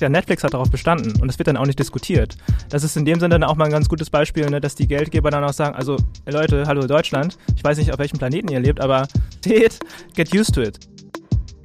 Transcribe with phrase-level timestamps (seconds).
[0.00, 2.36] Ja, Netflix hat darauf bestanden und es wird dann auch nicht diskutiert.
[2.68, 4.86] Das ist in dem Sinne dann auch mal ein ganz gutes Beispiel, ne, dass die
[4.86, 8.60] Geldgeber dann auch sagen, also Leute, hallo Deutschland, ich weiß nicht, auf welchem Planeten ihr
[8.60, 9.78] lebt, aber steht,
[10.14, 10.78] get used to it.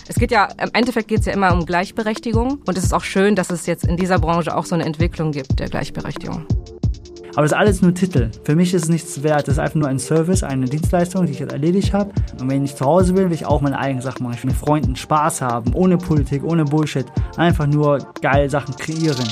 [0.08, 3.04] Es geht ja, im Endeffekt geht es ja immer um Gleichberechtigung und es ist auch
[3.04, 6.46] schön, dass es jetzt in dieser Branche auch so eine Entwicklung gibt der Gleichberechtigung.
[7.32, 8.30] Aber das ist alles nur Titel.
[8.44, 9.48] Für mich ist es nichts wert.
[9.48, 12.12] Das ist einfach nur ein Service, eine Dienstleistung, die ich jetzt erledigt habe.
[12.40, 14.36] Und wenn ich zu Hause bin, will ich auch meine eigenen Sachen machen.
[14.36, 17.06] Ich will mit Freunden Spaß haben, ohne Politik, ohne Bullshit.
[17.38, 19.28] Einfach nur geile Sachen kreieren.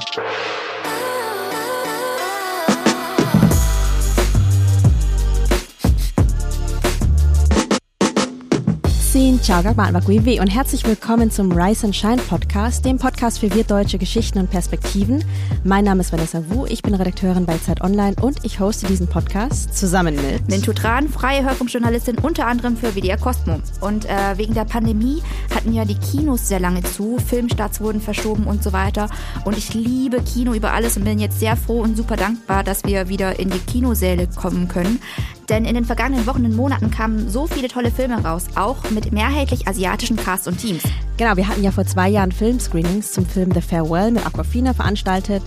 [9.19, 9.99] Xin chào các bạn và
[10.39, 14.49] und herzlich willkommen zum Rise and Shine Podcast, dem Podcast für wir deutsche Geschichten und
[14.49, 15.21] Perspektiven.
[15.65, 19.07] Mein Name ist Vanessa Wu, ich bin Redakteurin bei Zeit Online und ich hoste diesen
[19.07, 23.59] Podcast zusammen mit Mintu Tran, freie Hörfunkjournalistin unter anderem für WDR Cosmo.
[23.81, 25.21] Und äh, wegen der Pandemie
[25.53, 29.09] hatten ja die Kinos sehr lange zu, Filmstarts wurden verschoben und so weiter.
[29.43, 32.85] Und ich liebe Kino über alles und bin jetzt sehr froh und super dankbar, dass
[32.85, 35.01] wir wieder in die Kinosäle kommen können.
[35.49, 39.11] Denn in den vergangenen Wochen und Monaten kamen so viele tolle Filme raus, auch mit
[39.11, 40.83] mehrheitlich asiatischen Casts und Teams.
[41.17, 45.41] Genau, wir hatten ja vor zwei Jahren Filmscreenings zum Film The Farewell mit Aquafina veranstaltet.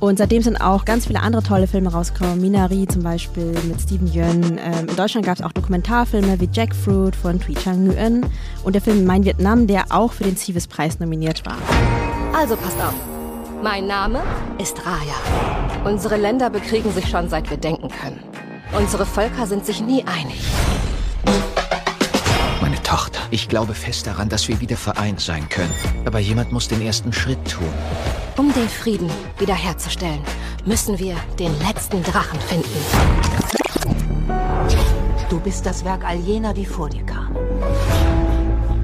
[0.00, 2.40] Und seitdem sind auch ganz viele andere tolle Filme rausgekommen.
[2.40, 4.58] Minari zum Beispiel mit Steven Yeun.
[4.58, 8.26] Ähm, in Deutschland gab es auch Dokumentarfilme wie Jackfruit von Thuy Chang Nguyen
[8.64, 11.56] und der Film Mein Vietnam, der auch für den Civis-Preis nominiert war.
[12.36, 12.94] Also passt auf.
[13.62, 14.20] Mein Name
[14.60, 15.84] ist Raya.
[15.84, 18.33] Unsere Länder bekriegen sich schon seit wir denken können.
[18.72, 20.40] Unsere Völker sind sich nie einig.
[22.60, 25.72] Meine Tochter, ich glaube fest daran, dass wir wieder vereint sein können.
[26.04, 27.68] Aber jemand muss den ersten Schritt tun.
[28.36, 30.20] Um den Frieden wiederherzustellen,
[30.64, 32.68] müssen wir den letzten Drachen finden.
[35.28, 37.36] Du bist das Werk all jener, die vor dir kamen.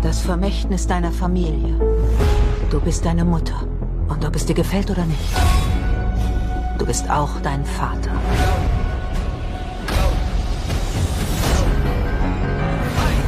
[0.03, 1.79] Das Vermächtnis deiner Familie.
[2.71, 3.67] Du bist deine Mutter.
[4.09, 5.21] Und ob es dir gefällt oder nicht.
[6.79, 8.11] Du bist auch dein Vater.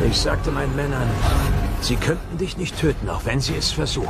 [0.06, 1.08] Ich sagte meinen Männern,
[1.80, 4.08] sie könnten dich nicht töten, auch wenn sie es versuchen.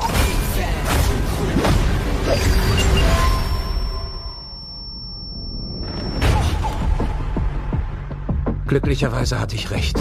[8.66, 9.98] Glücklicherweise hatte ich recht.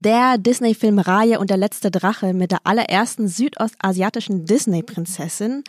[0.00, 5.62] Der Disney-Film Raya und der letzte Drache mit der allerersten südostasiatischen Disney-Prinzessin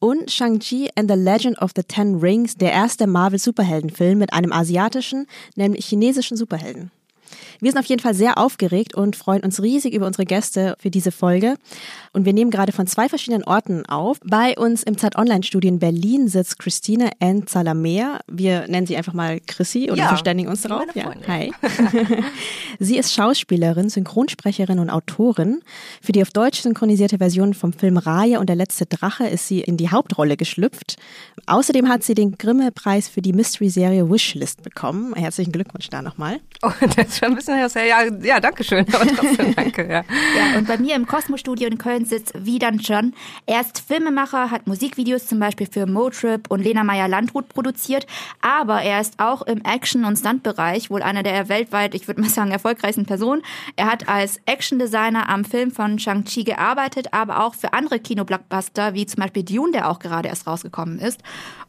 [0.00, 5.26] und Shang-Chi and the Legend of the Ten Rings, der erste Marvel-Superheldenfilm mit einem asiatischen,
[5.54, 6.90] nämlich chinesischen Superhelden.
[7.60, 10.90] Wir sind auf jeden Fall sehr aufgeregt und freuen uns riesig über unsere Gäste für
[10.90, 11.56] diese Folge.
[12.12, 14.18] Und wir nehmen gerade von zwei verschiedenen Orten auf.
[14.24, 17.46] Bei uns im Zeit Online Studio in Berlin sitzt Christine N.
[17.46, 18.18] Zalamea.
[18.26, 20.82] Wir nennen sie einfach mal Chrissy und ja, verständigen uns darauf.
[20.94, 21.52] Ja, hi.
[22.80, 25.60] sie ist Schauspielerin, Synchronsprecherin und Autorin.
[26.02, 29.60] Für die auf Deutsch synchronisierte Version vom Film Raya und der letzte Drache ist sie
[29.60, 30.96] in die Hauptrolle geschlüpft.
[31.46, 35.14] Außerdem hat sie den Grimme-Preis für die Mystery-Serie Wishlist bekommen.
[35.14, 36.40] Herzlichen Glückwunsch da nochmal.
[36.62, 37.70] Oh, das ist schon ein bisschen her.
[37.86, 38.84] Ja, ja, danke schön.
[38.92, 40.02] Aber trotzdem danke, ja.
[40.02, 40.58] ja.
[40.58, 43.14] Und bei mir im Cosmo-Studio in Köln Widan John.
[43.46, 48.06] Er ist Filmemacher, hat Musikvideos zum Beispiel für Motrip und Lena Meyer-Landrut produziert.
[48.40, 52.30] Aber er ist auch im Action- und Stunt-Bereich wohl einer der weltweit, ich würde mal
[52.30, 53.42] sagen, erfolgreichsten Personen.
[53.76, 59.06] Er hat als Action-Designer am Film von Shang-Chi gearbeitet, aber auch für andere Kino-Blockbuster, wie
[59.06, 61.20] zum Beispiel Dune, der auch gerade erst rausgekommen ist.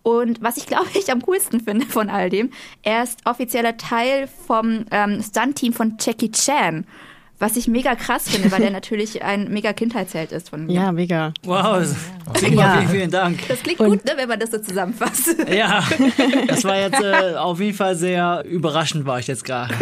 [0.03, 2.51] Und was ich glaube ich am coolsten finde von all dem,
[2.83, 6.85] er ist offizieller Teil vom ähm, Stunt-Team von Jackie Chan.
[7.41, 10.73] Was ich mega krass finde, weil er natürlich ein mega Kindheitsheld ist von mir.
[10.73, 11.33] Ja, mega.
[11.43, 11.83] Wow,
[12.35, 12.77] Sigmar, ja.
[12.77, 13.47] vielen, vielen Dank.
[13.47, 15.35] Das klingt Und gut, ne, wenn man das so zusammenfasst.
[15.51, 15.83] Ja,
[16.47, 19.73] das war jetzt äh, auf jeden Fall sehr überraschend, war ich jetzt gerade.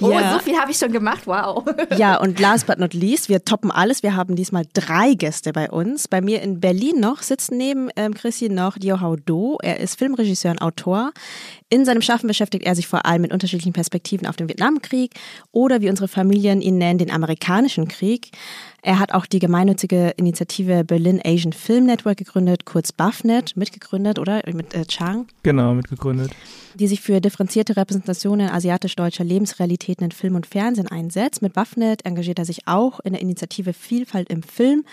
[0.00, 0.32] oh, ja.
[0.32, 1.64] so viel habe ich schon gemacht, wow.
[1.96, 4.02] Ja, und last but not least, wir toppen alles.
[4.02, 6.08] Wir haben diesmal drei Gäste bei uns.
[6.08, 9.58] Bei mir in Berlin noch sitzen neben ähm, Chrissy noch Dio Hao Do.
[9.62, 11.12] Er ist Filmregisseur und Autor.
[11.72, 15.12] In seinem Schaffen beschäftigt er sich vor allem mit unterschiedlichen Perspektiven auf den Vietnamkrieg
[15.52, 18.32] oder wie unsere Familien ihn nennen, den amerikanischen Krieg.
[18.82, 24.42] Er hat auch die gemeinnützige Initiative Berlin Asian Film Network gegründet, kurz BAFNet, mitgegründet, oder?
[24.52, 25.28] Mit äh, Chang?
[25.44, 26.32] Genau, mitgegründet.
[26.74, 31.42] Die sich für differenzierte Repräsentationen asiatisch-deutscher Lebensrealitäten in Film und Fernsehen einsetzt.
[31.42, 34.84] Mit BAFNet engagiert er sich auch in der Initiative Vielfalt im Film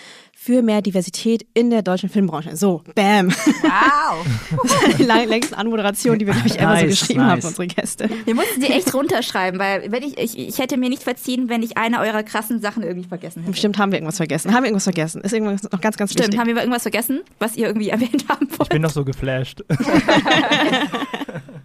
[0.47, 2.55] für mehr Diversität in der deutschen Filmbranche.
[2.55, 3.27] So, bam.
[3.31, 4.25] Wow.
[4.63, 7.31] das ist die längste Anmoderation, die wir, glaube ich, ever nice, so geschrieben nice.
[7.31, 8.09] haben für unsere Gäste.
[8.23, 11.63] Wir mussten sie echt runterschreiben, weil wenn ich, ich, ich hätte mir nicht verziehen, wenn
[11.63, 13.51] ich eine eurer krassen Sachen irgendwie vergessen hätte.
[13.51, 14.53] Bestimmt haben wir irgendwas vergessen.
[14.53, 15.19] Haben wir irgendwas vergessen?
[15.19, 16.39] Ist irgendwas noch ganz, ganz Stimmt, wichtig?
[16.39, 18.61] haben wir irgendwas vergessen, was ihr irgendwie erwähnt haben wollt?
[18.61, 19.65] Ich bin noch so geflasht.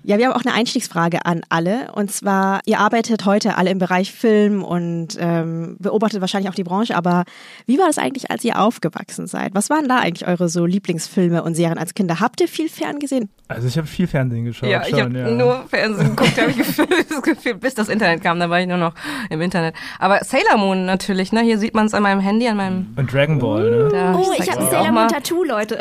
[0.05, 1.93] Ja, wir haben auch eine Einstiegsfrage an alle.
[1.93, 6.65] Und zwar, ihr arbeitet heute alle im Bereich Film und ähm, beobachtet wahrscheinlich auch die
[6.65, 7.25] Branche, aber
[7.67, 9.55] wie war das eigentlich, als ihr aufgewachsen seid?
[9.55, 12.21] Was waren da eigentlich eure so Lieblingsfilme und Serien als Kinder?
[12.21, 13.29] Habt ihr viel Fernsehen?
[13.49, 14.69] Also ich habe viel Fernsehen geschaut.
[14.71, 15.31] Ja, ich habe ja.
[15.31, 18.67] nur Fernsehen geguckt, habe ich gefühlt, das Gefühl, bis das Internet kam, da war ich
[18.67, 18.95] nur noch
[19.29, 19.75] im Internet.
[19.99, 21.43] Aber Sailor Moon natürlich, ne?
[21.43, 22.95] Hier sieht man es an meinem Handy, an meinem.
[22.97, 23.89] Und Dragon Ball, ne?
[23.93, 24.93] Da, Oh, ich zeig's habe ein Sailor.
[24.93, 25.79] Moon Tattoo, Leute.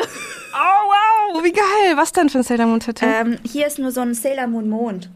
[0.53, 1.95] Oh wow, wie geil!
[1.95, 3.05] Was denn für ein Sailor Moon Tattoo?
[3.05, 5.09] Ähm, hier ist nur so ein Sailor Moon Mond.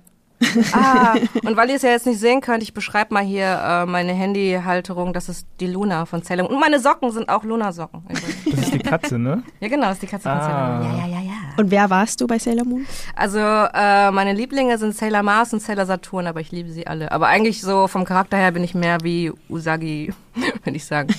[0.74, 1.16] Ah,
[1.46, 4.14] und weil ihr es ja jetzt nicht sehen könnt, ich beschreibe mal hier äh, meine
[4.14, 5.14] Handyhalterung.
[5.14, 6.56] Das ist die Luna von Sailor Moon.
[6.56, 8.04] Und meine Socken sind auch Luna-Socken.
[8.10, 9.44] Das ist die Katze, ne?
[9.60, 10.88] ja, genau, das ist die Katze von Sailor Moon.
[10.88, 10.98] Ah.
[10.98, 11.34] Ja, ja, ja, ja.
[11.58, 12.86] Und wer warst du bei Sailor Moon?
[13.16, 17.12] Also äh, meine Lieblinge sind Sailor Mars und Sailor Saturn, aber ich liebe sie alle.
[17.12, 20.14] Aber eigentlich so vom Charakter her bin ich mehr wie Usagi,
[20.64, 21.14] würde ich sagen.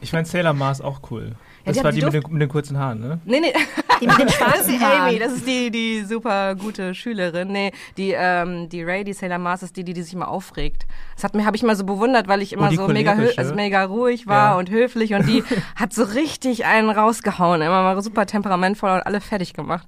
[0.00, 1.32] Ich fand Sailor Mars auch cool.
[1.64, 3.20] Ja, Das die war die die mit den, mit den kurzen Haaren, ne?
[3.26, 3.52] Nee, nee.
[4.00, 5.08] Die mit den Das ist schwarzen Haaren.
[5.08, 7.48] Amy, das ist die, die super gute Schülerin.
[7.48, 10.86] Nee, die, ähm, die Ray, die Sailor Mars, ist die, die, die sich immer aufregt.
[11.14, 13.54] Das hat mir, habe ich immer so bewundert, weil ich immer die so mega, also
[13.54, 14.58] mega ruhig war Ja.
[14.58, 15.42] und höflich und die
[15.76, 17.60] hat so richtig einen rausgehauen.
[17.62, 19.86] Immer mal super temperamentvoll und alle fertig gemacht.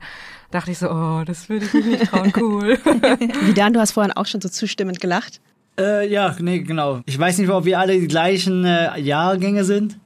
[0.50, 2.76] Dachte ich so, oh, das würde ich mich nicht trauen, cool.
[3.42, 5.40] Vidan, du hast vorhin auch schon so zustimmend gelacht.
[5.78, 7.00] Äh, ja, nee, genau.
[7.06, 9.99] Ich weiß nicht, ob wir alle die gleichen äh, Jahrgänge sind.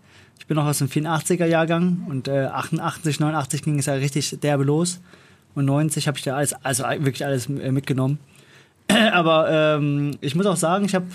[0.45, 4.39] Ich bin noch aus dem 84er Jahrgang und äh, 88, 89 ging es ja richtig
[4.43, 5.01] derbe los.
[5.55, 8.19] Und 90 habe ich da alles, also wirklich alles äh, mitgenommen.
[9.13, 11.07] Aber ähm, ich muss auch sagen, ich habe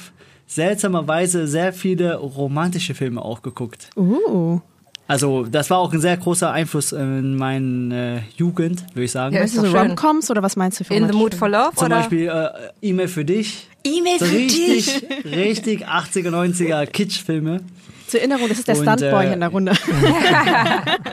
[0.48, 3.92] seltsamerweise sehr viele romantische Filme auch geguckt.
[3.96, 4.62] Uh.
[5.08, 9.36] Also das war auch ein sehr großer Einfluss in meine äh, Jugend, würde ich sagen.
[9.36, 9.78] Ja, ist du so.
[9.78, 11.98] Romcoms oder was meinst du für In the mood for love, Zum oder?
[11.98, 12.50] Beispiel äh,
[12.82, 13.68] E-Mail für dich.
[13.84, 14.58] E-Mail So für dich.
[14.58, 17.62] richtig, richtig 80er, 90er Kitschfilme.
[18.10, 19.74] Zur Erinnerung, das ist der Und, Stuntboy äh, in der Runde.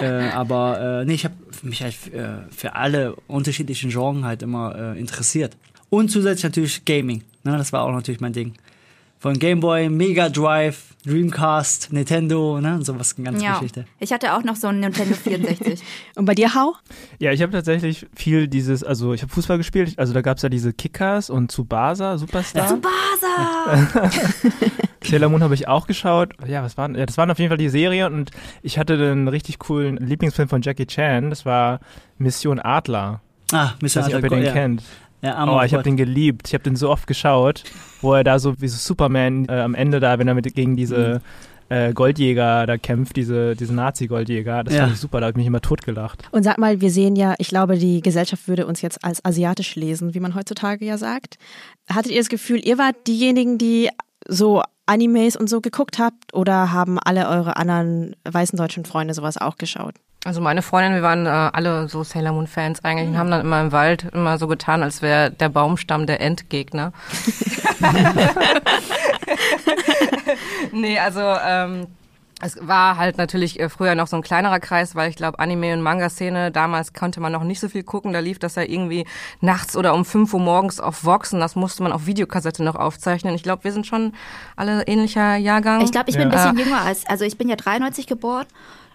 [0.00, 4.94] Äh, aber äh, nee, ich habe mich halt äh, für alle unterschiedlichen Genres halt immer
[4.94, 5.56] äh, interessiert.
[5.88, 7.22] Und zusätzlich natürlich Gaming.
[7.44, 8.54] Ne, das war auch natürlich mein Ding.
[9.26, 13.54] Von Game Boy, Mega Drive, Dreamcast, Nintendo, ne, sowas ganz Ja.
[13.54, 13.84] Geschichte.
[13.98, 15.82] Ich hatte auch noch so einen Nintendo 64.
[16.14, 16.74] Und bei dir, Hau?
[17.18, 20.48] Ja, ich habe tatsächlich viel dieses, also ich habe Fußball gespielt, also da gab's ja
[20.48, 22.68] diese Kickers und Tsubasa, Superstar.
[22.68, 24.10] Tsubasa!
[25.02, 26.32] Sailor Moon habe ich auch geschaut.
[26.46, 28.30] Ja, was waren, ja, das waren auf jeden Fall die Serien und
[28.62, 31.80] ich hatte einen richtig coolen Lieblingsfilm von Jackie Chan, das war
[32.16, 33.22] Mission Adler.
[33.50, 34.52] Ah, Ich weiß nicht, ob ihr den ja.
[34.52, 34.84] kennt.
[35.22, 36.48] Ja, Oh, ich habe den geliebt.
[36.48, 37.64] Ich habe den so oft geschaut,
[38.02, 40.76] wo er da so wie so Superman äh, am Ende da, wenn er mit gegen
[40.76, 41.20] diese
[41.68, 44.62] äh, Goldjäger da kämpft, diese, diese Nazi-Goldjäger.
[44.62, 44.82] Das Ja.
[44.82, 46.22] fand ich super, da habe ich mich immer totgelacht.
[46.30, 49.74] Und sag mal, wir sehen ja, ich glaube, die Gesellschaft würde uns jetzt als asiatisch
[49.74, 51.38] lesen, wie man heutzutage ja sagt.
[51.90, 53.88] Hattet ihr das Gefühl, ihr wart diejenigen, die
[54.28, 59.36] so Animes und so geguckt habt oder haben alle eure anderen weißen deutschen Freunde sowas
[59.36, 59.94] auch geschaut?
[60.24, 63.42] Also meine Freundin, wir waren äh, alle so Sailor Moon Fans eigentlich und haben dann
[63.42, 66.92] immer im Wald immer so getan, als wäre der Baumstamm der Endgegner.
[70.72, 71.86] nee, also ähm,
[72.42, 75.72] es war halt natürlich äh, früher noch so ein kleinerer Kreis, weil ich glaube, Anime-
[75.72, 78.12] und Manga-Szene, damals konnte man noch nicht so viel gucken.
[78.12, 79.06] Da lief das ja irgendwie
[79.40, 82.74] nachts oder um 5 Uhr morgens auf Vox und das musste man auf Videokassette noch
[82.76, 83.34] aufzeichnen.
[83.34, 84.12] Ich glaube, wir sind schon
[84.54, 85.80] alle ähnlicher Jahrgang.
[85.80, 86.44] Ich glaube, ich bin Ja.
[86.44, 88.46] ein bisschen jünger als, also ich bin ja 93 geboren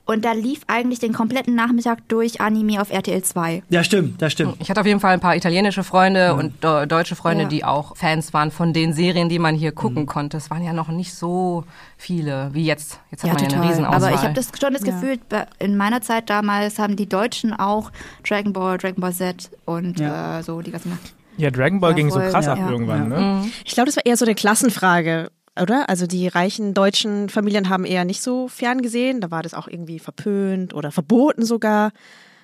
[0.05, 3.63] und da lief eigentlich den kompletten Nachmittag durch Anime auf RTL 2.
[3.69, 4.55] Ja, stimmt, das stimmt.
[4.59, 7.49] Ich hatte auf jeden Fall ein paar italienische Freunde und äh, deutsche Freunde, Ja.
[7.49, 9.75] die auch Fans waren von den Serien, die man hier Mhm.
[9.75, 10.37] gucken konnte.
[10.37, 11.63] Es waren ja noch nicht so
[11.97, 12.99] viele wie jetzt.
[13.11, 13.67] Jetzt hat Ja, man ja eine total.
[13.69, 14.03] Riesenauswahl.
[14.03, 15.19] Aber ich habe das schon das Gefühl,
[15.59, 17.91] in meiner Zeit damals haben die Deutschen auch
[18.27, 20.39] Dragon Ball, Dragon Ball Z und Ja.
[20.39, 20.97] äh, so die ganzen.
[21.37, 22.53] Ja, Dragon Ball Ja, ging so voll, krass ja.
[22.53, 22.69] ab Ja.
[22.69, 23.19] irgendwann, Ja.
[23.41, 23.45] ne?
[23.63, 25.89] Ich glaube, das war eher so eine Klassenfrage, oder?
[25.89, 29.21] Also die reichen deutschen Familien haben eher nicht so fern gesehen.
[29.21, 31.91] Da war das auch irgendwie verpönt oder verboten sogar.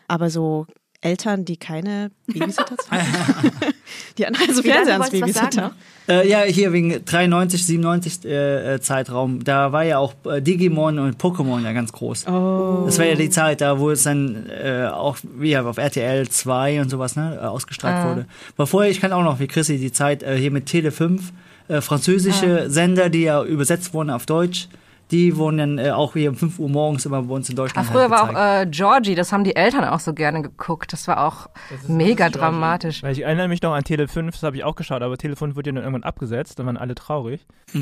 [0.08, 0.66] Aber so
[1.02, 3.52] Eltern, die keine Babysitters haben,
[4.18, 5.72] die hatten also Fernseher als Babysitter.
[6.10, 10.98] Äh, ja, hier wegen 93, 97 äh, äh, Zeitraum, da war ja auch äh, Digimon
[10.98, 12.28] und Pokémon ja ganz groß.
[12.28, 12.84] Oh.
[12.86, 16.28] Das war ja die Zeit, da wo es dann äh, auch wie ja, auf RTL
[16.28, 18.10] 2 und sowas ne, äh, ausgestrahlt Ah.
[18.10, 18.26] wurde.
[18.56, 21.32] Aber vorher, ich kann auch noch wie Chrissy die Zeit äh, hier mit Tele 5,
[21.68, 24.68] äh, französische Sender, die ja übersetzt wurden auf Deutsch,
[25.12, 27.62] die wurden dann äh, auch hier um 5 Uhr morgens immer bei uns in Ah,
[27.64, 27.88] Deutschland.
[27.88, 28.24] früher halt war
[28.58, 30.92] auch äh, Georgie, das haben die Eltern auch so gerne geguckt.
[30.92, 31.48] Das war auch
[31.88, 33.04] mega dramatisch.
[33.04, 35.36] Weil ich erinnere mich noch an Tele 5, das habe ich auch geschaut, aber Tele
[35.38, 37.46] 5 wurde ja dann irgendwann abgesetzt, dann waren alle traurig.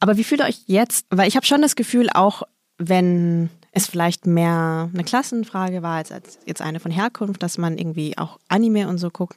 [0.00, 1.06] Aber wie fühlt ihr euch jetzt?
[1.10, 2.42] Weil ich habe schon das Gefühl, auch
[2.78, 7.76] wenn es vielleicht mehr eine Klassenfrage war als, als jetzt eine von Herkunft, dass man
[7.78, 9.36] irgendwie auch Anime und so guckt.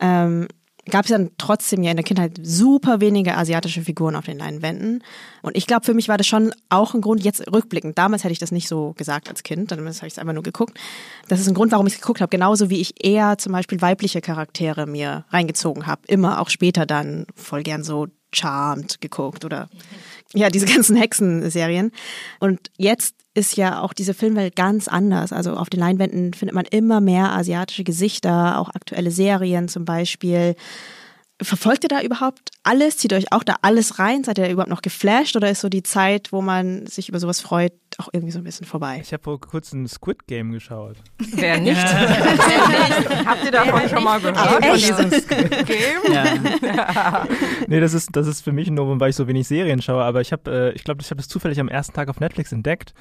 [0.00, 0.46] Ähm,
[0.90, 5.02] gab es dann trotzdem ja in der Kindheit super wenige asiatische Figuren auf den Leinwänden.
[5.42, 8.32] Und ich glaube, für mich war das schon auch ein Grund, jetzt rückblickend, damals hätte
[8.32, 10.78] ich das nicht so gesagt als Kind, damals habe ich es einfach nur geguckt.
[11.28, 13.80] Das ist ein Grund, warum ich es geguckt habe, genauso wie ich eher zum Beispiel
[13.80, 16.02] weibliche Charaktere mir reingezogen habe.
[16.06, 19.68] Immer auch später dann voll gern so Charmed geguckt oder
[20.34, 21.92] ja, diese ganzen Hexenserien.
[22.40, 25.32] Und jetzt ist ja auch diese Filmwelt ganz anders.
[25.32, 30.56] Also auf den Leinwänden findet man immer mehr asiatische Gesichter, auch aktuelle Serien zum Beispiel.
[31.40, 32.96] Verfolgt ihr da überhaupt alles?
[32.96, 34.24] Zieht euch auch da alles rein?
[34.24, 37.40] Seid ihr überhaupt noch geflasht oder ist so die Zeit, wo man sich über sowas
[37.40, 38.98] freut, auch irgendwie so ein bisschen vorbei?
[39.00, 40.96] Ich habe vor kurzem ein Squid Game geschaut.
[41.18, 41.76] Wer nicht?
[43.24, 44.64] Habt ihr davon schon mal gehört?
[44.64, 46.60] Von diesem Squid Game?
[46.74, 47.28] Ja.
[47.68, 50.20] nee, das ist, das ist für mich nur, weil ich so wenig Serien schaue, aber
[50.20, 52.94] ich habe, äh, ich glaube, ich habe es zufällig am ersten Tag auf Netflix entdeckt.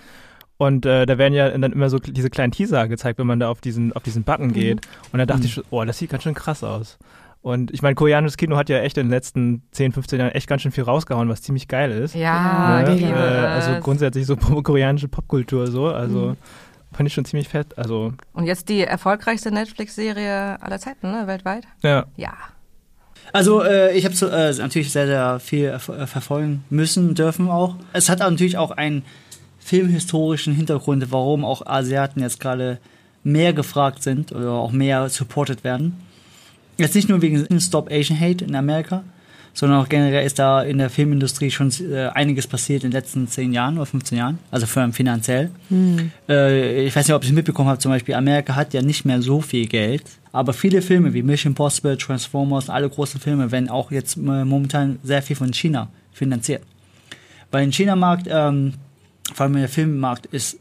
[0.58, 3.50] Und äh, da werden ja dann immer so diese kleinen Teaser gezeigt, wenn man da
[3.50, 4.82] auf diesen, auf diesen Button geht.
[4.82, 4.92] Mhm.
[5.12, 5.46] Und da dachte mhm.
[5.48, 6.98] ich, oh, das sieht ganz schön krass aus.
[7.42, 10.48] Und ich meine, koreanisches Kino hat ja echt in den letzten 10, 15 Jahren echt
[10.48, 12.16] ganz schön viel rausgehauen, was ziemlich geil ist.
[12.16, 13.00] Ja, ne?
[13.00, 16.38] äh, Also grundsätzlich so koreanische Popkultur so, also mhm.
[16.92, 17.78] fand ich schon ziemlich fett.
[17.78, 21.66] Also Und jetzt die erfolgreichste Netflix-Serie aller Zeiten, ne, weltweit?
[21.84, 22.06] Ja.
[22.18, 22.34] Ja.
[23.32, 27.76] Also äh, ich habe äh, natürlich sehr, sehr viel äh, verfolgen müssen, dürfen auch.
[27.94, 29.04] Es hat natürlich auch einen
[29.68, 32.80] filmhistorischen Hintergrund, warum auch Asiaten jetzt gerade
[33.24, 35.98] mehr gefragt sind oder auch mehr supported werden.
[36.78, 39.04] Jetzt nicht nur wegen Stop Asian Hate in Amerika,
[39.54, 43.28] sondern auch generell ist da in der Filmindustrie schon äh, einiges passiert in den letzten
[43.28, 45.52] 10 Jahren oder 15 Jahren, also vor allem finanziell.
[45.68, 46.12] Hm.
[46.30, 49.04] Äh, ich weiß nicht, ob ihr es mitbekommen habt, zum Beispiel Amerika hat ja nicht
[49.04, 53.70] mehr so viel Geld, aber viele Filme wie Mission Impossible, Transformers, alle großen Filme werden
[53.70, 56.62] auch jetzt äh, momentan sehr viel von China finanziert.
[57.52, 58.74] Weil im China-Markt, ähm,
[59.34, 60.58] vor allem der Filmmarkt, ist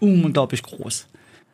[0.00, 1.06] unglaublich groß.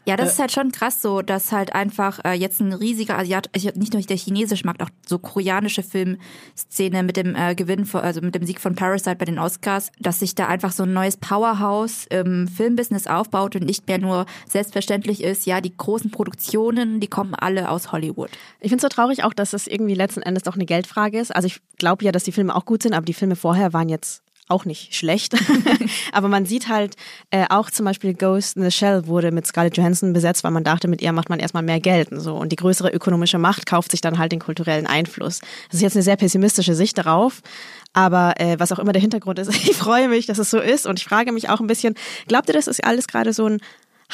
[0.05, 3.19] Ja, das äh, ist halt schon krass so, dass halt einfach äh, jetzt ein riesiger
[3.19, 7.85] Asiat, also nicht nur der chinesische Markt, auch so koreanische Filmszene mit dem äh, Gewinn,
[7.85, 10.83] von, also mit dem Sieg von Parasite bei den Oscars, dass sich da einfach so
[10.83, 16.11] ein neues Powerhouse im Filmbusiness aufbaut und nicht mehr nur selbstverständlich ist, ja, die großen
[16.11, 18.31] Produktionen, die kommen alle aus Hollywood.
[18.59, 21.35] Ich finde es so traurig auch, dass es irgendwie letzten Endes doch eine Geldfrage ist.
[21.35, 23.89] Also ich glaube ja, dass die Filme auch gut sind, aber die Filme vorher waren
[23.89, 25.35] jetzt auch nicht schlecht.
[26.13, 26.97] Aber man sieht halt
[27.31, 30.65] äh, auch zum Beispiel Ghost in the Shell wurde mit Scarlett Johansson besetzt, weil man
[30.65, 32.35] dachte, mit ihr macht man erstmal mehr Geld und so.
[32.37, 35.41] Und die größere ökonomische Macht kauft sich dann halt den kulturellen Einfluss.
[35.69, 37.41] Das ist jetzt eine sehr pessimistische Sicht darauf.
[37.93, 40.87] Aber äh, was auch immer der Hintergrund ist, ich freue mich, dass es so ist.
[40.87, 41.95] Und ich frage mich auch ein bisschen,
[42.27, 43.61] glaubt ihr, das ist alles gerade so ein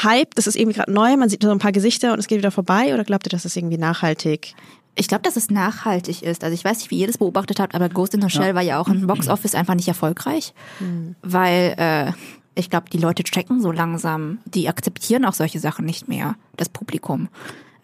[0.03, 2.39] Hype, das ist irgendwie gerade neu, man sieht so ein paar Gesichter und es geht
[2.39, 2.95] wieder vorbei?
[2.95, 4.55] Oder glaubt ihr, dass es irgendwie nachhaltig
[4.99, 6.43] ich glaube, dass es nachhaltig ist.
[6.45, 8.55] Also ich weiß nicht, wie ihr das beobachtet habt, aber Ghost in the Shell ja.
[8.55, 11.15] war ja auch im Box Office einfach nicht erfolgreich, mhm.
[11.23, 12.13] weil äh,
[12.55, 16.69] ich glaube, die Leute checken so langsam, die akzeptieren auch solche Sachen nicht mehr, das
[16.69, 17.29] Publikum.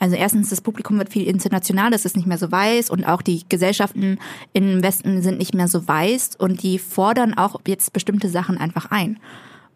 [0.00, 3.22] Also erstens, das Publikum wird viel international, das ist nicht mehr so weiß und auch
[3.22, 4.18] die Gesellschaften
[4.52, 8.90] im Westen sind nicht mehr so weiß und die fordern auch jetzt bestimmte Sachen einfach
[8.90, 9.20] ein.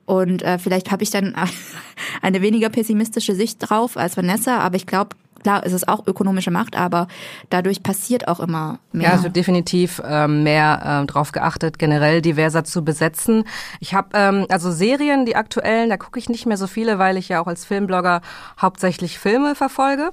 [0.06, 1.34] Und äh, vielleicht habe ich dann
[2.22, 6.50] eine weniger pessimistische Sicht drauf als Vanessa, aber ich glaube, klar, es ist auch ökonomische
[6.50, 7.08] Macht, aber
[7.50, 9.10] dadurch passiert auch immer mehr.
[9.10, 13.44] Ja, es wird definitiv ähm, mehr äh, drauf geachtet, generell diverser zu besetzen.
[13.80, 17.16] Ich habe ähm, also Serien, die aktuellen, da gucke ich nicht mehr so viele, weil
[17.16, 18.20] ich ja auch als Filmblogger
[18.60, 20.12] hauptsächlich Filme verfolge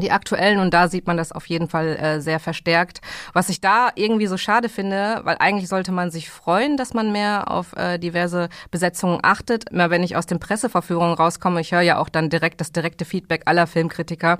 [0.00, 3.00] die aktuellen und da sieht man das auf jeden Fall äh, sehr verstärkt.
[3.32, 7.12] Was ich da irgendwie so schade finde, weil eigentlich sollte man sich freuen, dass man
[7.12, 9.70] mehr auf äh, diverse Besetzungen achtet.
[9.70, 13.04] Immer wenn ich aus den Presseverführungen rauskomme, ich höre ja auch dann direkt das direkte
[13.04, 14.38] Feedback aller Filmkritiker,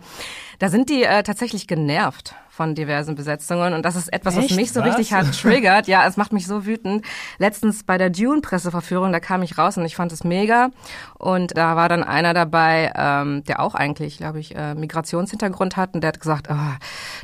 [0.58, 3.74] da sind die äh, tatsächlich genervt von diversen Besetzungen.
[3.74, 4.50] Und das ist etwas, Echt?
[4.50, 4.88] was mich so was?
[4.88, 5.88] richtig hart triggert.
[5.88, 7.04] Ja, es macht mich so wütend.
[7.36, 10.70] Letztens bei der Dune-Presseverführung, da kam ich raus und ich fand es mega.
[11.18, 15.94] Und da war dann einer dabei, ähm, der auch eigentlich, glaube ich, äh, Migrationshintergrund hat.
[15.94, 16.54] Und der hat gesagt, oh,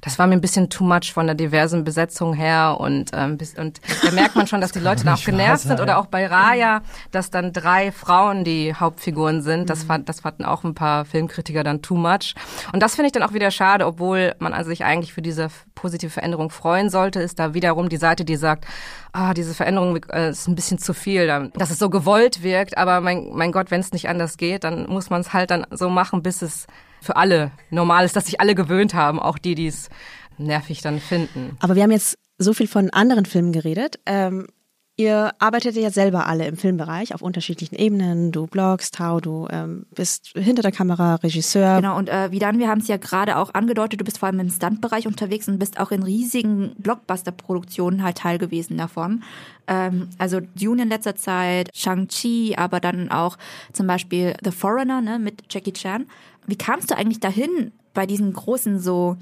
[0.03, 2.77] das war mir ein bisschen too much von der diversen Besetzung her.
[2.79, 5.81] Und, ähm, bis, und da merkt man schon, dass die Leute da auch genervt sind.
[5.81, 9.71] Oder auch bei Raya, dass dann drei Frauen die Hauptfiguren sind.
[9.71, 9.87] Das, mhm.
[9.87, 12.35] fand, das fanden auch ein paar Filmkritiker dann too much.
[12.75, 15.29] Und das finde ich dann auch wieder schade, obwohl man also sich eigentlich für für
[15.29, 18.67] diese positive Veränderung freuen sollte, ist da wiederum die Seite, die sagt,
[19.13, 23.01] ah, diese Veränderung äh, ist ein bisschen zu viel, dass es so gewollt wirkt, aber
[23.01, 25.89] mein, mein Gott, wenn es nicht anders geht, dann muss man es halt dann so
[25.89, 26.67] machen, bis es
[27.01, 29.91] für alle normal ist, dass sich alle gewöhnt haben, auch die, die es
[30.39, 31.57] nervig dann finden.
[31.61, 34.01] Aber wir haben jetzt so viel von anderen Filmen geredet.
[34.07, 34.49] Ähm,
[34.97, 38.31] Ihr arbeitet ja selber alle im Filmbereich auf unterschiedlichen Ebenen.
[38.31, 41.77] Du blogst, Tau, du ähm, bist hinter der Kamera Regisseur.
[41.77, 44.41] Genau, und äh, Vidan, wir haben es ja gerade auch angedeutet, du bist vor allem
[44.41, 49.23] im Stuntbereich unterwegs und bist auch in riesigen Blockbuster-Produktionen halt Teil gewesen davon.
[49.67, 53.39] Ähm, also Dune in letzter Zeit, Shang-Chi, aber dann auch
[53.73, 56.07] zum Beispiel The Foreigner ne, mit Jackie Chan.
[56.47, 59.17] Wie kamst du eigentlich dahin, bei diesen großen so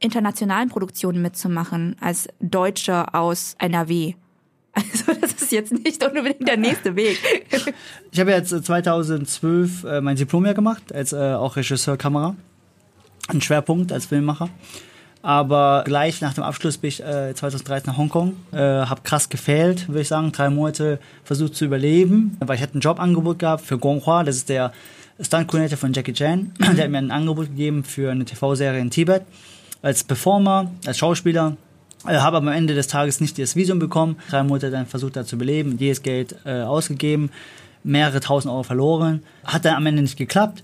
[0.00, 4.14] internationalen Produktionen mitzumachen als Deutscher aus NRW.
[4.74, 7.18] Also das ist jetzt nicht unbedingt der nächste Weg.
[8.10, 12.34] Ich habe jetzt 2012 äh, mein Diplom ja gemacht, als äh, auch Regisseur Kamera.
[13.28, 14.50] Ein Schwerpunkt als Filmemacher.
[15.22, 19.88] Aber gleich nach dem Abschluss bin ich äh, 2013 nach Hongkong, äh, habe krass gefehlt,
[19.88, 23.78] würde ich sagen, drei Monate versucht zu überleben, weil ich hatte ein Jobangebot gehabt für
[23.78, 24.74] Gong Hua, das ist der
[25.18, 26.52] Stunt-Coordinator von Jackie Chan.
[26.58, 29.22] der hat mir ein Angebot gegeben für eine TV-Serie in Tibet
[29.80, 31.56] als Performer, als Schauspieler.
[32.06, 34.16] Äh, habe am Ende des Tages nicht das Visum bekommen.
[34.30, 37.30] Drei Monate dann versucht da zu beleben, jedes Geld äh, ausgegeben,
[37.82, 39.22] mehrere tausend Euro verloren.
[39.44, 40.62] Hat dann am Ende nicht geklappt.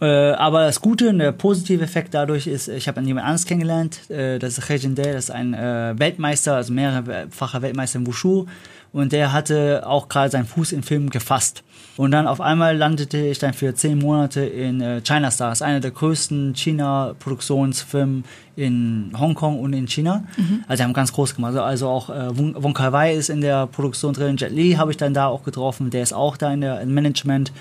[0.00, 4.10] Äh, aber das Gute und der positive Effekt dadurch ist, ich habe jemand anderes kennengelernt,
[4.10, 8.46] äh, das ist Legendär, das ist ein äh, Weltmeister, also mehrerefacher Weltmeister im Wushu
[8.92, 11.62] und der hatte auch gerade seinen Fuß in Film gefasst.
[11.96, 15.80] Und dann auf einmal landete ich dann für zehn Monate in äh, China Stars, einer
[15.80, 18.24] der größten China-Produktionsfirmen
[18.56, 20.24] in Hongkong und in China.
[20.36, 20.64] Mhm.
[20.66, 21.56] Also die haben ganz groß gemacht.
[21.56, 24.96] Also, auch äh, Wong Kar Wai ist in der Produktion drin, Jet Li habe ich
[24.96, 27.52] dann da auch getroffen, der ist auch da in der im Management.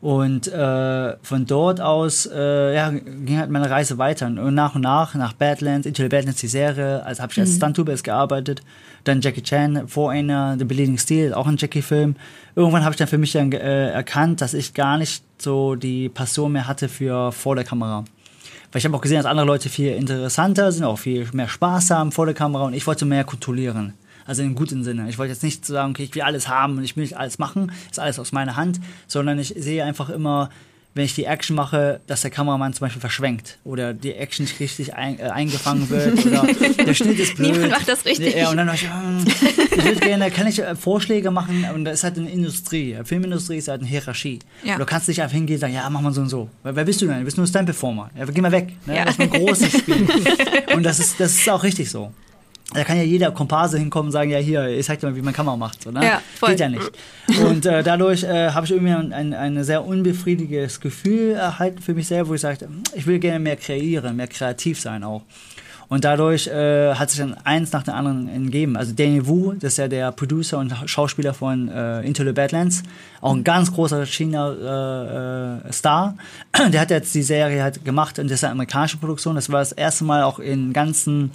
[0.00, 4.26] Und äh, von dort aus äh, ja, ging halt meine Reise weiter.
[4.26, 7.58] Und nach und nach, nach Badlands, Into the Badlands, die Serie, also habe ich als
[7.58, 7.74] mhm.
[7.74, 8.62] Stunt gearbeitet.
[9.02, 12.14] Dann Jackie Chan, Foreigner, The Bleeding Steel, auch ein Jackie-Film.
[12.54, 16.08] Irgendwann habe ich dann für mich dann äh, erkannt, dass ich gar nicht so die
[16.08, 18.04] Passion mehr hatte für vor der Kamera.
[18.70, 21.90] Weil ich habe auch gesehen, dass andere Leute viel interessanter sind, auch viel mehr Spaß
[21.90, 23.94] haben vor der Kamera und ich wollte mehr kontrollieren.
[24.28, 25.08] Also im guten Sinne.
[25.08, 27.72] Ich wollte jetzt nicht sagen, okay, ich will alles haben und ich will alles machen,
[27.90, 30.50] ist alles aus meiner Hand, sondern ich sehe einfach immer,
[30.92, 34.60] wenn ich die Action mache, dass der Kameramann zum Beispiel verschwenkt oder die Action nicht
[34.60, 37.52] richtig ein, äh, eingefangen wird oder der Schnitt ist blöd.
[37.52, 38.34] Niemand macht das richtig.
[38.34, 41.94] Ja, und dann ich, hm, ich würde gerne, kann ich äh, Vorschläge machen und das
[41.94, 42.98] ist halt eine Industrie.
[43.04, 44.40] Filmindustrie ist halt eine Hierarchie.
[44.62, 44.76] Ja.
[44.76, 46.50] du kannst nicht einfach hingehen und sagen, ja, mach mal so und so.
[46.64, 47.20] Wer, wer bist du denn?
[47.20, 48.10] Du bist nur ein Stunt-Performer.
[48.14, 48.74] Ja, geh mal weg.
[48.84, 48.94] Ne?
[48.94, 49.06] Ja.
[49.06, 50.06] Das ist ein großes Spiel.
[50.74, 52.12] und das ist, das ist auch richtig so.
[52.74, 55.22] Da kann ja jeder Komparse hinkommen und sagen, ja hier, ich zeig dir mal, wie
[55.22, 55.82] man Kamera macht.
[55.82, 56.04] So, ne?
[56.04, 56.50] ja, voll.
[56.50, 56.90] Geht ja nicht.
[57.42, 61.94] Und äh, dadurch äh, habe ich irgendwie ein, ein, ein sehr unbefriediges Gefühl erhalten für
[61.94, 65.22] mich selber, wo ich sagte, ich will gerne mehr kreieren, mehr kreativ sein auch.
[65.88, 68.76] Und dadurch äh, hat sich dann eins nach dem anderen entgeben.
[68.76, 72.82] Also Daniel Wu, das ist ja der Producer und Schauspieler von äh, Into the Badlands,
[73.22, 76.16] auch ein ganz großer China-Star.
[76.52, 79.34] Äh, äh der hat jetzt die Serie halt gemacht und das ist eine amerikanische Produktion.
[79.34, 81.30] Das war das erste Mal auch in ganzen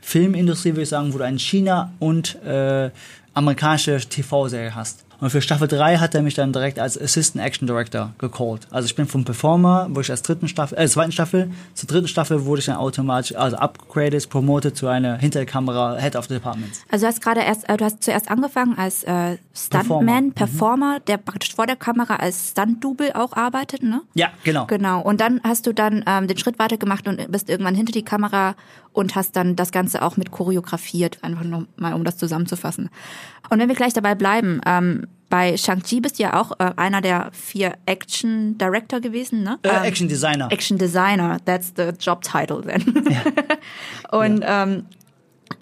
[0.00, 2.90] Filmindustrie, würde ich sagen, wo du einen China und äh,
[3.34, 5.04] amerikanische TV-Serie hast.
[5.20, 8.68] Und für Staffel 3 hat er mich dann direkt als Assistant Action Director gecallt.
[8.70, 12.06] Also ich bin vom Performer, wo ich als dritten Staffel, äh, zweiten Staffel, zur dritten
[12.06, 16.70] Staffel wurde ich dann automatisch, also upgraded, promoted zu einer Hinterkamera Head of the Department.
[16.88, 20.98] Also du hast gerade erst, äh, du hast zuerst angefangen als äh, Stuntman, Performer, Performer
[20.98, 21.04] mhm.
[21.08, 24.02] der praktisch vor der Kamera als Stunt-Double auch arbeitet, ne?
[24.14, 24.66] Ja, genau.
[24.66, 25.00] Genau.
[25.00, 28.04] Und dann hast du dann ähm, den Schritt weiter gemacht und bist irgendwann hinter die
[28.04, 28.54] Kamera
[28.98, 32.90] und hast dann das Ganze auch mit choreografiert, einfach nur mal um das zusammenzufassen.
[33.48, 37.00] Und wenn wir gleich dabei bleiben, ähm, bei Shang-Chi bist du ja auch äh, einer
[37.00, 39.58] der vier Action Director gewesen, ne?
[39.62, 40.48] Äh, ähm, Action Designer.
[40.50, 43.04] Action Designer, that's the job title then.
[43.08, 44.18] Ja.
[44.18, 44.64] und ja.
[44.64, 44.86] Ähm,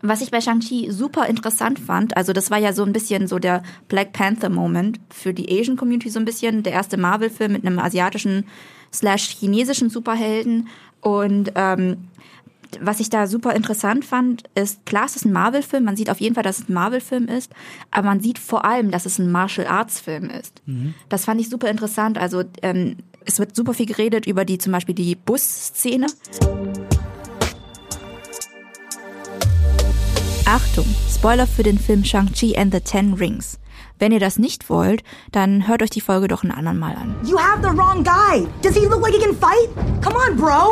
[0.01, 3.39] was ich bei Shang-Chi super interessant fand, also das war ja so ein bisschen so
[3.39, 7.67] der Black Panther Moment für die Asian Community so ein bisschen, der erste Marvel-Film mit
[7.67, 8.47] einem asiatischen
[8.93, 10.69] slash chinesischen Superhelden
[11.03, 12.09] und ähm,
[12.81, 16.21] was ich da super interessant fand, ist, klar, es ist ein Marvel-Film, man sieht auf
[16.21, 17.53] jeden Fall, dass es ein Marvel-Film ist,
[17.91, 20.63] aber man sieht vor allem, dass es ein Martial-Arts-Film ist.
[20.67, 20.95] Mhm.
[21.09, 22.19] Das fand ich super interessant.
[22.19, 26.07] Also ähm, es wird super viel geredet über die zum Beispiel die Bus-Szene.
[30.47, 33.59] Achtung, Spoiler für den Film Shang-Chi and the Ten Rings.
[33.99, 35.03] Wenn ihr das nicht wollt,
[35.33, 37.17] dann hört euch die Folge doch ein andern Mal an.
[37.25, 38.47] You have the wrong guy.
[38.63, 39.71] Does he look like he can fight?
[40.03, 40.71] Come on, bro.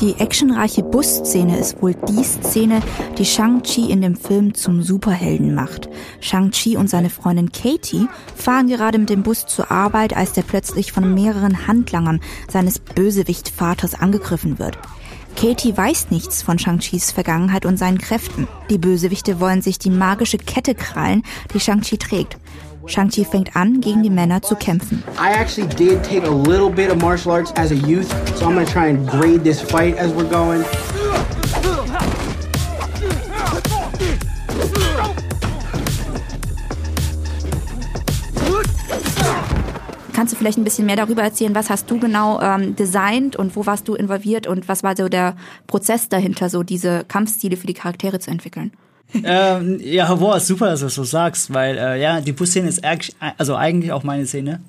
[0.00, 2.80] Die actionreiche Busszene ist wohl die Szene,
[3.18, 5.88] die Shang-Chi in dem Film zum Superhelden macht.
[6.20, 10.92] Shang-Chi und seine Freundin Katie fahren gerade mit dem Bus zur Arbeit, als der plötzlich
[10.92, 14.78] von mehreren Handlangern seines Bösewicht-Vaters angegriffen wird.
[15.34, 18.46] Katie weiß nichts von Shang-Chis Vergangenheit und seinen Kräften.
[18.70, 21.22] Die Bösewichte wollen sich die magische Kette krallen,
[21.54, 22.36] die Shang-Chi trägt.
[22.88, 25.02] Shang-Chi fängt an, gegen die Männer zu kämpfen.
[25.18, 28.54] I actually did take a little bit of martial arts as a youth, so I'm
[28.54, 30.64] gonna try and grade this fight as we're going.
[40.18, 43.54] Kannst du vielleicht ein bisschen mehr darüber erzählen, was hast du genau ähm, designt und
[43.54, 45.36] wo warst du involviert und was war so der
[45.68, 48.72] Prozess dahinter, so diese Kampfstile für die Charaktere zu entwickeln?
[49.24, 52.82] Ähm, ja, boah, super, dass du das so sagst, weil äh, ja, die Busszene ist
[53.38, 54.60] also eigentlich auch meine Szene.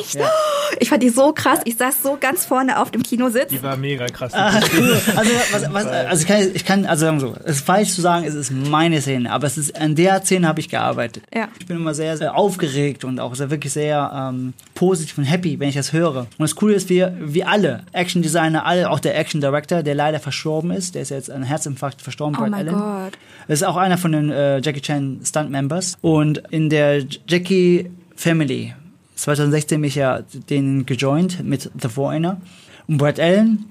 [0.00, 0.14] Echt?
[0.14, 0.30] Ja.
[0.80, 1.60] Ich fand die so krass.
[1.64, 3.48] Ich saß so ganz vorne auf dem Kinositz.
[3.48, 4.32] Die war mega krass.
[4.34, 4.60] Ah.
[5.16, 8.00] Also, was, was, also ich, kann, ich kann also sagen so, es ist falsch zu
[8.00, 11.24] sagen, es ist meine Szene, aber es ist an der Szene habe ich gearbeitet.
[11.34, 11.48] Ja.
[11.58, 15.58] Ich bin immer sehr, sehr aufgeregt und auch sehr wirklich sehr ähm, positiv und happy,
[15.58, 16.20] wenn ich das höre.
[16.20, 19.94] Und das Coole ist, wir, wir alle, Action Designer, alle, auch der Action Director, der
[19.94, 22.78] leider verstorben ist, der ist jetzt an Herzinfarkt verstorben, Oh Brad mein Allen.
[22.78, 23.18] Gott.
[23.48, 25.96] Das ist auch einer von den äh, Jackie Chan Stunt Members.
[26.02, 28.74] Und in der Jackie Family
[29.18, 32.40] 2016 bin ich ja denen gejoint mit The Foreigner.
[32.86, 33.64] Und Brad Allen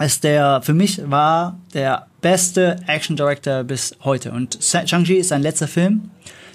[0.00, 4.32] ist der, für mich war der beste Action Director bis heute.
[4.32, 6.10] Und Shang-Chi ist sein letzter Film.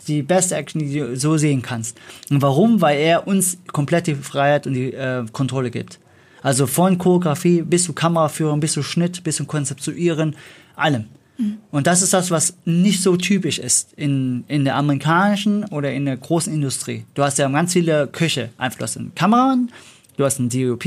[0.08, 1.98] Die beste Action, die du so sehen kannst.
[2.30, 2.82] Und warum?
[2.82, 6.00] Weil er uns komplett die Freiheit und die äh, Kontrolle gibt.
[6.43, 10.36] Also von Choreografie bis zu Kameraführung, bis zu Schnitt, bis zu Konzeptuieren,
[10.76, 11.06] allem.
[11.71, 16.06] Und das ist das, was nicht so typisch ist in, in der amerikanischen oder in
[16.06, 17.06] der großen Industrie.
[17.13, 18.50] Du hast ja ganz viele Köche.
[18.58, 19.69] Einfach, du hast einen Kameramann,
[20.15, 20.86] du hast einen DOP,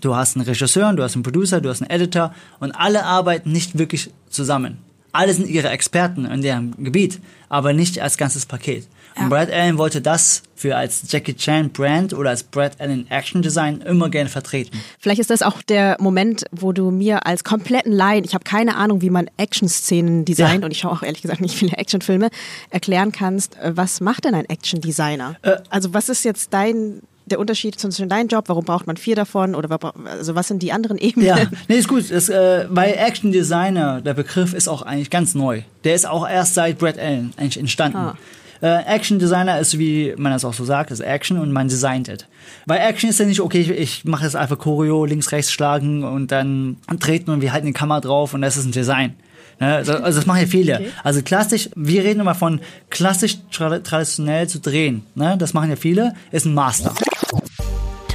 [0.00, 3.52] du hast einen Regisseur, du hast einen Producer, du hast einen Editor und alle arbeiten
[3.52, 4.78] nicht wirklich zusammen.
[5.12, 8.88] Alle sind ihre Experten in deren Gebiet, aber nicht als ganzes Paket.
[9.20, 13.42] Und Brad Allen wollte das für als Jackie Chan Brand oder als Brad Allen Action
[13.42, 14.78] Design immer gerne vertreten.
[14.98, 18.76] Vielleicht ist das auch der Moment, wo du mir als kompletten Laien, ich habe keine
[18.76, 20.64] Ahnung, wie man Action-Szenen designt Ja.
[20.66, 22.30] und ich schaue auch ehrlich gesagt nicht viele Actionfilme,
[22.70, 25.36] erklären kannst, äh, was macht denn ein Action-Designer?
[25.42, 25.56] Äh.
[25.70, 28.44] also was ist jetzt dein der Unterschied zwischen deinem Job?
[28.48, 29.54] Warum braucht man vier davon?
[29.54, 31.26] Oder also was sind die anderen Ebenen?
[31.28, 31.36] Ja,
[31.68, 32.10] nee, ist gut.
[32.10, 35.62] Das, äh, weil Action Designer, der Begriff ist auch eigentlich ganz neu.
[35.84, 37.98] Der ist auch erst seit Brad Allen eigentlich entstanden.
[37.98, 38.16] Ah.
[38.60, 42.08] Äh, Action Designer ist, wie man das auch so sagt, ist Action und man designt
[42.08, 42.24] es.
[42.66, 46.02] Weil Action ist ja nicht, okay, ich, ich mache jetzt einfach Choreo, links, rechts schlagen
[46.04, 49.14] und dann treten und wir halten die Kamera drauf und das ist ein Design.
[49.60, 50.86] Ne, so- also das machen ja viele.
[51.02, 55.02] Also klassisch, wir reden immer von klassisch tra traditionell zu drehen.
[55.16, 55.36] Ne?
[55.38, 56.94] Das machen ja viele, ist ein Master.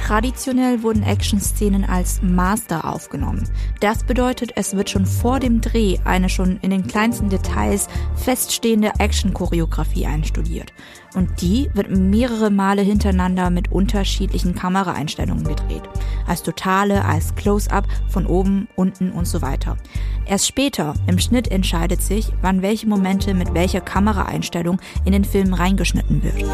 [0.06, 3.48] Traditionell wurden Action-Szenen als Master aufgenommen.
[3.80, 8.92] Das bedeutet, es wird schon vor dem Dreh eine schon in den kleinsten Details feststehende
[8.98, 10.74] Action-Choreografie einstudiert.
[11.14, 15.88] Und die wird mehrere Male hintereinander mit unterschiedlichen Kameraeinstellungen gedreht.
[16.26, 19.78] Als Totale, als Close-up, von oben, unten und so weiter.
[20.26, 25.54] Erst später, im Schnitt entscheidet sich, wann welche Momente mit welcher Kameraeinstellung in den Film
[25.54, 26.44] reingeschnitten wird.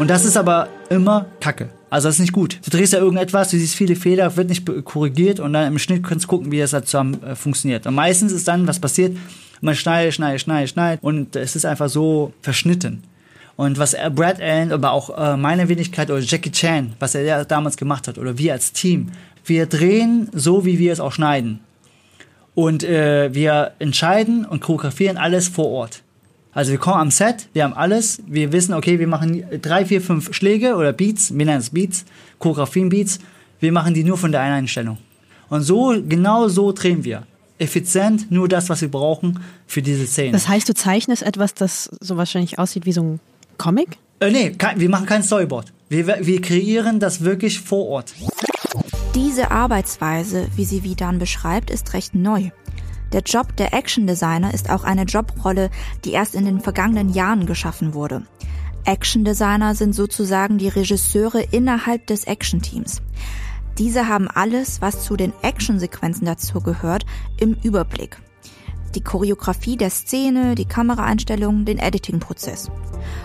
[0.00, 1.70] Und das ist aber immer Kacke.
[1.96, 2.58] Also das ist nicht gut.
[2.62, 6.04] Du drehst ja irgendetwas, du siehst viele Fehler, wird nicht korrigiert und dann im Schnitt
[6.04, 7.86] kannst du gucken, wie das da zusammen äh, funktioniert.
[7.86, 9.16] Und meistens ist dann, was passiert,
[9.62, 13.02] man schneidet, schneidet, schneidet, schneidet und es ist einfach so verschnitten.
[13.56, 17.78] Und was Brad Allen, aber auch äh, meine Wenigkeit oder Jackie Chan, was er damals
[17.78, 19.12] gemacht hat, oder wir als Team,
[19.46, 21.60] wir drehen so, wie wir es auch schneiden.
[22.54, 26.02] Und äh, wir entscheiden und choreografieren alles vor Ort.
[26.56, 30.00] Also wir kommen am Set, wir haben alles, wir wissen, okay, wir machen drei, vier,
[30.00, 32.06] fünf Schläge oder Beats, wir nennen es Beats,
[32.38, 33.18] Choreografien-Beats,
[33.60, 34.96] wir machen die nur von der einen Einstellung.
[35.50, 37.24] Und so, genau so drehen wir.
[37.58, 40.32] Effizient, nur das, was wir brauchen für diese Szene.
[40.32, 43.20] Das heißt, du zeichnest etwas, das so wahrscheinlich aussieht wie so ein
[43.58, 43.98] Comic?
[44.20, 45.74] äh, nee, kein, wir machen kein Storyboard.
[45.90, 48.14] Wir, wir kreieren das wirklich vor Ort.
[49.14, 52.48] Diese Arbeitsweise, wie sie Vidan beschreibt, ist recht neu.
[53.16, 55.70] Der Job der Action Designer ist auch eine Jobrolle,
[56.04, 58.26] die erst in den vergangenen Jahren geschaffen wurde.
[58.84, 63.00] Action Designer sind sozusagen die Regisseure innerhalb des Action Teams.
[63.78, 67.06] Diese haben alles, was zu den Actionsequenzen dazu gehört,
[67.40, 68.18] im Überblick.
[68.94, 72.70] Die Choreografie der Szene, die Kameraeinstellungen, den Editing-Prozess.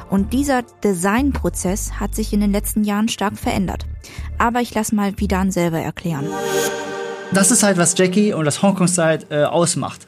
[0.10, 3.88] Und dieser Designprozess hat sich in den letzten Jahren stark verändert.
[4.38, 6.28] Aber ich lasse mal Vidan selber erklären.
[7.34, 10.06] Das ist halt, was Jackie und das Hongkong-Style äh, ausmacht.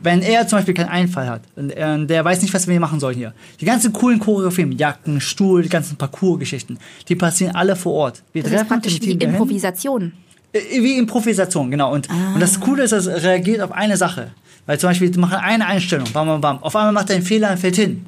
[0.00, 3.00] Wenn er zum Beispiel keinen Einfall hat, und er, der weiß nicht, was wir machen
[3.00, 3.32] sollen hier.
[3.60, 6.78] Die ganzen coolen Choreografien, Jacken, Stuhl, die ganzen Parcours-Geschichten,
[7.08, 8.22] die passieren alle vor Ort.
[8.32, 9.12] Wir Das ist praktisch wie.
[9.12, 10.12] Improvisation.
[10.52, 11.92] Äh, Wie Improvisation, genau.
[11.92, 14.30] Und, und das Coole ist, es reagiert auf eine Sache.
[14.66, 16.62] Weil zum Beispiel, die machen eine Einstellung, bam, bam, bam.
[16.62, 18.06] Auf einmal macht er einen Fehler und fällt hin.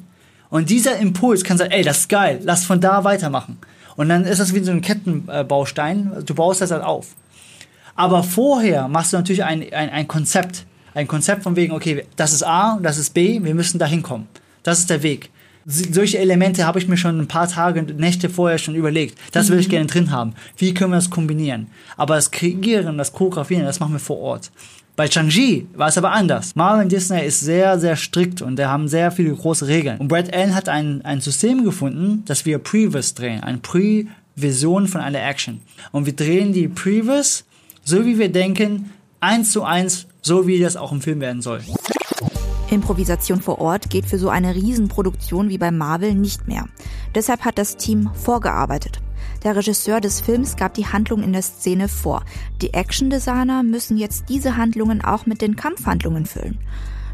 [0.49, 3.57] Und dieser Impuls kann sagen, ey, das ist geil, lass von da weitermachen.
[3.95, 7.07] Und dann ist das wie so ein Kettenbaustein, du baust das halt auf.
[8.01, 10.65] Aber vorher machst du natürlich ein, ein, ein Konzept.
[10.95, 14.27] Ein Konzept von wegen, okay, das ist A, das ist B, wir müssen da hinkommen.
[14.63, 15.29] Das ist der Weg.
[15.67, 19.19] Solche Elemente habe ich mir schon ein paar Tage, Nächte vorher schon überlegt.
[19.33, 20.33] Das will ich gerne drin haben.
[20.57, 21.67] Wie können wir das kombinieren?
[21.95, 24.51] Aber das Kreieren, das Choreografieren, das machen wir vor Ort.
[24.95, 26.55] Bei Chang-Chi war es aber anders.
[26.55, 29.99] Marvel Disney ist sehr, sehr strikt und da haben sehr viele große Regeln.
[29.99, 33.43] Und Brad Allen hat ein, ein System gefunden, dass wir Previs drehen.
[33.43, 35.61] Eine Pre-Vision von einer Action.
[35.91, 37.45] Und wir drehen die Previs,
[37.83, 41.61] so wie wir denken, eins zu eins, so wie das auch im Film werden soll.
[42.69, 46.67] Improvisation vor Ort geht für so eine Riesenproduktion wie bei Marvel nicht mehr.
[47.13, 49.01] Deshalb hat das Team vorgearbeitet.
[49.43, 52.23] Der Regisseur des Films gab die Handlung in der Szene vor.
[52.61, 56.59] Die Action-Designer müssen jetzt diese Handlungen auch mit den Kampfhandlungen füllen.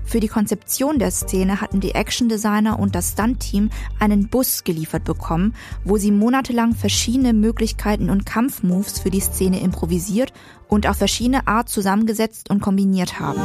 [0.08, 5.54] Für die Konzeption der Szene hatten die Action-Designer und das Stunt-Team einen Bus geliefert bekommen,
[5.84, 10.32] wo sie monatelang verschiedene Möglichkeiten und Kampfmoves für die Szene improvisiert
[10.68, 13.42] und auf verschiedene Art zusammengesetzt und kombiniert haben.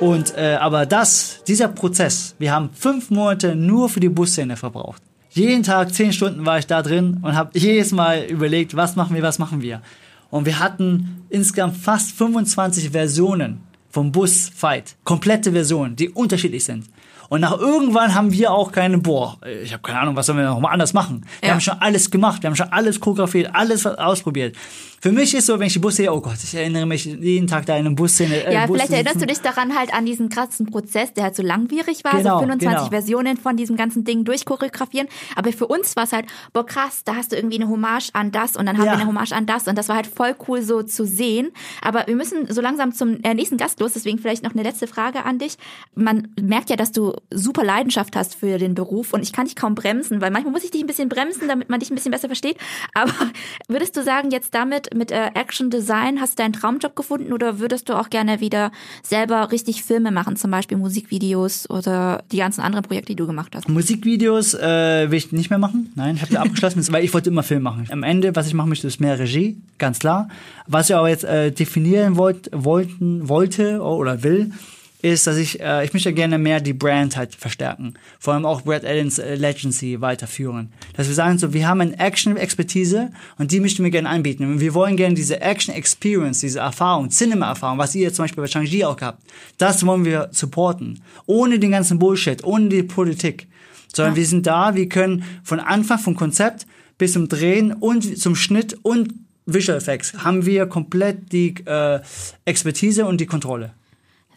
[0.00, 5.02] Und äh, aber das, dieser Prozess, wir haben fünf Monate nur für die Busszene verbraucht.
[5.30, 9.14] Jeden Tag zehn Stunden war ich da drin und habe jedes Mal überlegt, was machen
[9.14, 9.82] wir, was machen wir.
[10.30, 14.96] Und wir hatten insgesamt fast 25 Versionen vom Bus-Fight.
[15.04, 16.86] Komplette Versionen, die unterschiedlich sind.
[17.30, 20.46] Und nach irgendwann haben wir auch keine, boah, ich habe keine Ahnung, was sollen wir
[20.46, 21.26] noch mal anders machen.
[21.40, 21.54] Wir Ja.
[21.54, 24.56] haben schon alles gemacht, wir haben schon alles choreografiert, alles ausprobiert.
[25.00, 27.46] Für mich ist so, wenn ich die Bus sehe, oh Gott, ich erinnere mich jeden
[27.46, 28.44] Tag da in einem Busszene.
[28.44, 31.36] Äh, Ja, Bus vielleicht erinnerst du dich daran halt an diesen krassen Prozess, der halt
[31.36, 32.90] so langwierig war, Genau, so 25 genau.
[32.90, 35.08] Versionen von diesem ganzen Ding durchchoreografieren.
[35.36, 38.32] Aber für uns war es halt, boah krass, da hast du irgendwie eine Hommage an
[38.32, 38.92] das und dann haben Ja.
[38.92, 41.50] wir eine Hommage an das und das war halt voll cool so zu sehen.
[41.80, 44.86] Aber wir müssen so langsam zum äh, nächsten Gast los, deswegen vielleicht noch eine letzte
[44.88, 45.56] Frage an dich.
[45.94, 49.54] Man merkt ja, dass du super Leidenschaft hast für den Beruf und ich kann dich
[49.56, 52.10] kaum bremsen, weil manchmal muss ich dich ein bisschen bremsen, damit man dich ein bisschen
[52.12, 52.56] besser versteht.
[52.94, 53.12] Aber
[53.68, 57.58] würdest du sagen, jetzt damit mit äh, Action Design hast du deinen Traumjob gefunden oder
[57.58, 58.72] würdest du auch gerne wieder
[59.02, 63.54] selber richtig Filme machen, zum Beispiel Musikvideos oder die ganzen anderen Projekte, die du gemacht
[63.54, 63.68] hast?
[63.68, 65.92] Musikvideos äh, will ich nicht mehr machen.
[65.94, 67.86] Nein, ich habe die abgeschlossen, weil ich wollte immer Film machen.
[67.90, 70.28] Am Ende, was ich machen möchte, ist mehr Regie, ganz klar.
[70.66, 74.52] Was ich aber jetzt äh, definieren wollt, wollten, wollte oder will,
[75.00, 77.94] ist, dass ich, äh, ich möchte gerne mehr die Brand halt verstärken.
[78.18, 80.72] Vor allem auch Brad Allens äh, Legacy weiterführen.
[80.96, 84.44] Dass wir sagen so, wir haben eine Action-Expertise und die möchten wir gerne anbieten.
[84.44, 88.84] Und wir wollen gerne diese Action-Experience, diese Erfahrung, Cinema-Erfahrung, was ihr zum Beispiel bei Shang-Chi
[88.84, 89.22] auch habt,
[89.56, 91.00] das wollen wir supporten.
[91.26, 93.46] Ohne den ganzen Bullshit, ohne die Politik.
[93.94, 96.66] Sondern wir sind da, wir können von Anfang vom Konzept
[96.98, 99.14] bis zum Drehen und zum Schnitt und
[99.46, 102.00] Visual Effects haben wir komplett die äh,
[102.44, 103.72] Expertise und die Kontrolle.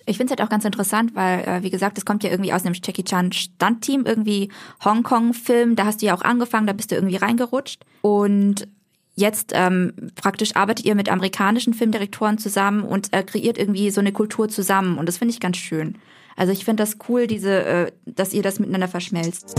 [0.05, 2.53] Ich finde es halt auch ganz interessant, weil, äh, wie gesagt, das kommt ja irgendwie
[2.53, 4.49] aus einem Jackie Chan Stunt-Team, irgendwie
[4.83, 7.83] Hongkong-Film, da hast du ja auch angefangen, da bist du irgendwie reingerutscht.
[8.01, 8.67] Und
[9.15, 14.11] jetzt ähm, praktisch arbeitet ihr mit amerikanischen Filmdirektoren zusammen und äh, kreiert irgendwie so eine
[14.11, 14.97] Kultur zusammen.
[14.97, 15.97] Und das finde ich ganz schön.
[16.35, 19.55] Also ich finde das cool, diese, äh, dass ihr das miteinander verschmelzt.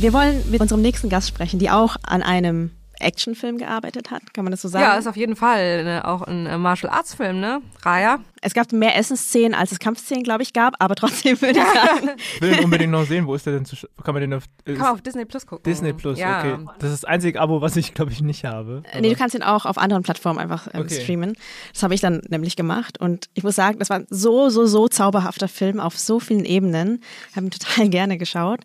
[0.00, 4.44] Wir wollen mit unserem nächsten Gast sprechen, die auch an einem Actionfilm gearbeitet hat, kann
[4.44, 4.84] man das so sagen?
[4.84, 7.60] Ja, ist auf jeden Fall ne, auch ein äh, Martial Arts Film, ne?
[7.82, 8.18] Raya.
[8.42, 12.10] es gab mehr Essensszenen, als es Kampfszenen, glaube ich, gab, aber trotzdem würde ich sagen,
[12.34, 13.26] Ich will den unbedingt noch sehen.
[13.26, 15.46] Wo ist der denn zu Kann man den auf, äh, Kann man auf Disney Plus
[15.46, 15.62] gucken.
[15.64, 16.18] Disney Plus?
[16.18, 16.40] Ja.
[16.40, 16.58] Okay.
[16.78, 18.82] Das ist das einzige Abo, was ich, glaube ich, nicht habe.
[18.92, 21.00] Äh, nee, du kannst ihn auch auf anderen Plattformen einfach ähm, Okay.
[21.02, 21.34] streamen.
[21.72, 24.66] Das habe ich dann nämlich gemacht und ich muss sagen, das war ein so, so,
[24.66, 27.00] so zauberhafter Film auf so vielen Ebenen.
[27.30, 28.60] Ich habe ihn total gerne geschaut.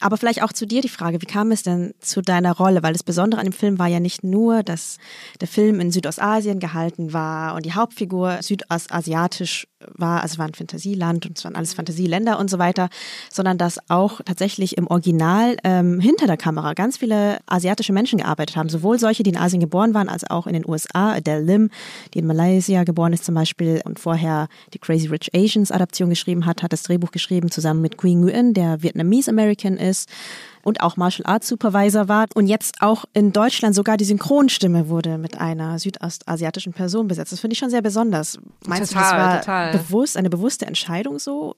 [0.00, 2.82] Aber vielleicht auch zu dir die Frage, wie kam es denn zu deiner Rolle?
[2.82, 4.98] Weil das Besondere an dem Film war ja nicht nur, dass
[5.40, 11.26] der Film in Südostasien gehalten war und die Hauptfigur südostasiatisch war, also war ein Fantasieland
[11.26, 12.88] und es waren alles Fantasieländer und so weiter,
[13.30, 18.56] sondern dass auch tatsächlich im Original ähm, hinter der Kamera ganz viele asiatische Menschen gearbeitet
[18.56, 21.12] haben, sowohl solche, die in Asien geboren waren, als auch in den USA.
[21.12, 21.70] Adele Lim,
[22.14, 26.46] die in Malaysia geboren ist zum Beispiel und vorher die Crazy Rich Asians Adaption geschrieben
[26.46, 30.08] hat, hat das Drehbuch geschrieben zusammen mit Queen Nguyen, der Vietnamese American ist
[30.64, 35.18] und auch Martial Arts Supervisor war und jetzt auch in Deutschland sogar die Synchronstimme wurde
[35.18, 37.32] mit einer südostasiatischen Person besetzt.
[37.32, 38.38] Das finde ich schon sehr besonders.
[38.66, 39.72] Meinst du, das Total, war total.
[39.72, 41.56] bewusst, eine bewusste Entscheidung so?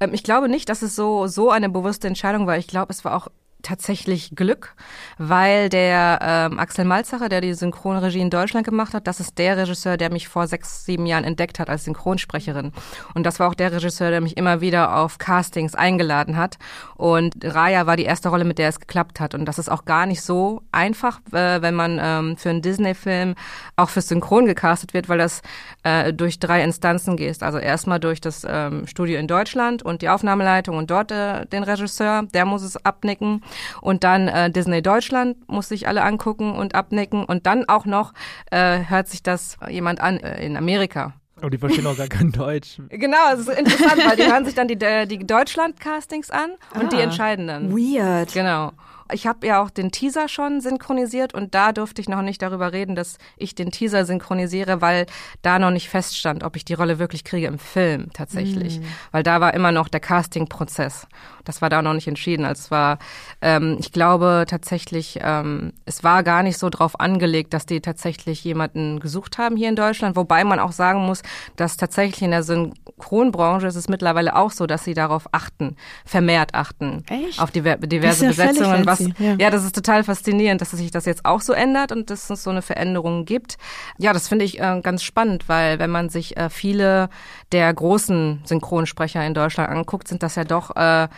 [0.00, 2.56] Ähm, ich glaube nicht, dass es so, so eine bewusste Entscheidung war.
[2.58, 3.28] Ich glaube, es war auch
[3.64, 4.74] tatsächlich Glück,
[5.18, 9.56] weil der ähm, Axel Malzacher, der die Synchronregie in Deutschland gemacht hat, das ist der
[9.56, 12.72] Regisseur, der mich vor sechs, sieben Jahren entdeckt hat als Synchronsprecherin.
[13.14, 16.58] Und das war auch der Regisseur, der mich immer wieder auf Castings eingeladen hat.
[16.96, 19.34] Und Raya war die erste Rolle, mit der es geklappt hat.
[19.34, 23.34] Und das ist auch gar nicht so einfach, äh, wenn man ähm, für einen Disney-Film
[23.76, 25.42] auch fürs Synchron gecastet wird, weil das
[25.82, 27.42] äh, durch drei Instanzen geht.
[27.42, 31.62] Also erstmal durch das ähm, Studio in Deutschland und die Aufnahmeleitung und dort äh, den
[31.62, 33.42] Regisseur, der muss es abnicken.
[33.80, 37.24] Und dann äh, Disney Deutschland muss sich alle angucken und abnicken.
[37.24, 38.12] Und dann auch noch
[38.50, 41.14] äh, hört sich das jemand an äh, in Amerika.
[41.42, 42.78] Oh, die verstehen auch gar kein Deutsch.
[42.90, 46.92] Genau, es ist interessant, weil die hören sich dann die, äh, die Deutschland-Castings an und
[46.92, 47.00] die Ah.
[47.02, 47.70] entscheiden dann.
[47.76, 48.32] Weird.
[48.32, 48.72] Genau.
[49.12, 52.72] Ich habe ja auch den Teaser schon synchronisiert und da durfte ich noch nicht darüber
[52.72, 55.04] reden, dass ich den Teaser synchronisiere, weil
[55.42, 58.80] da noch nicht feststand, ob ich die Rolle wirklich kriege im Film tatsächlich.
[59.12, 61.06] Weil da war immer noch der Casting-Prozess.
[61.44, 62.44] Das war da noch nicht entschieden.
[62.44, 62.98] Also es war,
[63.40, 68.44] ähm, ich glaube tatsächlich, ähm, es war gar nicht so drauf angelegt, dass die tatsächlich
[68.44, 70.16] jemanden gesucht haben hier in Deutschland.
[70.16, 71.22] Wobei man auch sagen muss,
[71.56, 76.54] dass tatsächlich in der Synchronbranche ist es mittlerweile auch so, dass sie darauf achten, vermehrt
[76.54, 77.04] achten.
[77.08, 77.40] Echt?
[77.40, 79.34] Auf diver diverse ja Besetzungen, was ja.
[79.38, 79.50] ja.
[79.50, 82.50] das ist total faszinierend, dass sich das jetzt auch so ändert und dass es so
[82.50, 83.56] eine Veränderung gibt.
[83.98, 87.08] Ja, das finde ich äh, ganz spannend, weil wenn man sich äh, viele
[87.54, 91.08] der großen Synchronsprecher in Deutschland anguckt, sind das ja doch, äh,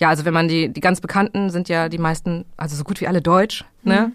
[0.00, 3.00] ja, also wenn man die, die ganz bekannten sind ja die meisten, also so gut
[3.02, 4.12] wie alle deutsch, ne?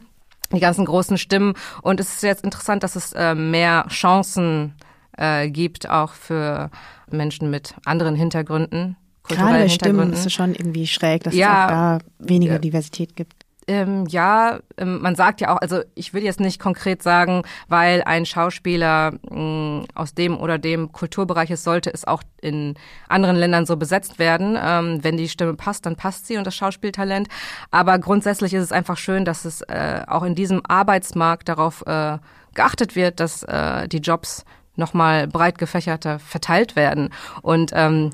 [0.52, 0.56] Mhm.
[0.58, 1.54] Die ganzen großen Stimmen.
[1.82, 4.76] Und es ist jetzt interessant, dass es äh, mehr Chancen
[5.18, 6.70] äh, gibt, auch für
[7.12, 8.96] Menschen mit anderen Hintergründen.
[9.28, 11.48] Gerade Stimmen ist es schon irgendwie schräg, dass Ja.
[11.48, 12.60] es auch da weniger Ja.
[12.60, 13.37] Diversität gibt.
[13.70, 18.02] Ähm, ja, ähm, man sagt ja auch, also ich will jetzt nicht konkret sagen, weil
[18.04, 22.76] ein Schauspieler mh, aus dem oder dem Kulturbereich ist, sollte es auch in
[23.10, 24.58] anderen Ländern so besetzt werden.
[24.62, 27.28] Ähm, wenn die Stimme passt, dann passt sie und das Schauspieltalent.
[27.70, 32.20] Aber grundsätzlich ist es einfach schön, dass es äh, auch in diesem Arbeitsmarkt darauf äh,
[32.54, 34.46] geachtet wird, dass äh, die Jobs
[34.78, 37.10] nochmal breit gefächerter verteilt werden.
[37.42, 38.12] Und ähm,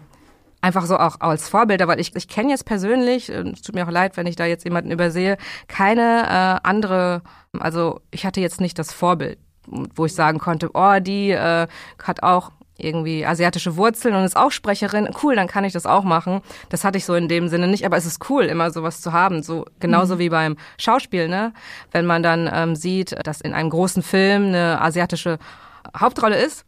[0.64, 3.92] einfach so auch als Vorbilder, weil ich, ich kenne jetzt persönlich, es tut mir auch
[3.92, 6.24] leid, wenn ich da jetzt jemanden übersehe, keine
[6.64, 7.22] äh, andere,
[7.60, 11.68] also ich hatte jetzt nicht das Vorbild, wo ich sagen konnte, oh, die äh,
[12.02, 16.04] hat auch irgendwie asiatische Wurzeln und ist auch Sprecherin, cool, dann kann ich das auch
[16.04, 16.42] machen.
[16.70, 19.14] Das hatte ich so in dem Sinne nicht, aber es ist cool, immer sowas zu
[19.14, 21.54] haben, so genauso wie beim Schauspiel, ne?
[21.92, 25.38] Wenn man dann ähm, sieht, dass in einem großen Film eine asiatische
[25.96, 26.66] Hauptrolle ist,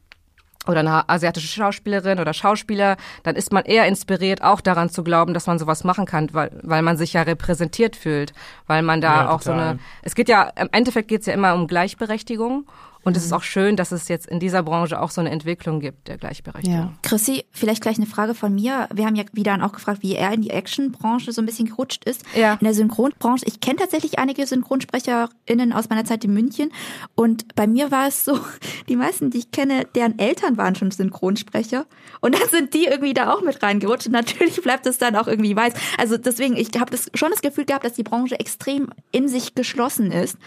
[0.68, 5.34] oder eine asiatische Schauspielerin oder Schauspieler, dann ist man eher inspiriert, auch daran zu glauben,
[5.34, 8.34] dass man sowas machen kann, weil, weil man sich ja repräsentiert fühlt,
[8.68, 9.68] weil man da Ja, auch so total.
[9.70, 12.66] eine, es geht ja, im Endeffekt geht es ja immer um Gleichberechtigung
[13.06, 13.28] und es Mhm.
[13.28, 16.18] ist auch schön, dass es jetzt in dieser Branche auch so eine Entwicklung gibt der
[16.18, 16.78] Gleichberechtigung.
[16.78, 16.94] Ja.
[17.04, 18.90] Chrissy, vielleicht gleich eine Frage von mir.
[18.94, 22.04] Wir haben ja wieder auch gefragt, wie er in die Actionbranche so ein bisschen gerutscht
[22.04, 22.24] ist.
[22.36, 22.54] Ja.
[22.56, 23.46] In der Synchronbranche.
[23.46, 26.72] Ich kenne tatsächlich einige SynchronsprecherInnen aus meiner Zeit in München.
[27.16, 28.40] Und bei mir war es so,
[28.90, 31.86] die meisten, die ich kenne, deren Eltern waren schon Synchronsprecher.
[32.22, 34.08] Und dann sind die irgendwie da auch mit reingerutscht.
[34.08, 35.74] Und natürlich bleibt es dann auch irgendwie weiß.
[35.98, 39.56] Also deswegen, ich habe das schon das Gefühl gehabt, dass die Branche extrem in sich
[39.56, 40.38] geschlossen ist.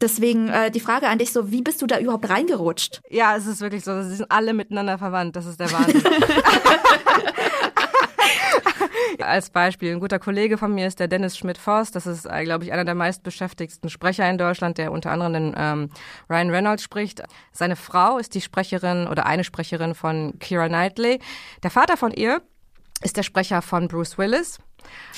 [0.00, 3.00] Deswegen äh, die Frage an dich so, wie bist du da überhaupt reingerutscht?
[3.10, 4.02] Ja, es ist wirklich so.
[4.02, 5.36] Sie sind alle miteinander verwandt.
[5.36, 6.02] Das ist der Wahnsinn.
[9.20, 11.94] Als Beispiel, ein guter Kollege von mir ist der Dennis Schmidt-Forst.
[11.96, 15.54] Das ist, äh, glaube ich, einer der meistbeschäftigsten Sprecher in Deutschland, der unter anderem den
[15.56, 15.90] ähm,
[16.28, 17.22] Ryan Reynolds spricht.
[17.52, 21.20] Seine Frau ist die Sprecherin oder eine Sprecherin von Kira Knightley.
[21.62, 22.42] Der Vater von ihr
[23.02, 24.58] ist der Sprecher von Bruce Willis.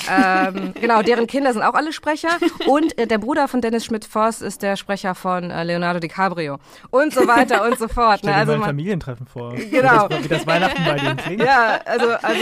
[0.08, 2.28] Ähm, genau, deren Kinder sind auch alle Sprecher.
[2.66, 6.58] Und äh, der Bruder von Dennis Schmidt-Forst ist der Sprecher von äh, Leonardo DiCaprio.
[6.90, 8.18] Und so weiter und so fort.
[8.18, 8.36] Stell Ne?
[8.36, 9.54] dir Also mal ein man, Familientreffen vor.
[9.54, 10.06] Genau.
[10.08, 11.42] Wie das, wie das Weihnachten bei denen klingt.
[11.42, 12.40] ja, also, also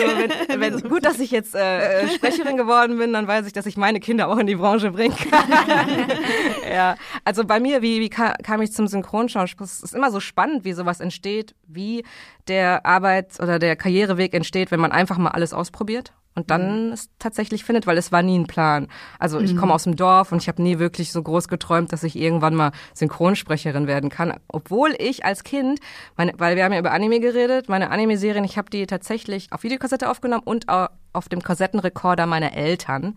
[0.48, 3.66] wenn, wenn, gut, dass ich jetzt äh, äh, Sprecherin geworden bin, dann weiß ich, dass
[3.66, 5.48] ich meine Kinder auch in die Branche bringen kann.
[6.72, 9.64] ja, also bei mir, wie, wie ka kam ich zum Synchronschauspiel?
[9.64, 12.04] Es ist immer so spannend, wie sowas entsteht, wie
[12.48, 17.10] der Arbeits- oder der Karriereweg entsteht, wenn man einfach mal alles ausprobiert und dann es
[17.18, 18.88] tatsächlich findet, weil es war nie ein Plan.
[19.20, 22.02] Also ich komme aus dem Dorf und ich habe nie wirklich so groß geträumt, dass
[22.02, 25.78] ich irgendwann mal Synchronsprecherin werden kann, obwohl ich als Kind,
[26.16, 29.62] meine, weil wir haben ja über Anime geredet, meine Anime-Serien, ich habe die tatsächlich auf
[29.62, 33.16] Videokassette aufgenommen und au- auf dem Kassettenrekorder meiner Eltern.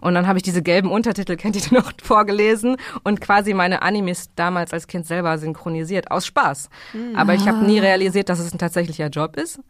[0.00, 3.82] Und dann habe ich diese gelben Untertitel, kennt ihr die noch, vorgelesen und quasi meine
[3.82, 6.68] Animes damals als Kind selber synchronisiert, aus Spaß.
[7.16, 9.60] Aber ich habe nie realisiert, dass es ein tatsächlicher Job ist.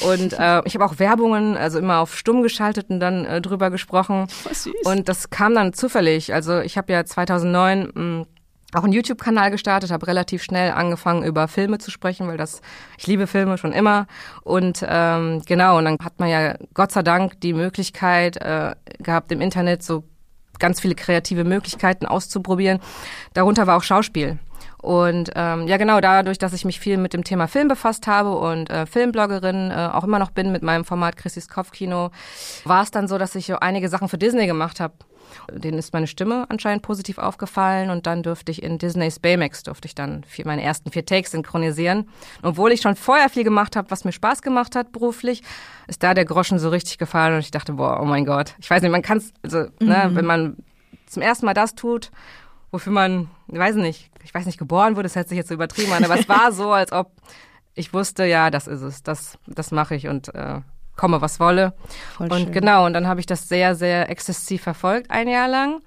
[0.00, 3.70] Und äh, ich habe auch Werbungen, also immer auf stumm geschaltet und dann äh, drüber
[3.70, 4.26] gesprochen.
[4.84, 6.32] Und das kam dann zufällig.
[6.32, 8.26] Also ich habe ja 2009 mh,
[8.74, 12.60] auch einen YouTube-Kanal gestartet, habe relativ schnell angefangen über Filme zu sprechen, weil das
[12.98, 14.06] ich liebe Filme schon immer
[14.42, 19.32] und ähm, genau und dann hat man ja Gott sei Dank die Möglichkeit äh, gehabt
[19.32, 20.04] im Internet so
[20.58, 22.80] ganz viele kreative Möglichkeiten auszuprobieren.
[23.34, 24.38] Darunter war auch Schauspiel.
[24.82, 28.36] Und ähm, ja, genau, dadurch, dass ich mich viel mit dem Thema Film befasst habe
[28.36, 32.10] und äh, Filmbloggerin äh, auch immer noch bin mit meinem Format Chrissys Kopfkino,
[32.64, 34.94] war es dann so, dass ich so einige Sachen für Disney gemacht habe.
[35.52, 39.86] Denen ist meine Stimme anscheinend positiv aufgefallen und dann durfte ich in Disneys Baymax durfte
[39.86, 42.08] ich dann vier, meine ersten vier Takes synchronisieren.
[42.42, 45.42] Obwohl ich schon vorher viel gemacht habe, was mir Spaß gemacht hat beruflich,
[45.86, 48.54] ist da der Groschen so richtig gefallen und ich dachte, boah, oh mein Gott.
[48.58, 50.56] Ich weiß nicht, man kann es, also, ne, wenn man
[51.06, 52.10] zum ersten Mal das tut,
[52.70, 55.54] wofür man, ich weiß nicht, ich weiß nicht, geboren wurde, das hört sich jetzt so
[55.54, 57.12] übertrieben an, aber es war so, als ob
[57.74, 60.60] ich wusste, ja, das ist es, das, das mache ich und äh,
[60.96, 61.74] komme, was wolle.
[62.16, 62.52] Voll und schön.
[62.52, 65.80] genau, und dann habe ich das sehr, sehr exzessiv verfolgt, ein Jahr lang.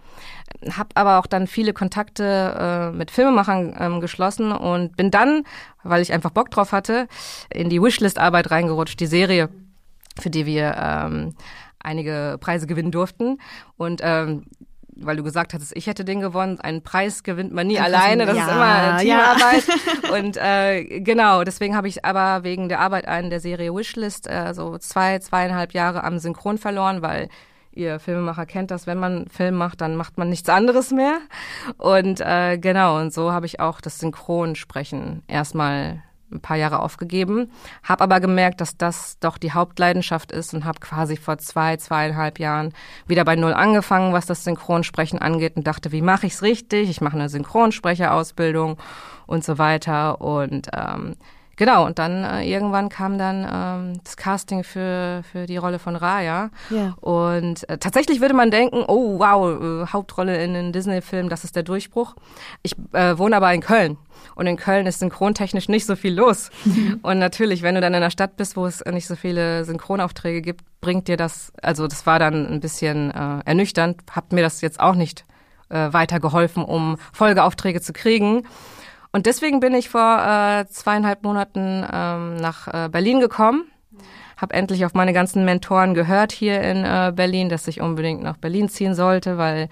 [0.71, 5.43] Habe aber auch dann viele Kontakte äh, mit Filmemachern ähm, geschlossen und bin dann,
[5.83, 7.07] weil ich einfach Bock drauf hatte,
[7.49, 9.49] in die Wishlist-Arbeit reingerutscht, die Serie,
[10.19, 11.35] für die wir ähm,
[11.79, 13.39] einige Preise gewinnen durften.
[13.77, 14.45] Und ähm,
[14.95, 16.59] weil du gesagt hattest, ich hätte den gewonnen.
[16.59, 19.33] Einen Preis gewinnt man nie alleine, das ist ja, immer ja.
[19.33, 19.63] Teamarbeit.
[20.21, 24.53] Und äh, genau, deswegen habe ich aber wegen der Arbeit an der Serie Wishlist äh,
[24.53, 27.29] so zwei, zweieinhalb Jahre am Synchron verloren, weil
[27.75, 31.19] Ihr Filmemacher kennt das, wenn man Film macht, dann macht man nichts anderes mehr.
[31.77, 36.01] Und äh, genau, und so habe ich auch das Synchronsprechen erstmal
[36.31, 37.51] ein paar Jahre aufgegeben,
[37.83, 42.39] habe aber gemerkt, dass das doch die Hauptleidenschaft ist und habe quasi vor zwei, zweieinhalb
[42.39, 42.73] Jahren
[43.07, 46.89] wieder bei Null angefangen, was das Synchronsprechen angeht und dachte, wie mache ich es richtig?
[46.89, 48.77] Ich mache eine Synchronsprecherausbildung
[49.27, 51.15] und so weiter und ähm,
[51.57, 55.95] Genau, und dann äh, irgendwann kam dann ähm, das Casting für, für die Rolle von
[55.95, 56.49] Raya.
[56.69, 56.95] Ja.
[56.99, 61.55] Und äh, tatsächlich würde man denken, oh wow, äh, Hauptrolle in einem Disney-Film, das ist
[61.55, 62.15] der Durchbruch.
[62.61, 63.97] Ich äh, wohne aber in Köln.
[64.35, 66.49] Und in Köln ist synchrontechnisch nicht so viel los.
[67.01, 70.41] und natürlich, wenn du dann in einer Stadt bist, wo es nicht so viele Synchronaufträge
[70.41, 74.61] gibt, bringt dir das, also das war dann ein bisschen äh, ernüchternd, hat mir das
[74.61, 75.25] jetzt auch nicht
[75.69, 78.45] äh, weitergeholfen, um Folgeaufträge zu kriegen.
[79.15, 83.63] Und deswegen bin ich vor äh, zweieinhalb Monaten ähm, nach äh, Berlin gekommen.
[84.35, 88.35] Habe endlich auf meine ganzen Mentoren gehört hier in äh, Berlin, dass ich unbedingt nach
[88.35, 89.69] Berlin ziehen sollte, weil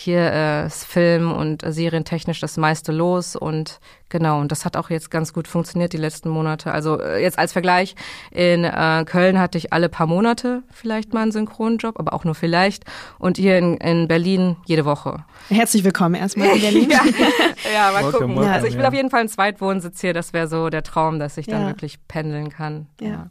[0.00, 4.76] hier äh, ist Film und äh, Serientechnisch das meiste los und genau, und das hat
[4.76, 6.70] auch jetzt ganz gut funktioniert die letzten Monate.
[6.70, 7.96] Also äh, jetzt als Vergleich,
[8.30, 12.36] in äh, Köln hatte ich alle paar Monate vielleicht mal einen Synchronjob, aber auch nur
[12.36, 12.84] vielleicht
[13.18, 15.24] und hier in, in Berlin jede Woche.
[15.48, 16.90] Herzlich willkommen erstmal in Berlin.
[16.90, 17.00] ja,
[17.74, 18.28] ja, mal Welcome, gucken.
[18.36, 18.88] welcome, also ich will ja.
[18.88, 21.66] auf jeden Fall einen Zweitwohnsitz hier, das wäre so der Traum, dass ich dann Ja.
[21.66, 22.86] wirklich pendeln kann.
[23.00, 23.30] Ja.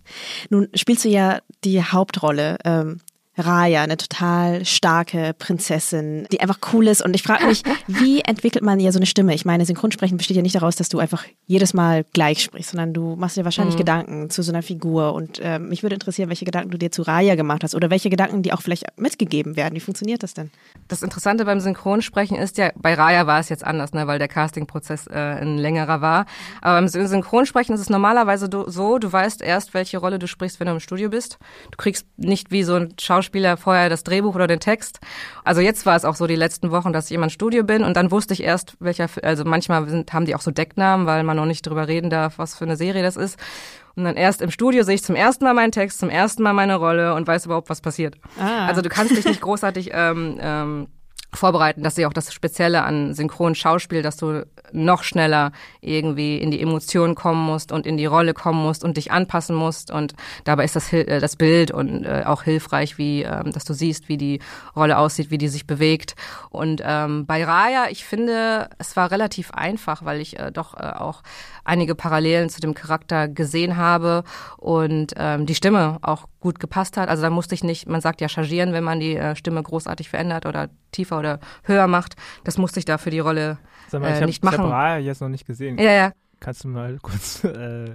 [0.49, 2.57] Nun spielst du ja die Hauptrolle.
[2.65, 2.99] Ähm,
[3.37, 7.01] Raya, eine total starke Prinzessin, die einfach cool ist.
[7.03, 9.33] Und ich frage mich, wie entwickelt man ja so eine Stimme?
[9.33, 12.93] Ich meine, Synchronsprechen besteht ja nicht daraus, dass du einfach jedes Mal gleich sprichst, sondern
[12.93, 13.79] du machst dir wahrscheinlich Mhm.
[13.79, 15.13] Gedanken zu so einer Figur.
[15.13, 18.09] Und ähm, mich würde interessieren, welche Gedanken du dir zu Raya gemacht hast oder welche
[18.09, 19.75] Gedanken, die auch vielleicht mitgegeben werden.
[19.75, 20.49] Wie funktioniert das denn?
[20.87, 24.27] Das Interessante beim Synchronsprechen ist ja, bei Raya war es jetzt anders, ne, weil der
[24.27, 26.25] Castingprozess äh, ein längerer war.
[26.61, 30.59] Aber beim Syn- Synchronsprechen ist es normalerweise so, du weißt erst, welche Rolle du sprichst,
[30.59, 31.37] wenn du im Studio bist.
[31.71, 33.26] Du kriegst nicht wie so ein Schauspieler
[33.57, 34.99] vorher das Drehbuch oder den Text.
[35.43, 37.83] Also jetzt war es auch so die letzten Wochen, dass ich immer im Studio bin
[37.83, 41.23] und dann wusste ich erst, welcher, also manchmal sind, haben die auch so Decknamen, weil
[41.23, 43.39] man noch nicht drüber reden darf, was für eine Serie das ist.
[43.95, 46.53] Und dann erst im Studio sehe ich zum ersten Mal meinen Text, zum ersten Mal
[46.53, 48.15] meine Rolle und weiß überhaupt, was passiert.
[48.39, 48.67] Ah.
[48.67, 50.87] Also du kannst dich nicht großartig ähm, ähm,
[51.37, 51.83] vorbereiten.
[51.83, 56.51] Das ist ja auch das Spezielle an synchronen Schauspiel, dass du noch schneller irgendwie in
[56.51, 59.91] die Emotionen kommen musst und in die Rolle kommen musst und dich anpassen musst.
[59.91, 60.13] Und
[60.43, 64.09] dabei ist das, äh, das Bild und äh, auch hilfreich, wie ähm, dass du siehst,
[64.09, 64.39] wie die
[64.75, 66.15] Rolle aussieht, wie die sich bewegt.
[66.49, 70.91] Und ähm, bei Raya, ich finde, es war relativ einfach, weil ich äh, doch äh,
[70.97, 71.21] auch
[71.63, 74.23] einige Parallelen zu dem Charakter gesehen habe
[74.57, 77.09] und ähm, die Stimme auch gut gepasst hat.
[77.09, 80.09] Also da musste ich nicht, man sagt ja chargieren, wenn man die äh, Stimme großartig
[80.09, 82.15] verändert oder tiefer oder höher macht.
[82.43, 83.57] Das musste ich da für die Rolle
[83.87, 84.65] Sag mal, äh, ich habe nicht machen.
[84.65, 85.77] Raya jetzt noch nicht gesehen.
[85.77, 86.11] Ja, ja.
[86.39, 87.93] Kannst du mal kurz, äh,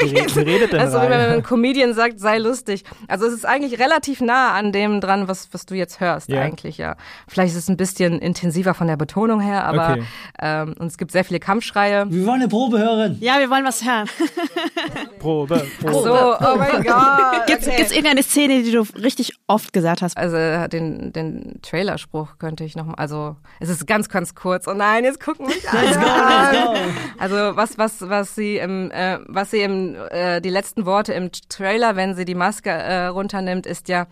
[0.00, 2.84] wie, wie, wie redet denn Also wenn ein Comedian sagt, sei lustig.
[3.08, 6.40] Also es ist eigentlich relativ nah an dem dran, was, was du jetzt hörst Ja.
[6.42, 6.96] eigentlich, ja.
[7.28, 10.02] Vielleicht ist es ein bisschen intensiver von der Betonung her, aber Okay.
[10.40, 12.06] ähm, und es gibt sehr viele Kampfschreie.
[12.10, 13.16] Wir wollen eine Probe hören.
[13.20, 14.08] Ja, wir wollen was hören.
[15.18, 16.04] Probe, Ach Probe.
[16.08, 17.46] so, oh mein Gott.
[17.46, 17.76] Gibt's, okay.
[17.76, 20.16] gibt's irgendeine Szene, die du richtig oft gesagt hast?
[20.16, 20.36] Also
[20.68, 24.66] den, den Trailerspruch könnte ich noch mal, also es ist ganz, ganz kurz.
[24.68, 26.52] Oh nein, jetzt gucken mich alle Let's go, an.
[26.52, 26.74] let's go.
[27.18, 31.30] Also was, was, was sie im, äh, was sie im, äh, die letzten Worte im
[31.48, 34.06] Trailer, wenn sie die Maske äh, runternimmt, ist ja,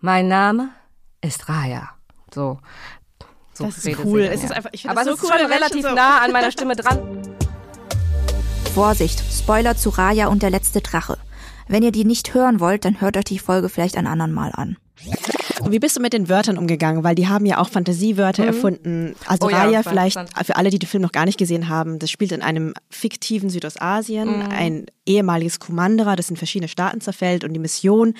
[0.00, 0.68] mein Name
[1.22, 1.90] ist Raya.
[2.34, 2.58] So.
[3.54, 4.20] so Das ist cool.
[4.22, 6.18] Es ist einfach, ich finde Aber das es so ist cool, schon relativ so- nah
[6.20, 6.98] an meiner Stimme dran.
[8.74, 11.16] Vorsicht, Spoiler zu Raya und der letzte Drache.
[11.68, 14.52] Wenn ihr die nicht hören wollt, dann hört euch die Folge vielleicht ein andern Mal
[14.54, 14.76] an.
[15.60, 17.02] Und wie bist du mit den Wörtern umgegangen?
[17.04, 19.14] Weil die haben ja auch Fantasiewörter erfunden.
[19.26, 21.98] Also Oh ja, Raya vielleicht, für alle, die den Film noch gar nicht gesehen haben,
[21.98, 24.38] das spielt in einem fiktiven Südostasien.
[24.38, 24.48] Mhm.
[24.50, 27.44] Ein ehemaliges Kumandera, das in verschiedene Staaten zerfällt.
[27.44, 28.14] Und die Mission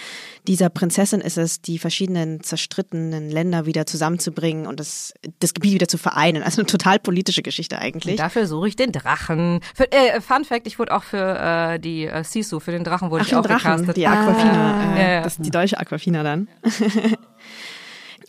[0.46, 5.88] dieser Prinzessin ist es, die verschiedenen zerstrittenen Länder wieder zusammenzubringen und das, das Gebiet wieder
[5.88, 6.42] zu vereinen.
[6.42, 8.12] Also eine total politische Geschichte eigentlich.
[8.14, 9.60] Und dafür suche ich den Drachen.
[9.74, 11.38] Für, äh, Fun Fact, ich wurde auch für
[11.74, 13.96] äh, die äh, Sisu, für den Drachen wurde Ach, ich auch Drachen, gecastet.
[13.96, 14.94] die Aquafina.
[14.96, 15.22] äh, Ja, ja.
[15.22, 16.48] Das die deutsche Aquafina dann.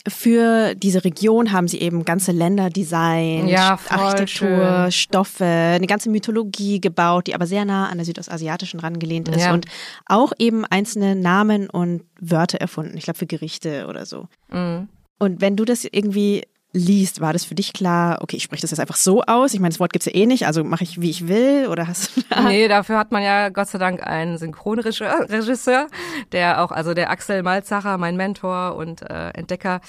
[0.08, 4.48] Für diese Region haben sie eben ganze Länder designt, Ja, Architektur,
[4.84, 4.92] schön.
[4.92, 9.52] Stoffe, eine ganze Mythologie gebaut, die aber sehr nah an der südostasiatischen rangelehnt ist Ja.
[9.52, 9.66] und
[10.06, 12.96] auch eben einzelne Namen und Wörter erfunden.
[12.96, 14.28] Ich glaube für Gerichte oder so.
[14.50, 14.88] Mhm.
[15.18, 16.42] Und wenn du das irgendwie
[16.78, 19.54] liest, war das für dich klar, okay, ich spreche das jetzt einfach so aus.
[19.54, 21.86] Ich meine, das Wort gibt's ja eh nicht, also mache ich, wie ich will, oder
[21.86, 25.86] hast du da Nee, dafür hat man ja Gott sei Dank einen Synchronregisseur,
[26.32, 29.80] der auch, also der Axel Malzacher, mein Mentor und äh, Entdecker,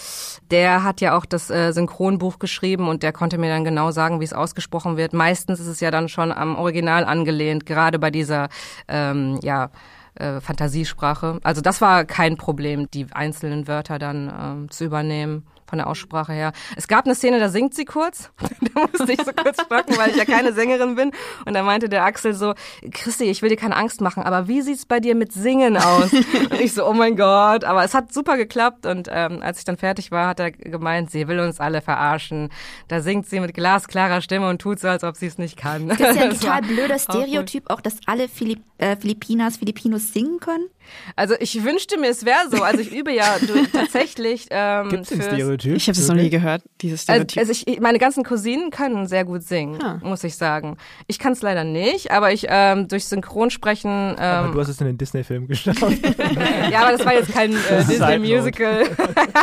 [0.52, 4.20] der hat ja auch das äh, Synchronbuch geschrieben und der konnte mir dann genau sagen,
[4.20, 5.14] wie es ausgesprochen wird.
[5.14, 8.50] Meistens ist es ja dann schon am Original angelehnt, gerade bei dieser,
[8.88, 9.70] ähm, ja,
[10.16, 11.40] äh, Fantasiesprache.
[11.44, 16.34] Also das war kein Problem, die einzelnen Wörter dann ähm, zu übernehmen von der Aussprache
[16.34, 16.52] her.
[16.76, 18.32] Es gab eine Szene, da singt sie kurz.
[18.74, 21.12] da musste ich so kurz stocken, weil ich ja keine Sängerin bin.
[21.46, 22.54] Und da meinte der Axel so,
[22.92, 26.12] Christi, ich will dir keine Angst machen, aber wie sieht's bei dir mit Singen aus?
[26.14, 27.64] und ich so, oh mein Gott.
[27.64, 28.86] Aber es hat super geklappt.
[28.86, 32.50] Und ähm, als ich dann fertig war, hat er gemeint, sie will uns alle verarschen.
[32.88, 35.88] Da singt sie mit glasklarer Stimme und tut so, als ob sie es nicht kann.
[35.88, 40.40] Das ist ja ein total blöder Stereotyp, auch dass alle Philipp, äh, Filipinas Filipinos singen
[40.40, 40.68] können.
[41.16, 42.64] Also ich wünschte mir, es wäre so.
[42.64, 45.76] Also ich übe ja du, tatsächlich ähm, Gibt's den fürs- Stereotyp?
[45.76, 47.38] Ich habe das noch nie gehört, dieses Also, Stereotyp.
[47.40, 50.00] also ich, meine ganzen Cousinen können sehr gut singen, Ah.
[50.04, 50.78] muss ich sagen.
[51.08, 54.18] Ich kann es leider nicht, aber ich ähm, durch Synchronsprechen.
[54.18, 55.76] Aber Ähm, du hast es in den Disney-Film geschaut.
[56.72, 58.20] ja, aber das war jetzt kein äh, Disney Side note.
[58.20, 58.84] Musical.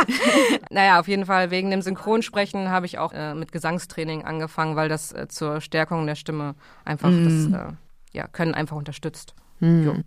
[0.71, 4.89] naja, auf jeden Fall wegen dem Synchronsprechen habe ich auch äh, mit Gesangstraining angefangen, weil
[4.89, 7.51] das äh, zur Stärkung der Stimme einfach Mm.
[7.51, 7.73] das äh,
[8.13, 9.33] ja, Können einfach unterstützt.
[9.59, 10.03] Hm.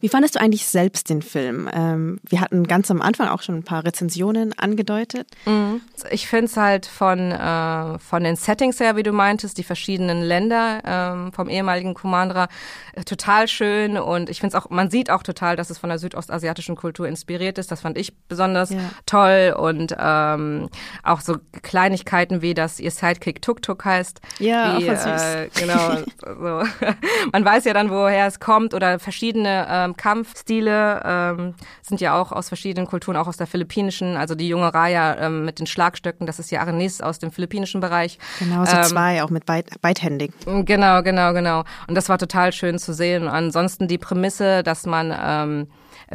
[0.00, 1.68] Wie fandest du eigentlich selbst den Film?
[1.72, 5.28] Ähm, wir hatten ganz am Anfang auch schon ein paar Rezensionen angedeutet.
[5.46, 5.80] Mhm.
[6.10, 10.22] Ich finde es halt von, äh, von den Settings her, wie du meintest, die verschiedenen
[10.22, 12.48] Länder ähm, vom ehemaligen Commander
[12.94, 15.90] äh, total schön und ich finde es auch, man sieht auch total, dass es von
[15.90, 17.70] der südostasiatischen Kultur inspiriert ist.
[17.70, 18.78] Das fand ich besonders Ja.
[19.06, 20.68] toll und ähm,
[21.02, 24.20] auch so Kleinigkeiten wie, dass ihr Sidekick Tuk Tuk heißt.
[24.38, 25.22] Ja, wie, voll süß.
[25.22, 25.98] Äh, genau.
[26.20, 26.86] so.
[27.32, 32.30] Man weiß ja dann, woher es kommt oder verschiedene ähm, Kampfstile ähm, sind ja auch
[32.30, 34.16] aus verschiedenen Kulturen, auch aus der philippinischen.
[34.16, 37.80] Also die junge Raya ähm, mit den Schlagstöcken, das ist ja Arenis aus dem philippinischen
[37.80, 38.18] Bereich.
[38.38, 40.32] Genau, so Ähm, zwei, auch mit weit, beidhändig.
[40.44, 41.64] Genau, genau, genau.
[41.88, 43.24] Und das war total schön zu sehen.
[43.24, 45.66] Und ansonsten die Prämisse, dass man, ähm,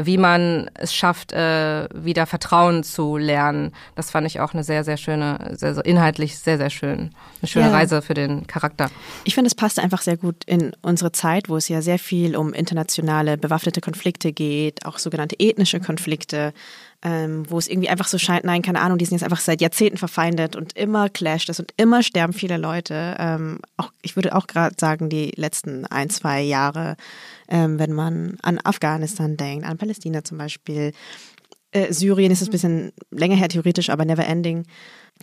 [0.05, 4.83] wie man es schafft, äh, wieder Vertrauen zu lernen, das fand ich auch eine sehr,
[4.83, 7.11] sehr schöne, sehr, sehr inhaltlich sehr, sehr schön.
[7.41, 7.71] Eine schöne Ja.
[7.73, 8.89] Reise für den Charakter.
[9.23, 12.35] Ich finde, es passt einfach sehr gut in unsere Zeit, wo es ja sehr viel
[12.35, 16.53] um internationale bewaffnete Konflikte geht, auch sogenannte ethnische Konflikte,
[17.01, 19.61] ähm, wo es irgendwie einfach so scheint, nein, keine Ahnung, die sind jetzt einfach seit
[19.61, 23.15] Jahrzehnten verfeindet und immer clasht es und immer sterben viele Leute.
[23.17, 26.97] Ähm, auch, ich würde auch gerade sagen, die letzten ein, zwei Jahre,
[27.49, 30.93] ähm, wenn man an Afghanistan denkt, an Palästina zum Beispiel,
[31.71, 34.65] äh, Syrien ist es ein bisschen länger her theoretisch, aber never ending.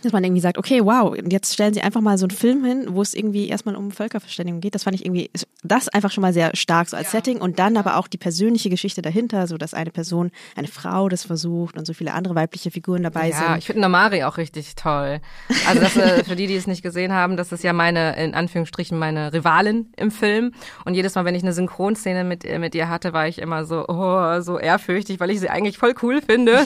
[0.03, 2.85] Dass man irgendwie sagt, okay, wow, jetzt stellen sie einfach mal so einen Film hin,
[2.91, 4.75] wo es irgendwie erstmal um Völkerverständigung geht.
[4.75, 5.31] Das fand ich irgendwie,
[5.63, 8.69] das einfach schon mal sehr stark so als Setting und dann aber auch die persönliche
[8.69, 12.69] Geschichte dahinter, so dass eine Person, eine Frau das versucht und so viele andere weibliche
[12.69, 13.57] Figuren dabei Ja, sind.
[13.57, 15.19] ich finde Namari auch richtig toll.
[15.67, 18.35] Also das, äh, für die, die es nicht gesehen haben, das ist ja meine, in
[18.35, 20.51] Anführungsstrichen, meine Rivalin im Film.
[20.85, 23.65] Und jedes Mal, wenn ich eine Synchronszene mit, äh, mit ihr hatte, war ich immer
[23.65, 26.51] so, oh, so ehrfürchtig, weil ich sie eigentlich voll cool finde.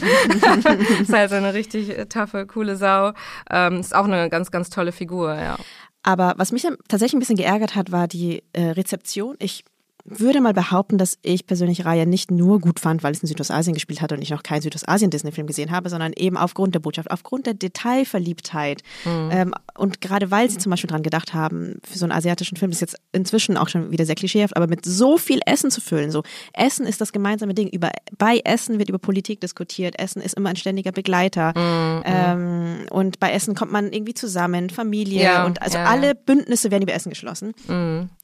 [1.02, 3.14] ist halt so eine richtig äh, taffe, coole Sau.
[3.50, 5.58] Ähm, ist auch eine ganz, ganz tolle Figur, ja.
[6.04, 9.36] Aber was mich tatsächlich ein bisschen geärgert hat, war die äh, Rezeption.
[9.40, 9.64] Ich
[10.20, 13.74] würde mal behaupten, dass ich persönlich Raya nicht nur gut fand, weil es in Südostasien
[13.74, 17.46] gespielt hat und ich noch keinen Südostasien-Disney-Film gesehen habe, sondern eben aufgrund der Botschaft, aufgrund
[17.46, 18.82] der Detailverliebtheit.
[19.32, 22.72] Ähm, und gerade weil sie zum Beispiel dran gedacht haben, für so einen asiatischen Film,
[22.72, 25.82] das ist jetzt inzwischen auch schon wieder sehr klischeehaft, aber mit so viel Essen zu
[25.82, 26.12] füllen.
[26.12, 27.68] So, Essen ist das gemeinsame Ding.
[27.70, 30.00] Über, bei Essen wird über Politik diskutiert.
[30.00, 31.54] Essen ist immer ein ständiger Begleiter.
[31.56, 36.72] Ähm, und bei Essen kommt man irgendwie zusammen, Familie Ja, und also ja, alle Bündnisse
[36.72, 37.54] werden über Essen geschlossen.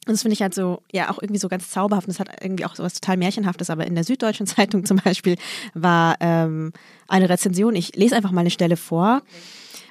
[0.07, 2.07] Und das finde ich halt so, ja, auch irgendwie so ganz zauberhaft.
[2.07, 3.69] Und das hat irgendwie auch so was total Märchenhaftes.
[3.69, 5.37] Aber in der Süddeutschen Zeitung zum Beispiel
[5.73, 6.71] war ähm,
[7.07, 9.21] eine Rezension, ich lese einfach mal eine Stelle vor.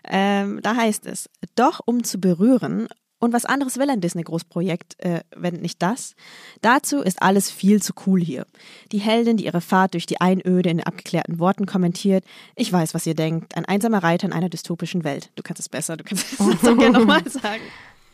[0.09, 2.89] Ähm, da heißt es, doch um zu berühren.
[3.19, 6.15] Und was anderes will ein Disney-Großprojekt, äh, wenn nicht das?
[6.61, 8.47] Dazu ist alles viel zu cool hier.
[8.93, 12.25] Die Heldin, die ihre Fahrt durch die Einöde in abgeklärten Worten kommentiert.
[12.57, 13.57] Ich weiß, was ihr denkt.
[13.57, 15.31] Ein einsamer Reiter in einer dystopischen Welt.
[15.35, 17.63] Du kannst es besser, du kannst es so gerne nochmal sagen.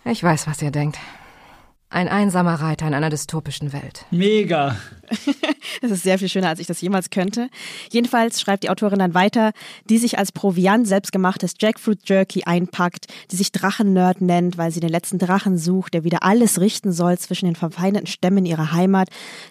[0.05, 0.99] Ich weiß, was ihr denkt.
[1.93, 4.07] Ein einsamer Reiter in einer dystopischen Welt.
[4.11, 4.77] Mega.
[5.81, 7.49] Das ist sehr viel schöner, als ich das jemals könnte.
[7.91, 9.53] Jedenfalls schreibt die Autorin dann weiter,
[9.89, 14.91] die sich als Proviant selbstgemachtes Jackfruit Jerky einpackt, die sich Drachennerd nennt, weil sie den
[14.91, 19.09] letzten Drachen sucht, der wieder alles richten soll zwischen den verfeindeten Stämmen ihrer Heimat.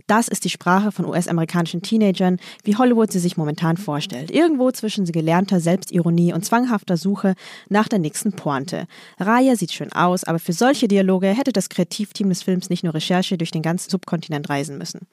[0.07, 4.32] Das ist die Sprache von US-amerikanischen Teenagern, wie Hollywood sie sich momentan vorstellt.
[4.32, 7.36] Irgendwo zwischen gelernter Selbstironie und zwanghafter Suche
[7.70, 8.88] nach der nächsten Pointe.
[9.20, 12.93] Raya sieht schön aus, aber für solche Dialoge hätte das Kreativteam des Films nicht nur
[12.93, 15.07] Recherche durch den ganzen Subkontinent reisen müssen.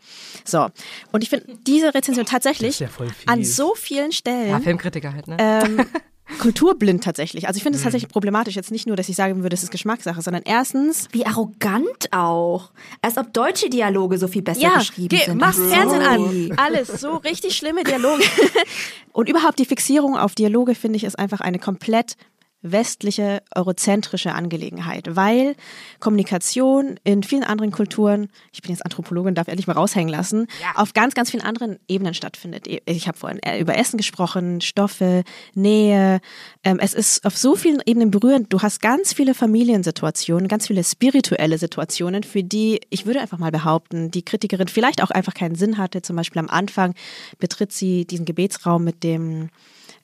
[0.45, 0.69] So,
[1.13, 2.89] und ich finde diese Rezension tatsächlich ja
[3.27, 5.37] an so vielen Stellen Ja, Filmkritiker halt, ne?
[5.39, 5.87] ähm,
[6.39, 7.47] kulturblind tatsächlich.
[7.49, 8.55] Also ich finde es tatsächlich problematisch.
[8.55, 12.71] Jetzt nicht nur, dass ich sagen würde, es ist Geschmackssache, sondern erstens, Wie arrogant auch.
[13.01, 15.39] Als ob deutsche Dialoge so viel besser ja, geschrieben geh, sind.
[15.39, 16.53] mach als Fernsehen die.
[16.53, 16.59] an.
[16.59, 18.25] Alles so richtig schlimme Dialoge.
[19.13, 22.17] Und überhaupt die Fixierung auf Dialoge finde ich ist einfach eine komplett
[22.63, 25.55] westliche, eurozentrische Angelegenheit, weil
[26.01, 30.81] Kommunikation in vielen anderen Kulturen, ich bin jetzt Anthropologin, darf ehrlich mal raushängen lassen, ja.
[30.81, 32.67] auf ganz, ganz vielen anderen Ebenen stattfindet.
[32.67, 35.23] Ich habe vorhin äh, über Essen gesprochen, Stoffe,
[35.55, 36.21] Nähe.
[36.65, 38.53] Ähm, es ist auf so vielen Ebenen berührend.
[38.53, 43.53] Du hast ganz viele Familiensituationen, ganz viele spirituelle Situationen, für die, ich würde einfach mal
[43.53, 46.03] behaupten, die Kritikerin vielleicht auch einfach keinen Sinn hatte.
[46.03, 46.95] Zum Beispiel am Anfang
[47.39, 49.51] betritt sie diesen Gebetsraum mit dem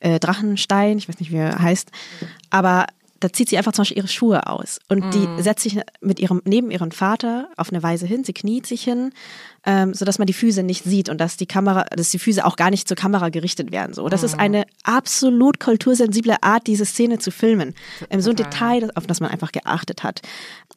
[0.01, 1.91] äh, Drachenstein, ich weiß nicht, wie er heißt,
[2.51, 2.87] aber
[3.21, 5.11] da zieht sie einfach zum Beispiel ihre Schuhe aus und mm.
[5.11, 8.23] die setzt sich mit ihrem neben ihrem Vater auf eine Weise hin.
[8.23, 9.13] Sie kniet sich hin
[9.67, 12.57] ähm, sodass man die Füße nicht sieht und dass die Kamera, dass die Füße auch
[12.57, 13.95] gar nicht zur Kamera gerichtet werden.
[13.95, 14.27] So, das mhm.
[14.27, 17.75] ist eine absolut kultursensible Art, diese Szene zu filmen.
[18.11, 20.21] Ähm, so ein Detail, auf das man einfach geachtet hat.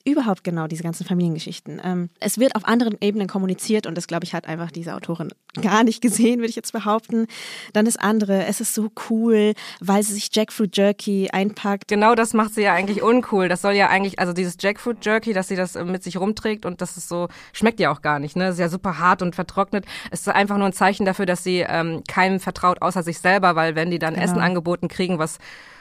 [0.05, 1.81] Überhaupt genau diese ganzen Familiengeschichten.
[1.83, 5.29] Ähm, es wird auf anderen Ebenen kommuniziert und das, glaube ich, hat einfach diese Autorin
[5.61, 7.27] gar nicht gesehen, würde ich jetzt behaupten.
[7.73, 11.87] Dann das andere, es ist so cool, weil sie sich Jackfruit Jerky einpackt.
[11.87, 13.49] Genau das macht sie ja eigentlich uncool.
[13.49, 16.65] Das soll ja eigentlich, also dieses Jackfruit Jerky, dass sie das äh, mit sich rumträgt
[16.65, 18.45] und das ist so, schmeckt ja auch gar nicht, ne?
[18.45, 19.85] Das ist ja so super hart und vertrocknet.
[20.11, 23.55] Es ist einfach nur ein Zeichen dafür, dass sie ähm, keinem vertraut außer sich selber,
[23.55, 24.25] weil wenn die dann genau.
[24.25, 25.39] Essen angeboten kriegen, was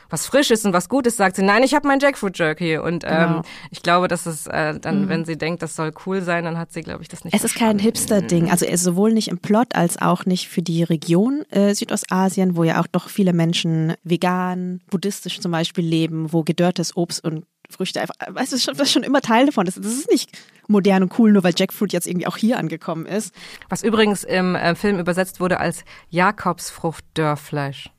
[0.09, 2.79] was frisch ist und was gut ist, sagt sie, nein, ich habe mein Jackfruit Jerky.
[2.79, 3.43] Und ähm, genau.
[3.71, 5.09] ich glaube, dass es äh, dann, mhm.
[5.09, 7.35] wenn sie denkt, das soll cool sein, dann hat sie, glaube ich, das nicht.
[7.35, 11.43] Es ist kein Hipster-Ding, also sowohl nicht im Plot als auch nicht für die Region
[11.51, 16.97] äh, Südostasien, wo ja auch doch viele Menschen vegan, buddhistisch zum Beispiel leben, wo gedörrtes
[16.97, 19.67] Obst und Früchte einfach, weißt du, das ist schon immer Teil davon.
[19.67, 20.31] Das, das ist nicht
[20.69, 23.35] modern und cool, nur weil Jackfruit jetzt irgendwie auch hier angekommen ist.
[23.69, 27.91] Was übrigens im äh, Film übersetzt wurde als Jakobsfrucht-Dörrfleisch.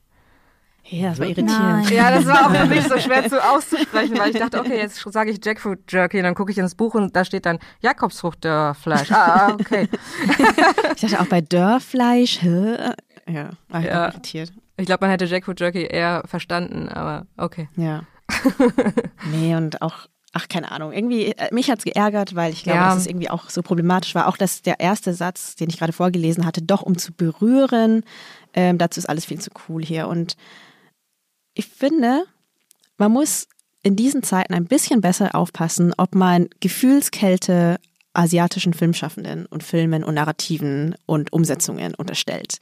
[0.90, 1.90] Ja, das war irritierend.
[1.90, 5.00] Ja, das war auch für mich so schwer zu auszusprechen, weil ich dachte, okay, jetzt
[5.12, 9.12] sage ich Jackfruit Jerky, dann gucke ich ins Buch und da steht dann Jakobsfrucht-Dörrfleisch.
[9.12, 9.88] Ah, ah, okay.
[10.94, 14.06] ich dachte auch bei Dörrfleisch, ja, war ja.
[14.06, 14.52] irritiert.
[14.78, 17.68] Ich glaube, man hätte Jackfruit Jerky eher verstanden, aber okay.
[17.76, 18.04] Ja.
[19.30, 20.06] nee, und auch
[20.38, 22.88] ach, keine Ahnung, irgendwie, äh, mich hat's geärgert, weil ich glaube, ja.
[22.90, 24.28] dass es irgendwie auch so problematisch war.
[24.28, 28.04] Auch, dass der erste Satz, den ich gerade vorgelesen hatte, doch um zu berühren,
[28.54, 30.06] ähm, dazu ist alles viel zu cool hier.
[30.06, 30.36] Und
[31.54, 32.24] ich finde,
[32.98, 33.48] man muss
[33.82, 37.78] in diesen Zeiten ein bisschen besser aufpassen, ob man Gefühlskälte
[38.12, 42.58] asiatischen Filmschaffenden und Filmen und Narrativen und Umsetzungen unterstellt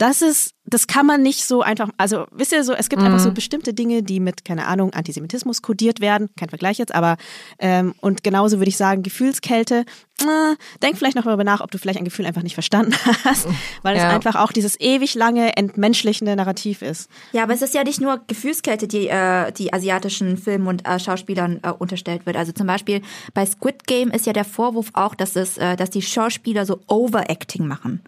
[0.00, 3.08] das ist, das kann man nicht so einfach, also wisst ihr so, es gibt mhm.
[3.08, 3.34] einfach so mhm.
[3.34, 7.18] bestimmte Dinge, die mit, keine Ahnung, Antisemitismus kodiert werden, kein Vergleich jetzt, aber
[7.58, 9.84] ähm, und genauso würde ich sagen, Gefühlskälte,
[10.22, 12.94] äh, denk vielleicht noch darüber nach, ob du vielleicht ein Gefühl einfach nicht verstanden
[13.24, 13.46] hast,
[13.82, 14.08] weil ja.
[14.08, 17.10] es einfach auch dieses ewig lange entmenschlichende Narrativ ist.
[17.32, 20.98] Ja, aber es ist ja nicht nur Gefühlskälte, die äh, die asiatischen Filmen und äh,
[20.98, 22.36] Schauspielern äh, unterstellt wird.
[22.36, 23.02] Also zum Beispiel
[23.34, 26.80] bei Squid Game ist ja der Vorwurf auch, dass es, äh, dass die Schauspieler so
[26.86, 28.00] Overacting machen.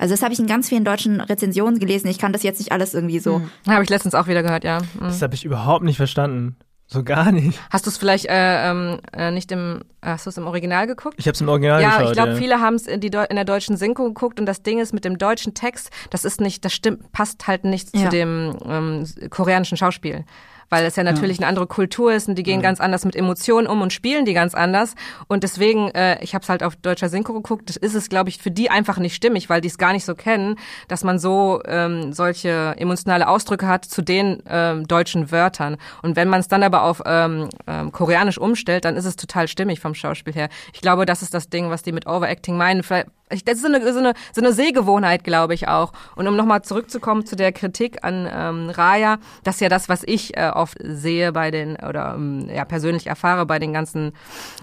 [0.00, 2.08] Also das habe ich in ganz vielen deutschen Rezensionen gelesen.
[2.08, 3.40] Ich kann das jetzt nicht alles irgendwie so.
[3.40, 3.50] Mhm.
[3.68, 4.78] Habe ich letztens auch wieder gehört, ja.
[4.78, 5.00] Mhm.
[5.00, 6.56] Das habe ich überhaupt nicht verstanden.
[6.86, 7.60] So gar nicht.
[7.70, 11.16] Hast du es vielleicht äh, ähm, äh, nicht im, hast du es im Original geguckt?
[11.18, 12.06] Ich habe es im Original ja, geschaut.
[12.08, 14.46] Ich glaub, ja, ich glaube, viele haben es in, in der deutschen Synchro geguckt und
[14.46, 17.94] das Ding ist mit dem deutschen Text, das ist nicht, das stimmt, passt halt nicht
[17.94, 18.04] ja.
[18.04, 20.24] zu dem ähm, koreanischen Schauspiel
[20.70, 21.42] weil es ja natürlich ja.
[21.42, 22.62] eine andere Kultur ist und die gehen ja.
[22.62, 24.94] ganz anders mit Emotionen um und spielen die ganz anders.
[25.28, 28.30] Und deswegen, äh, ich habe es halt auf deutscher Synchro geguckt, das ist es, glaube
[28.30, 30.56] ich, für die einfach nicht stimmig, weil die es gar nicht so kennen,
[30.88, 35.76] dass man so ähm, solche emotionale Ausdrücke hat zu den ähm, deutschen Wörtern.
[36.02, 39.48] Und wenn man es dann aber auf ähm, ähm, Koreanisch umstellt, dann ist es total
[39.48, 40.48] stimmig vom Schauspiel her.
[40.72, 42.82] Ich glaube, das ist das Ding, was die mit Overacting meinen.
[42.82, 45.92] Vielleicht, das ist so eine, so eine, so eine Sehgewohnheit, glaube ich auch.
[46.16, 50.02] Und um nochmal zurückzukommen zu der Kritik an ähm, Raya, das ist ja das, was
[50.04, 54.12] ich äh, oft sehe bei den, oder ähm, ja persönlich erfahre bei den ganzen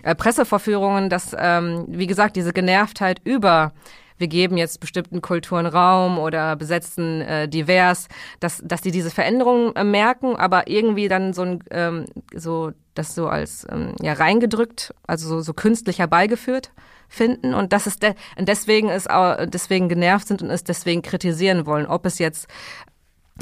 [0.03, 3.73] äh, Presseverführungen, dass, ähm, wie gesagt, diese Genervtheit über
[4.19, 8.07] wir geben jetzt bestimmten Kulturen Raum oder besetzen äh, divers,
[8.39, 13.13] dass, dass die diese Veränderungen äh, merken, aber irgendwie dann so ein, ähm, so, das
[13.13, 16.71] so als ähm, ja reingedrückt, also so, so künstlich herbeigeführt
[17.07, 21.65] finden und das ist de deswegen ist auch, deswegen genervt sind und es deswegen kritisieren
[21.65, 22.47] wollen, ob es jetzt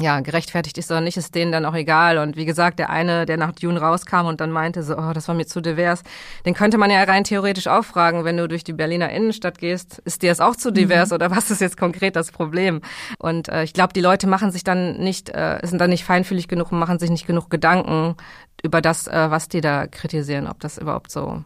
[0.00, 2.18] ja, gerechtfertigt ist oder nicht, ist denen dann auch egal.
[2.18, 5.28] Und wie gesagt, der eine, der nach Dune rauskam und dann meinte so, oh, das
[5.28, 6.02] war mir zu divers,
[6.44, 9.98] den könnte man ja rein theoretisch auch fragen, wenn du durch die Berliner Innenstadt gehst,
[10.04, 11.14] ist dir das auch zu divers mhm.
[11.14, 12.82] oder was ist jetzt konkret das Problem?
[13.18, 16.48] Und äh, ich glaube, die Leute machen sich dann nicht, äh, sind dann nicht feinfühlig
[16.48, 18.16] genug und machen sich nicht genug Gedanken
[18.62, 21.42] über das, äh, was die da kritisieren, ob das überhaupt so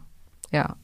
[0.51, 0.75] ja,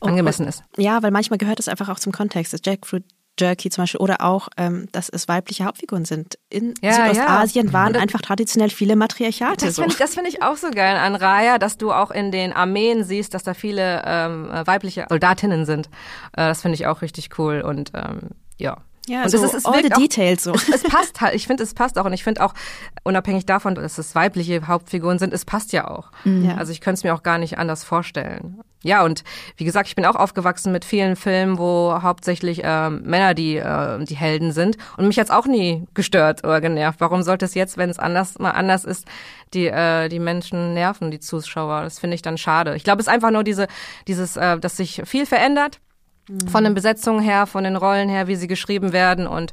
[0.00, 0.62] angemessen ist.
[0.76, 2.52] Ja, weil manchmal gehört es einfach auch zum Kontext.
[2.52, 3.04] Das Jackfruit
[3.38, 6.38] Jerky zum Beispiel oder auch, ähm, dass es weibliche Hauptfiguren sind.
[6.50, 7.72] In ja, Südostasien ja.
[7.72, 9.66] waren einfach traditionell viele Matriarchate.
[9.66, 9.82] Das so.
[9.82, 13.04] finde ich, find ich auch so geil an Raya, dass du auch in den Armeen
[13.04, 15.86] siehst, dass da viele ähm, weibliche Soldatinnen sind.
[16.32, 18.78] Äh, das finde ich auch richtig cool und ähm, ja.
[19.08, 20.52] Ja, und so es, ist, es all the details so.
[20.52, 22.04] Es, es passt halt, ich finde, es passt auch.
[22.06, 22.54] Und ich finde auch,
[23.02, 26.10] unabhängig davon, dass es weibliche Hauptfiguren sind, es passt ja auch.
[26.24, 26.56] Ja.
[26.56, 28.60] Also ich könnte es mir auch gar nicht anders vorstellen.
[28.82, 29.24] Ja, und
[29.56, 34.04] wie gesagt, ich bin auch aufgewachsen mit vielen Filmen, wo hauptsächlich ähm, Männer die, äh,
[34.04, 34.76] die Helden sind.
[34.98, 37.00] Und mich hat's auch nie gestört oder genervt.
[37.00, 39.06] Warum sollte es jetzt, wenn es anders mal anders ist,
[39.54, 41.82] die, äh, die Menschen nerven, die Zuschauer?
[41.82, 42.76] Das finde ich dann schade.
[42.76, 43.68] Ich glaube, es ist einfach nur diese,
[44.06, 45.80] dieses, äh, dass sich viel verändert.
[46.50, 49.52] Von den Besetzungen her, von den Rollen her, wie sie geschrieben werden und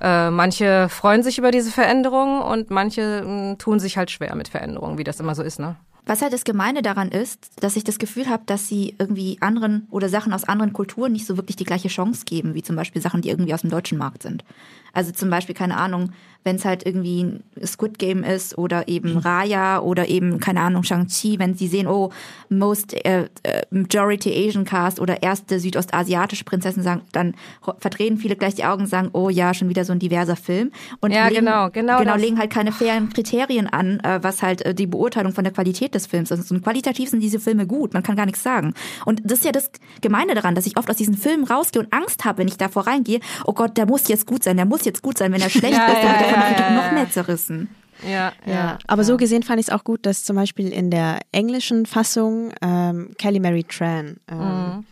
[0.00, 4.48] äh, manche freuen sich über diese Veränderungen und manche mh, tun sich halt schwer mit
[4.48, 5.76] Veränderungen, wie das immer so ist, ne?
[6.04, 9.86] Was halt das Gemeine daran ist, dass ich das Gefühl habe, dass sie irgendwie anderen
[9.88, 13.00] oder Sachen aus anderen Kulturen nicht so wirklich die gleiche Chance geben, wie zum Beispiel
[13.00, 14.44] Sachen, die irgendwie aus dem deutschen Markt sind.
[14.92, 16.10] Also zum Beispiel, keine Ahnung,
[16.44, 20.82] wenn es halt irgendwie ein Squid Game ist oder eben Raya oder eben, keine Ahnung,
[20.82, 22.10] Shang-Chi, wenn sie sehen, oh,
[22.48, 27.34] most äh, äh, Majority Asian Cast oder erste südostasiatische Prinzessin sagen, dann
[27.78, 30.70] verdrehen viele gleich die Augen und sagen, oh ja, schon wieder so ein diverser Film.
[31.00, 32.22] Und Ja, legen, genau, genau Genau, das.
[32.22, 35.94] legen halt keine fairen Kriterien an, äh, was halt äh, die Beurteilung von der Qualität
[35.94, 36.50] des Films ist.
[36.50, 38.74] Und qualitativ sind diese Filme gut, man kann gar nichts sagen.
[39.04, 39.70] Und das ist ja das
[40.00, 42.86] Gemeine daran, dass ich oft aus diesen Filmen rausgehe und Angst habe, wenn ich davor
[42.86, 45.32] reingehe, oh Gott, der muss jetzt gut sein, der muss jetzt gut sein.
[45.32, 46.92] Wenn er schlecht Ja, ist, dann wird er ja, Kritik ja, noch ja.
[46.92, 47.68] mehr zerrissen.
[48.08, 51.20] Ja, Ja, aber so gesehen fand ich es auch gut, dass zum Beispiel in der
[51.30, 54.84] englischen Fassung ähm, Kelly Mary Tran ähm,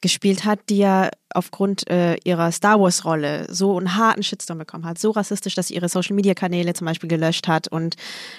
[0.00, 4.86] gespielt hat, die ja aufgrund äh, ihrer Star Wars Rolle so einen harten Shitstorm bekommen
[4.86, 7.96] hat, so rassistisch, dass sie ihre Social Media Kanäle zum Beispiel gelöscht hat und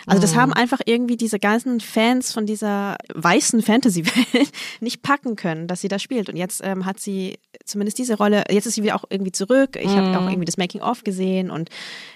[0.08, 4.50] also das haben einfach irgendwie diese ganzen Fans von dieser weißen Fantasy-Welt
[4.80, 8.46] nicht packen können, dass sie da spielt und jetzt ähm, hat sie zumindest diese Rolle,
[8.50, 9.76] jetzt ist sie wieder auch irgendwie zurück.
[9.76, 11.70] Ich habe auch irgendwie das Making of gesehen und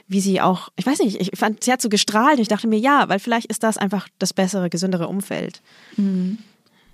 [0.08, 2.68] wie sie auch, ich weiß nicht, ich fand, sie hat so gestrahlt und ich dachte
[2.68, 5.62] mir, ja, weil vielleicht ist das einfach das bessere, gesündere Umfeld.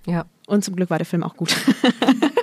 [0.05, 0.25] ja.
[0.47, 1.55] Und zum Glück war der Film auch gut.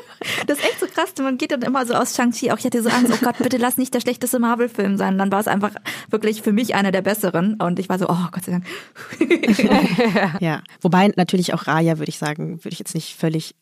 [0.46, 1.12] Das ist echt so krass.
[1.20, 2.50] Man geht dann immer so aus Shang-Chi.
[2.52, 5.18] Auch ich hatte so Angst, oh Gott, bitte lass nicht der schlechteste Marvel-Film sein.
[5.18, 5.72] Dann war es einfach
[6.10, 7.54] wirklich für mich einer der besseren.
[7.54, 8.64] Und ich war so, oh Gott sei Dank.
[10.40, 10.62] ja.
[10.80, 13.54] Wobei natürlich auch Raya, würde ich sagen, würde ich jetzt nicht völlig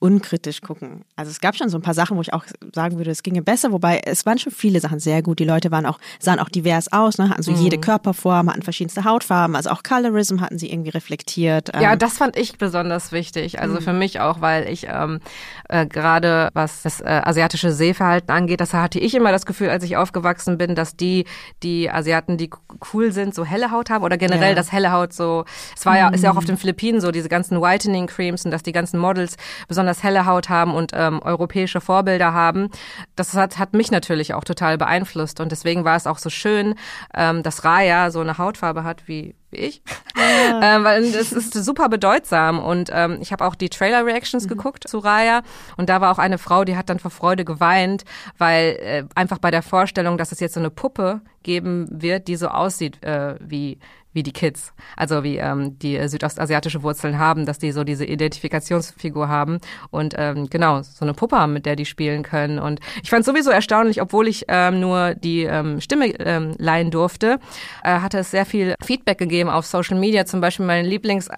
[0.00, 1.04] unkritisch gucken.
[1.14, 2.44] Also es gab schon so ein paar Sachen, wo ich auch
[2.74, 5.38] sagen würde, es ginge besser, wobei es waren schon viele Sachen sehr gut.
[5.38, 7.28] Die Leute waren auch, sahen auch divers aus, ne?
[7.28, 11.70] hatten so jede Körperform, hatten verschiedenste Hautfarben, also auch Colorism hatten sie irgendwie reflektiert.
[11.78, 13.60] Ja, Ähm, das fand ich besonders wichtig.
[13.60, 15.20] Also für mich auch, weil ich ähm,
[15.68, 19.84] äh, gerade was das äh, asiatische Sehverhalten angeht, das hatte ich immer das Gefühl, als
[19.84, 21.26] ich aufgewachsen bin, dass die
[21.62, 22.48] die Asiaten, die
[22.94, 24.54] cool sind, so helle Haut haben oder generell Ja.
[24.54, 25.44] das helle Haut so.
[25.76, 28.50] Es war ja ist ja auch auf den Philippinen so diese ganzen Whitening Creams und
[28.50, 29.36] dass die ganzen Models
[29.68, 32.70] besonders helle Haut haben und ähm, europäische Vorbilder haben.
[33.16, 36.74] Das hat, hat mich natürlich auch total beeinflusst und deswegen war es auch so schön,
[37.14, 39.82] ähm, dass Raya so eine Hautfarbe hat wie wie ich,
[40.62, 44.98] ähm, weil es ist super bedeutsam und ähm, ich habe auch die Trailer-Reactions geguckt zu
[44.98, 45.42] Raya
[45.76, 48.04] und da war auch eine Frau, die hat dann vor Freude geweint,
[48.38, 52.36] weil äh, einfach bei der Vorstellung, dass es jetzt so eine Puppe geben wird, die
[52.36, 53.78] so aussieht äh, wie
[54.12, 58.04] wie die Kids, also wie ähm, die äh, südostasiatische Wurzeln haben, dass die so diese
[58.04, 59.58] Identifikationsfigur haben
[59.90, 62.58] und ähm, genau so eine Puppe haben, mit der die spielen können.
[62.58, 67.38] Und ich fand sowieso erstaunlich, obwohl ich ähm, nur die ähm, Stimme ähm, leihen durfte,
[67.84, 70.26] äh, hatte es sehr viel Feedback gegeben auf Social Media.
[70.26, 71.28] Zum Beispiel mein Lieblings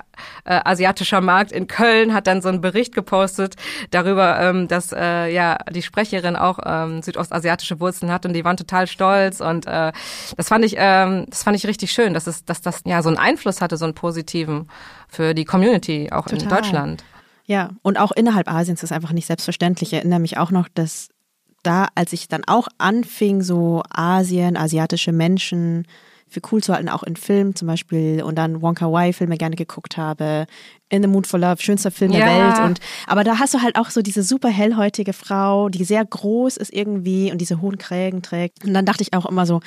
[0.45, 3.57] äh, Markt in Köln hat dann so einen Bericht gepostet
[3.91, 8.57] darüber, ähm, dass äh, ja die Sprecherin auch ähm, südostasiatische Wurzeln hat und die waren
[8.57, 9.93] total stolz und äh,
[10.37, 13.09] das fand ich ähm, das fand ich richtig schön, dass es dass das ja so
[13.09, 14.69] einen Einfluss hatte, so einen positiven
[15.09, 16.61] für die Community auch in Total.
[16.61, 17.05] Deutschland.
[17.45, 19.93] Ja, und auch innerhalb Asiens ist es einfach nicht selbstverständlich.
[19.93, 21.09] Ich erinnere mich auch noch, dass
[21.63, 25.87] da, als ich dann auch anfing, so Asien, asiatische Menschen
[26.29, 29.57] für cool zu halten, auch in Filmen zum Beispiel und dann Wonka Wai Filme gerne
[29.57, 30.47] geguckt habe,
[30.93, 32.27] In the Mood for Love, schönster Film der Ja.
[32.59, 36.05] Welt und aber da hast du halt auch so diese super hellhäutige Frau, die sehr
[36.05, 39.61] groß ist irgendwie und diese hohen Krägen trägt und dann dachte ich auch immer so,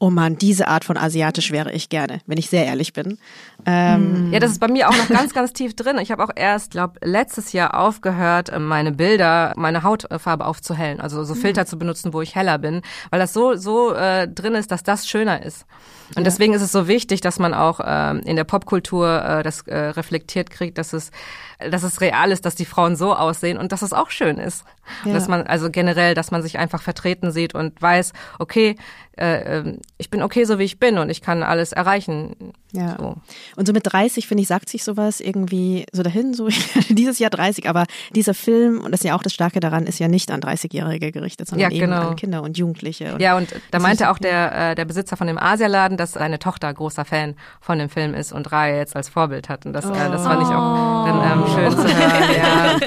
[0.00, 3.18] oh Mann, diese Art von asiatisch wäre ich gerne, wenn ich sehr ehrlich bin.
[3.64, 5.98] Ähm, Ja, das ist bei mir auch noch ganz, ganz tief drin.
[5.98, 11.22] Ich habe auch erst, glaube letztes Jahr aufgehört, äh, meine Bilder, meine Hautfarbe aufzuhellen, also
[11.22, 14.72] so Filter zu benutzen, wo ich heller bin, weil das so so äh, drin ist,
[14.72, 15.64] dass das schöner ist.
[16.16, 19.62] Und deswegen ist es so wichtig, dass man auch ähm, in der Popkultur äh, das
[19.66, 21.10] äh, reflektiert kriegt, dass es,
[21.70, 24.64] dass es real ist, dass die Frauen so aussehen und dass es auch schön ist.
[25.04, 25.12] Ja.
[25.12, 28.76] Dass man also generell, dass man sich einfach vertreten sieht und weiß, okay,
[29.16, 32.34] äh, ähm, ich bin okay, so wie ich bin und ich kann alles erreichen.
[32.72, 32.96] Ja.
[32.98, 33.16] So.
[33.56, 36.48] Und so mit 30, finde ich, sagt sich sowas irgendwie so dahin, so
[36.88, 37.84] dieses Jahr 30, aber
[38.14, 41.12] dieser Film, und das ist ja auch das Starke daran, ist ja nicht an 30-Jährige
[41.12, 42.08] gerichtet, sondern Ja, eben genau.
[42.08, 43.14] an Kinder und Jugendliche.
[43.14, 46.38] Und Ja, und da meinte auch der, äh, der Besitzer von dem Asialaden, dass seine
[46.38, 49.66] Tochter großer Fan von dem Film ist und Raya jetzt als Vorbild hat.
[49.66, 52.34] Und das, äh, das fand ich auch dann, ähm, schön zu hören.
[52.36, 52.78] Ja.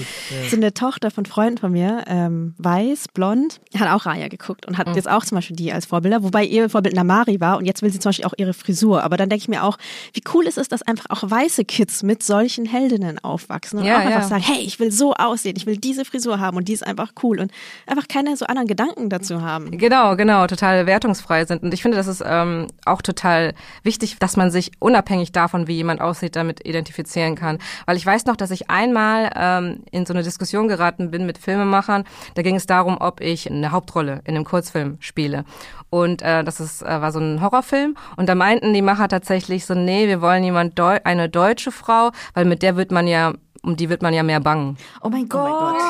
[0.50, 4.66] so eine Tochter von Freunden Freund von mir, ähm, weiß, blond, hat auch Raya geguckt
[4.66, 4.94] und hat Mhm.
[4.94, 7.90] jetzt auch zum Beispiel die als Vorbilder, wobei ihr Vorbild Namari war und jetzt will
[7.90, 9.02] sie zum Beispiel auch ihre Frisur.
[9.02, 9.76] Aber dann denke ich mir auch,
[10.12, 13.96] wie cool ist es, dass einfach auch weiße Kids mit solchen Heldinnen aufwachsen und Ja,
[13.96, 14.28] auch einfach ja.
[14.28, 17.10] sagen, hey, ich will so aussehen, ich will diese Frisur haben und die ist einfach
[17.24, 17.50] cool und
[17.86, 19.76] einfach keine so anderen Gedanken dazu haben.
[19.76, 21.64] Genau, genau, total wertungsfrei sind.
[21.64, 25.74] Und ich finde, das ist ähm, auch total wichtig, dass man sich unabhängig davon, wie
[25.74, 27.58] jemand aussieht, damit identifizieren kann.
[27.86, 31.38] Weil ich weiß noch, dass ich einmal ähm, in so eine Diskussion geraten bin mit
[31.38, 32.04] Filmemachern.
[32.34, 35.44] Da ging es darum, ob ich eine Hauptrolle in einem Kurzfilm spiele.
[35.90, 37.96] Und äh, das ist, äh, war so ein Horrorfilm.
[38.16, 42.10] Und da meinten die Macher tatsächlich so, nee, wir wollen jemand Deu eine deutsche Frau,
[42.32, 43.34] weil mit der wird man ja,
[43.64, 44.76] um die wird man ja mehr bangen.
[45.02, 45.74] Oh mein Gott.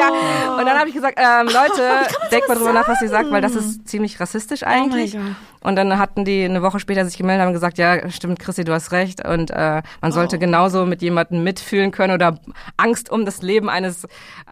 [0.00, 0.56] Ja.
[0.56, 3.42] Und dann habe ich gesagt, ähm, Leute, denkt mal drüber nach, was ihr sagt, weil
[3.42, 5.12] das ist ziemlich rassistisch eigentlich.
[5.12, 5.20] Gott.
[5.62, 8.64] und dann hatten die eine Woche später sich gemeldet und haben gesagt, ja, stimmt, Chrissy,
[8.64, 9.26] du hast recht.
[9.26, 12.38] Und äh, man sollte genauso mit jemandem mitfühlen können oder
[12.78, 14.06] Angst um das Leben eines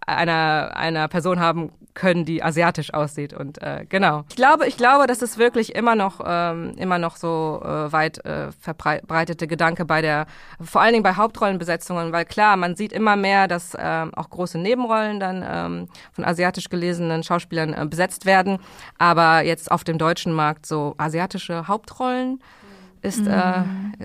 [0.07, 3.35] einer einer Person haben können, die asiatisch aussieht.
[3.35, 4.25] Und äh, genau.
[4.31, 8.25] Ich glaube, ich glaube, das ist wirklich immer noch ähm, immer noch so äh, weit
[8.25, 10.27] äh, verbreitete Gedanke bei der,
[10.61, 14.59] vor allen Dingen bei Hauptrollenbesetzungen, weil klar, man sieht immer mehr, dass ähm, auch große
[14.59, 18.59] Nebenrollen dann ähm, von asiatisch gelesenen Schauspielern äh, besetzt werden.
[18.99, 22.41] Aber jetzt auf dem deutschen Markt so asiatische Hauptrollen
[23.03, 23.63] ist, äh,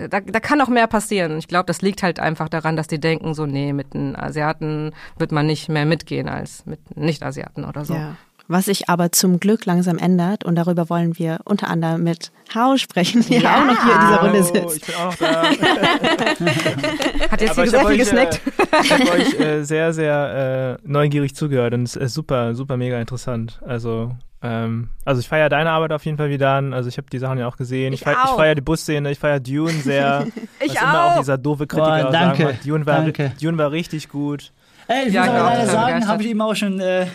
[0.08, 1.38] da, da kann noch mehr passieren.
[1.38, 4.92] Ich glaube, das liegt halt einfach daran, dass die denken so, nee, mit einem Asiaten
[5.18, 7.94] wird man nicht mehr mitgehen als mit Nicht-Asiaten oder so.
[7.94, 8.16] Ja.
[8.46, 12.76] Was sich aber zum Glück langsam ändert und darüber wollen wir unter anderem mit Hao
[12.76, 13.56] sprechen, die Ja.
[13.56, 14.76] auch noch hier in dieser Runde Hallo, sitzt.
[14.76, 15.42] ich bin auch noch da.
[17.30, 18.40] Hat jetzt Aber sehr habe viel gesnackt.
[18.46, 22.76] äh, ich hab euch äh, sehr, sehr äh, neugierig zugehört und es ist super, super
[22.76, 23.60] mega interessant.
[23.66, 26.74] Also, ähm, also ich feiere deine Arbeit auf jeden Fall wieder an.
[26.74, 27.92] Also ich habe die Sachen ja auch gesehen.
[27.92, 28.36] Ich, Ich feier- ich auch.
[28.36, 30.26] feiere die Busszene, ich feiere Dune sehr.
[30.60, 31.18] Ich was immer auch auch.
[31.20, 32.58] dieser doofe Kritiker Boah, auch danke.
[32.64, 33.32] Dune war, danke.
[33.40, 34.52] Dune war richtig gut.
[34.86, 37.06] Ey, ich Ja, muss aber genau, leider sagen, habe ich ihm auch schon äh,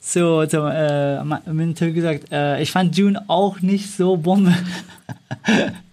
[0.00, 4.54] so, so äh, Till gesagt, äh, ich fand Dune auch nicht so Bombe.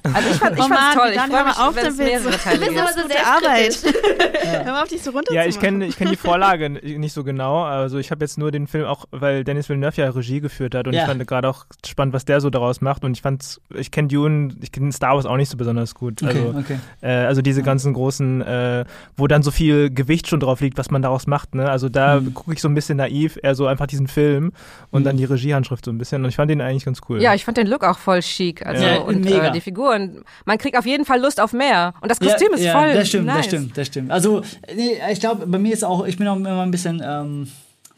[0.03, 1.07] Also ich, fand, ich Oh toll.
[1.11, 2.81] Ich dann freue hör mich, mal auf wenn es mehrere Teile bist gibt.
[2.81, 4.33] aber so Gute selbstkritisch.
[4.65, 7.23] Hör mal auf, dich so runter Ja, ich kenne ich kenn die Vorlage nicht so
[7.23, 7.63] genau.
[7.63, 10.87] Also ich habe jetzt nur den Film auch, weil Dennis Villeneuve ja Regie geführt hat
[10.87, 11.01] und Ja.
[11.01, 13.03] ich fand gerade auch spannend, was der so daraus macht.
[13.03, 16.21] Und ich fand, ich kenne Dune, ich kenne Star Wars auch nicht so besonders gut.
[16.21, 16.77] Also, okay.
[17.01, 18.85] äh, also diese ganzen großen, äh,
[19.17, 21.55] wo dann so viel Gewicht schon drauf liegt, was man daraus macht.
[21.55, 21.69] Ne?
[21.69, 22.33] Also da Mhm.
[22.35, 24.51] gucke ich so ein bisschen naiv, eher so einfach diesen Film
[24.91, 25.05] und Mhm.
[25.05, 26.23] dann die Regiehandschrift so ein bisschen.
[26.23, 27.21] Und ich fand den eigentlich ganz cool.
[27.21, 28.63] Ja, ich fand den Look auch voll chic.
[28.65, 29.47] Also Ja, und mega.
[29.47, 30.23] äh, die Figuren.
[30.45, 31.93] Man kriegt auf jeden Fall Lust auf mehr.
[32.01, 32.93] Und das Kostüm ja, ist ja, voll.
[32.93, 33.37] Das stimmt, nice.
[33.37, 34.11] das stimmt, das stimmt.
[34.11, 34.41] Also,
[34.75, 37.47] nee, ich glaube, bei mir ist auch, ich bin auch immer ein bisschen ähm,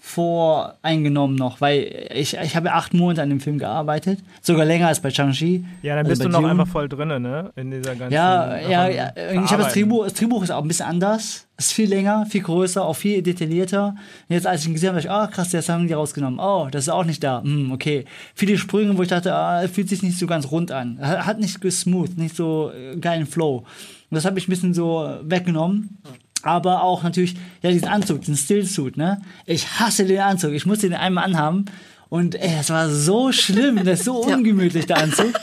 [0.07, 4.87] voreingenommen noch, weil ich, ich habe ja acht Monate an dem Film gearbeitet, sogar länger
[4.87, 5.65] als bei Shang-Chi.
[5.81, 7.51] Ja, dann Also bist bei du noch einfach voll drinne, ne?
[7.57, 8.13] In dieser ganzen.
[8.13, 9.11] Ja, ja, ja.
[9.43, 9.73] Ich habe das.
[9.73, 11.45] Drehbuch, das Drehbuch ist auch ein bisschen anders.
[11.57, 13.95] Ist viel länger, viel größer, auch viel detaillierter.
[14.29, 16.39] Und jetzt, als ich ihn gesehen habe, dachte ich, ah, krass, das haben die rausgenommen.
[16.39, 17.41] Oh, das ist auch nicht da.
[17.41, 18.05] Hm, okay.
[18.33, 20.99] Viele Sprünge, wo ich dachte, ah, fühlt sich nicht so ganz rund an.
[21.01, 23.65] Hat nicht smooth, nicht so äh, geilen Flow.
[24.09, 25.97] Und das habe ich ein bisschen so weggenommen.
[26.43, 29.21] Aber auch natürlich, ja, diesen Anzug, diesen Stillsuit, ne?
[29.45, 30.53] Ich hasse den Anzug.
[30.53, 31.65] Ich musste den einmal anhaben.
[32.09, 35.33] Und ey, das war so schlimm, das ist so ungemütlich, der Anzug.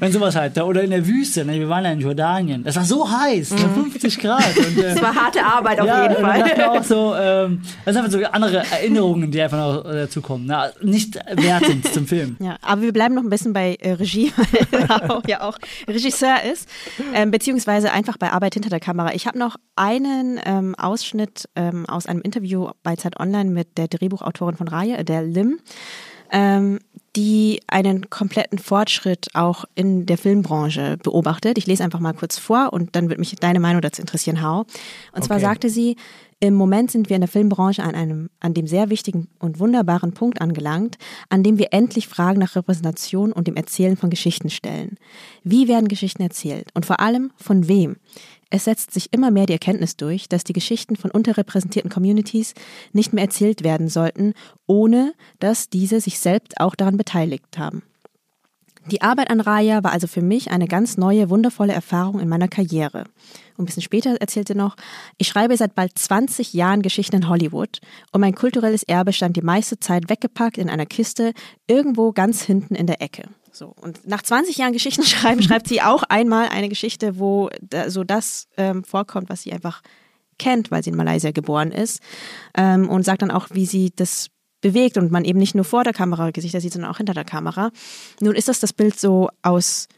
[0.00, 0.56] Und sowas halt.
[0.56, 0.64] da.
[0.64, 1.54] Oder in der Wüste, ne?
[1.54, 2.64] wir waren ja in Jordanien.
[2.64, 3.68] Das war so heiß, ne?
[3.74, 4.56] 50 Grad.
[4.56, 6.62] Und, äh, Das war harte Arbeit auf ja, jeden und Fall.
[6.64, 10.46] auch so, ähm, das sind einfach so andere Erinnerungen, die einfach noch äh, dazukommen.
[10.46, 10.72] Ne?
[10.82, 12.36] Nicht wertend zum Film.
[12.40, 14.32] Ja, aber wir bleiben noch ein bisschen bei äh, Regie,
[14.70, 16.68] weil Hao ja auch Regisseur ist,
[17.14, 19.14] ähm, beziehungsweise einfach bei Arbeit hinter der Kamera.
[19.14, 23.88] Ich habe noch einen ähm, Ausschnitt ähm, aus einem Interview bei Zeit Online mit der
[23.88, 25.60] Drehbuchautorin von Raya, der Lim,
[26.30, 26.78] ähm,
[27.16, 31.58] die einen kompletten Fortschritt auch in der Filmbranche beobachtet.
[31.58, 34.64] Ich lese einfach mal kurz vor und dann wird mich deine Meinung dazu interessieren, Hau.
[35.12, 35.46] Und zwar Okay.
[35.46, 35.96] sagte sie,
[36.40, 40.12] im Moment sind wir in der Filmbranche an einem, an dem sehr wichtigen und wunderbaren
[40.12, 40.96] Punkt angelangt,
[41.30, 44.98] an dem wir endlich Fragen nach Repräsentation und dem Erzählen von Geschichten stellen.
[45.42, 46.68] Wie werden Geschichten erzählt?
[46.74, 47.96] Und vor allem von wem?
[48.50, 52.54] Es setzt sich immer mehr die Erkenntnis durch, dass die Geschichten von unterrepräsentierten Communities
[52.92, 54.32] nicht mehr erzählt werden sollten,
[54.66, 57.82] ohne dass diese sich selbst auch daran beteiligt haben.
[58.90, 62.48] Die Arbeit an Raya war also für mich eine ganz neue, wundervolle Erfahrung in meiner
[62.48, 63.04] Karriere.
[63.56, 64.76] Und ein bisschen später erzählte noch,
[65.18, 67.80] ich schreibe seit bald 20 Jahren Geschichten in Hollywood
[68.12, 71.34] und mein kulturelles Erbe stand die meiste Zeit weggepackt in einer Kiste
[71.66, 73.28] irgendwo ganz hinten in der Ecke.
[73.52, 77.90] So, und nach 20 Jahren Geschichten schreiben, schreibt sie auch einmal eine Geschichte, wo da,
[77.90, 79.82] so das ähm, vorkommt, was sie einfach
[80.38, 82.00] kennt, weil sie in Malaysia geboren ist.
[82.56, 84.28] Ähm, und sagt dann auch, wie sie das
[84.60, 87.24] bewegt und man eben nicht nur vor der Kamera Gesichter sieht, sondern auch hinter der
[87.24, 87.70] Kamera.
[88.20, 89.88] Nun ist das das Bild so aus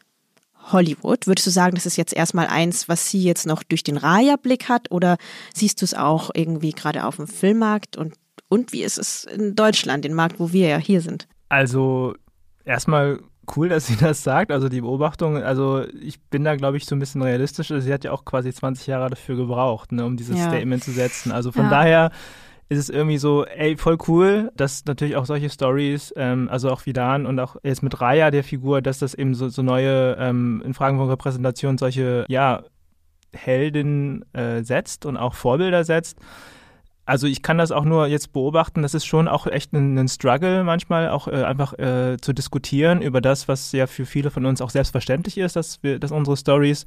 [0.72, 1.26] Hollywood.
[1.26, 4.68] Würdest du sagen, das ist jetzt erstmal eins, was sie jetzt noch durch den Raya-Blick
[4.68, 5.16] hat oder
[5.54, 8.14] siehst du es auch irgendwie gerade auf dem Filmmarkt und
[8.48, 11.26] Und wie ist es in Deutschland, den Markt, wo wir ja hier sind?
[11.48, 12.14] Also
[12.64, 13.20] erstmal
[13.56, 14.52] cool, dass sie das sagt.
[14.52, 17.68] Also die Beobachtung, also ich bin da, glaube ich, so ein bisschen realistisch.
[17.68, 20.48] Sie hat ja auch quasi 20 Jahre dafür gebraucht, ne, um dieses ja.
[20.48, 21.32] Statement zu setzen.
[21.32, 21.70] Also von ja.
[21.70, 22.10] daher
[22.68, 26.86] ist es irgendwie so, ey, voll cool, dass natürlich auch solche Stories, ähm, also auch
[26.86, 30.62] Vidan und auch jetzt mit Raya der Figur, dass das eben so, so neue, ähm,
[30.64, 32.62] in Fragen von Repräsentation, solche, ja,
[33.32, 36.18] Heldinnen äh, setzt und auch Vorbilder setzt.
[37.10, 40.06] Also ich kann das auch nur jetzt beobachten, das ist schon auch echt ein, ein
[40.06, 44.46] Struggle manchmal, auch äh, einfach äh, zu diskutieren über das, was ja für viele von
[44.46, 46.84] uns auch selbstverständlich ist, dass wir, dass unsere Stories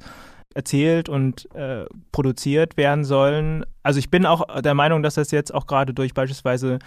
[0.54, 3.66] erzählt und äh, produziert werden sollen.
[3.82, 6.78] Also ich bin auch der Meinung, dass das jetzt auch gerade durch beispielsweise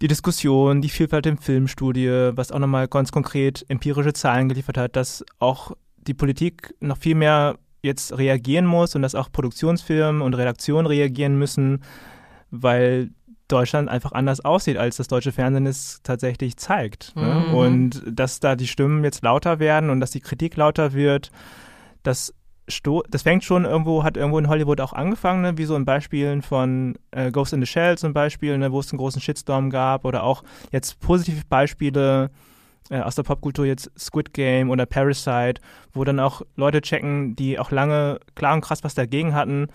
[0.00, 4.94] die Diskussion, die Vielfalt im Filmstudie, was auch nochmal ganz konkret empirische Zahlen geliefert hat,
[4.94, 10.34] dass auch die Politik noch viel mehr jetzt reagieren muss und dass auch Produktionsfirmen und
[10.34, 11.80] Redaktionen reagieren müssen,
[12.50, 13.10] weil
[13.48, 17.16] Deutschland einfach anders aussieht, als das deutsche Fernsehen es tatsächlich zeigt.
[17.16, 17.46] Ne?
[17.48, 17.54] Mhm.
[17.54, 21.30] Und dass da die Stimmen jetzt lauter werden und dass die Kritik lauter wird,
[22.02, 22.34] das
[23.08, 25.56] das fängt schon irgendwo, hat irgendwo in Hollywood auch angefangen, ne?
[25.56, 28.72] wie so in Beispielen von äh, Ghost in the Shell zum Beispiel, ne?
[28.72, 32.30] wo es einen großen Shitstorm gab oder auch jetzt positive Beispiele
[32.90, 35.60] äh, aus der Popkultur, jetzt Squid Game oder Parasite,
[35.92, 39.68] wo dann auch Leute checken, die auch lange klar und krass was dagegen hatten.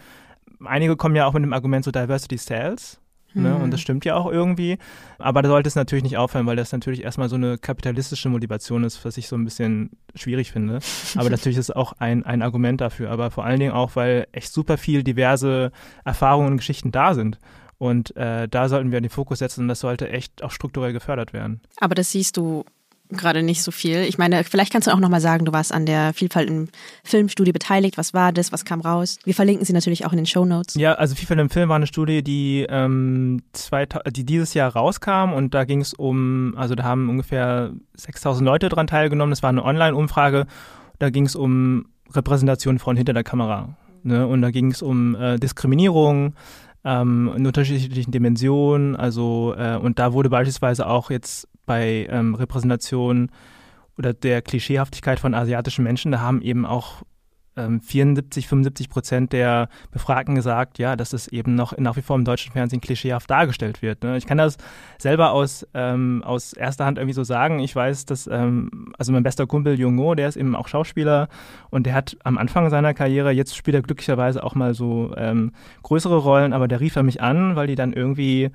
[0.66, 3.00] Einige kommen ja auch mit dem Argument so Diversity Sales.
[3.36, 3.56] Ne?
[3.56, 3.84] Und das mhm.
[3.84, 4.78] stimmt ja auch irgendwie.
[5.18, 8.84] Aber da sollte es natürlich nicht aufhören, weil das natürlich erstmal so eine kapitalistische Motivation
[8.84, 10.80] ist, was ich so ein bisschen schwierig finde.
[11.16, 13.10] Aber natürlich ist es auch ein, ein Argument dafür.
[13.10, 15.72] Aber vor allen Dingen auch, weil echt super viel diverse
[16.06, 17.40] Erfahrungen und Geschichten da sind.
[17.80, 21.34] Und äh, da sollten wir den Fokus setzen und das sollte echt auch strukturell gefördert
[21.34, 21.62] werden.
[21.80, 22.66] Aber das siehst du
[23.14, 24.02] gerade nicht so viel.
[24.02, 26.68] Ich meine, vielleicht kannst du auch nochmal sagen, du warst an der Vielfalt im
[27.04, 27.98] Filmstudie beteiligt.
[27.98, 28.52] Was war das?
[28.52, 29.20] Was kam raus?
[29.24, 30.76] Wir verlinken sie natürlich auch in den Show Notes.
[30.76, 35.34] Ja, also Vielfalt im Film war eine Studie, die, ähm, zwei, die dieses Jahr rauskam
[35.34, 39.32] und da ging es um, also da haben ungefähr 6000 Leute dran teilgenommen.
[39.32, 40.48] Das war eine Online-Umfrage.
[41.00, 43.76] Da ging es um Repräsentation von hinter der Kamera.
[44.04, 44.28] Ne?
[44.28, 46.34] Und da ging es um äh, Diskriminierung,
[46.86, 48.96] ähm, in unterschiedlichen Dimensionen.
[48.96, 53.30] Also äh, und da wurde beispielsweise auch jetzt bei ähm, Repräsentation
[53.98, 57.04] oder der Klischeehaftigkeit von asiatischen Menschen, da haben eben auch
[57.56, 62.16] ähm, 74, 75 Prozent der Befragten gesagt, ja, dass es eben noch nach wie vor
[62.16, 64.04] im deutschen Fernsehen klischeehaft dargestellt wird.
[64.04, 64.18] Ne?
[64.18, 64.58] Ich kann das
[64.98, 67.60] selber aus, ähm, aus erster Hand irgendwie so sagen.
[67.60, 71.28] Ich weiß, dass, ähm, also mein bester Kumpel Jungo, der ist eben auch Schauspieler
[71.70, 75.52] und der hat am Anfang seiner Karriere, jetzt spielt er glücklicherweise auch mal so ähm,
[75.84, 78.52] größere Rollen, aber der rief er mich an, weil die dann irgendwie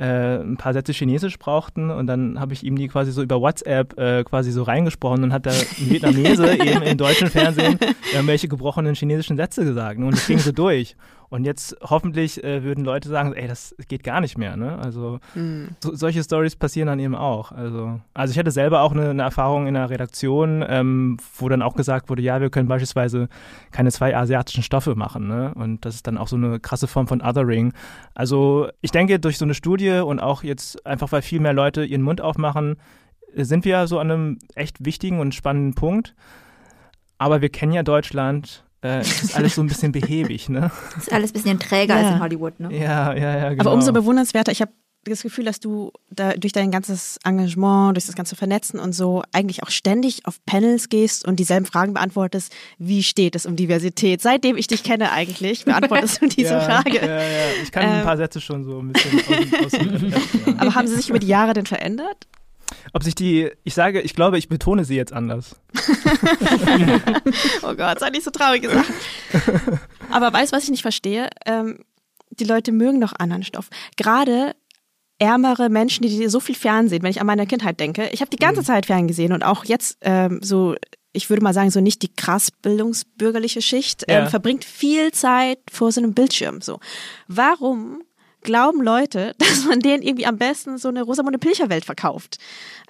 [0.00, 3.40] äh, ein paar Sätze Chinesisch brauchten und dann habe ich ihm die quasi so über
[3.40, 7.78] WhatsApp äh, quasi so reingesprochen und hat ein Vietnamese eben im deutschen Fernsehen
[8.12, 10.96] irgendwelche gebrochenen chinesischen Sätze gesagt und das ging so durch.
[11.30, 14.56] Und jetzt hoffentlich äh, würden Leute sagen, ey, das geht gar nicht mehr.
[14.56, 14.76] Ne?
[14.78, 15.68] Also mhm.
[15.78, 17.52] so, solche Stories passieren dann eben auch.
[17.52, 21.62] Also, also ich hatte selber auch eine, eine Erfahrung in der Redaktion, ähm, wo dann
[21.62, 23.28] auch gesagt wurde, ja, wir können beispielsweise
[23.70, 25.28] keine zwei asiatischen Stoffe machen.
[25.28, 25.54] Ne?
[25.54, 27.72] Und das ist dann auch so eine krasse Form von Othering.
[28.12, 31.84] Also ich denke, durch so eine Studie und auch jetzt einfach, weil viel mehr Leute
[31.84, 32.76] ihren Mund aufmachen,
[33.36, 36.16] sind wir so an einem echt wichtigen und spannenden Punkt.
[37.18, 40.70] Aber wir kennen ja Deutschland äh, ist alles so ein bisschen behäbig, ne?
[40.96, 42.06] Ist alles ein bisschen träger ja.
[42.06, 42.74] als in Hollywood, ne?
[42.76, 43.62] Ja, ja, ja, genau.
[43.62, 44.72] Aber umso bewundernswerter, ich habe
[45.04, 49.22] das Gefühl, dass du da durch dein ganzes Engagement, durch das ganze Vernetzen und so
[49.32, 52.52] eigentlich auch ständig auf Panels gehst und dieselben Fragen beantwortest.
[52.78, 54.20] Wie steht es um Diversität?
[54.20, 57.00] Seitdem ich dich kenne eigentlich, beantwortest du diese ja, Frage.
[57.00, 57.22] Ja, ja,
[57.62, 60.18] ich kann ähm, ein paar Sätze schon so ein bisschen aus, aus dem ja.
[60.58, 62.26] Aber haben sie sich über die Jahre denn verändert?
[62.92, 65.56] Ob sich die, ich sage, ich glaube, ich betone sie jetzt anders.
[67.62, 68.90] oh Gott, sei nicht so traurig gesagt.
[70.10, 71.28] Aber weißt du, was ich nicht verstehe?
[71.46, 71.84] Ähm,
[72.30, 73.68] die Leute mögen doch anderen Stoff.
[73.96, 74.54] Gerade
[75.18, 78.08] ärmere Menschen, die so viel Fernsehen, wenn ich an meine Kindheit denke.
[78.12, 78.66] Ich habe die ganze mhm.
[78.66, 80.74] Zeit Fernsehen und auch jetzt ähm, so
[81.12, 85.90] ich würde mal sagen, so nicht die krass bildungsbürgerliche Schicht, ähm, verbringt viel Zeit vor
[85.90, 86.60] so einem Bildschirm.
[86.60, 86.78] So,
[87.26, 88.02] warum
[88.42, 92.38] glauben Leute, dass man denen irgendwie am besten so eine Rosamunde Pilcher-Welt verkauft.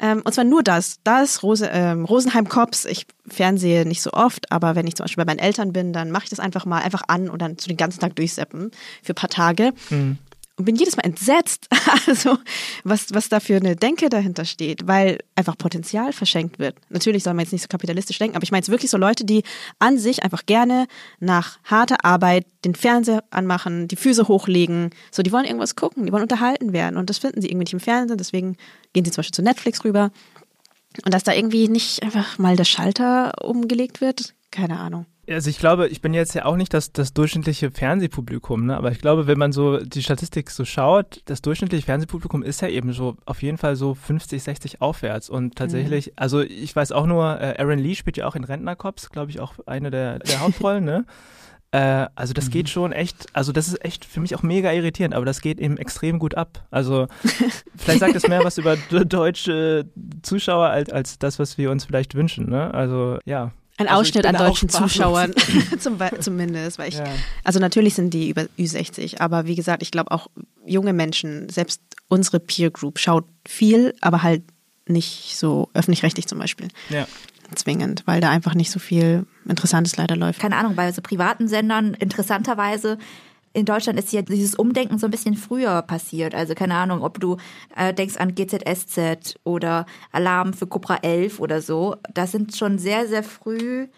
[0.01, 1.01] Ähm, und zwar nur das.
[1.05, 2.84] Da ist Rose, ähm, Rosenheim Cops.
[2.84, 6.11] Ich fernsehe nicht so oft, aber wenn ich zum Beispiel bei meinen Eltern bin, dann
[6.11, 8.70] mache ich das einfach mal einfach an und dann so den ganzen Tag durchseppen
[9.03, 9.72] für ein paar Tage.
[9.90, 10.18] Mhm
[10.61, 11.68] und bin jedes Mal entsetzt,
[12.06, 12.38] also
[12.84, 16.76] was, was da für eine Denke dahinter steht, weil einfach Potenzial verschenkt wird.
[16.90, 19.24] Natürlich soll man jetzt nicht so kapitalistisch denken, aber ich meine jetzt wirklich so Leute,
[19.24, 19.42] die
[19.78, 20.86] an sich einfach gerne
[21.18, 26.12] nach harter Arbeit den Fernseher anmachen, die Füße hochlegen, so die wollen irgendwas gucken, die
[26.12, 28.56] wollen unterhalten werden und das finden sie irgendwie nicht im Fernsehen, deswegen
[28.92, 30.11] gehen sie zum Beispiel zu Netflix rüber
[31.04, 35.06] und dass da irgendwie nicht einfach mal der Schalter umgelegt wird, keine Ahnung.
[35.31, 38.76] Also ich glaube, ich bin jetzt ja auch nicht das, das durchschnittliche Fernsehpublikum, ne?
[38.76, 42.68] aber ich glaube, wenn man so die Statistik so schaut, das durchschnittliche Fernsehpublikum ist ja
[42.68, 46.12] eben so auf jeden Fall so 50, 60 aufwärts und tatsächlich, mhm.
[46.16, 49.41] also ich weiß auch nur, äh, Aaron Lee spielt ja auch in Rentnercops, glaube ich,
[49.41, 51.07] auch eine der, der Hauptrollen, ne?
[51.72, 52.51] Äh, also das mhm.
[52.51, 55.61] geht schon echt, also das ist echt für mich auch mega irritierend, aber das geht
[55.61, 56.66] eben extrem gut ab.
[56.70, 57.07] Also
[57.76, 59.87] vielleicht sagt es mehr was über deutsche
[60.22, 62.51] Zuschauer als, als das, was wir uns vielleicht wünschen.
[62.51, 62.74] Ne?
[62.74, 63.53] Also ja.
[63.81, 65.33] Ein also Ausschnitt an deutschen Zuschauern
[65.78, 66.78] zum, zumindest.
[66.78, 67.05] Weil ich, ja.
[67.45, 70.28] Also natürlich sind die über Ü60, aber wie gesagt, ich glaube auch
[70.66, 74.43] junge Menschen, selbst unsere Peer Group schaut viel, aber halt
[74.87, 76.68] nicht so öffentlich-rechtlich zum Beispiel.
[76.91, 77.07] Ja.
[77.55, 80.41] Zwingend, weil da einfach nicht so viel Interessantes leider läuft.
[80.41, 82.97] Keine Ahnung, bei so privaten Sendern interessanterweise
[83.53, 86.34] in Deutschland ist ja dieses Umdenken so ein bisschen früher passiert.
[86.34, 87.36] Also keine Ahnung, ob du
[87.76, 91.96] äh, denkst an GZSZ oder Alarm für Cobra 11 oder so.
[92.14, 93.88] Das sind schon sehr, sehr früh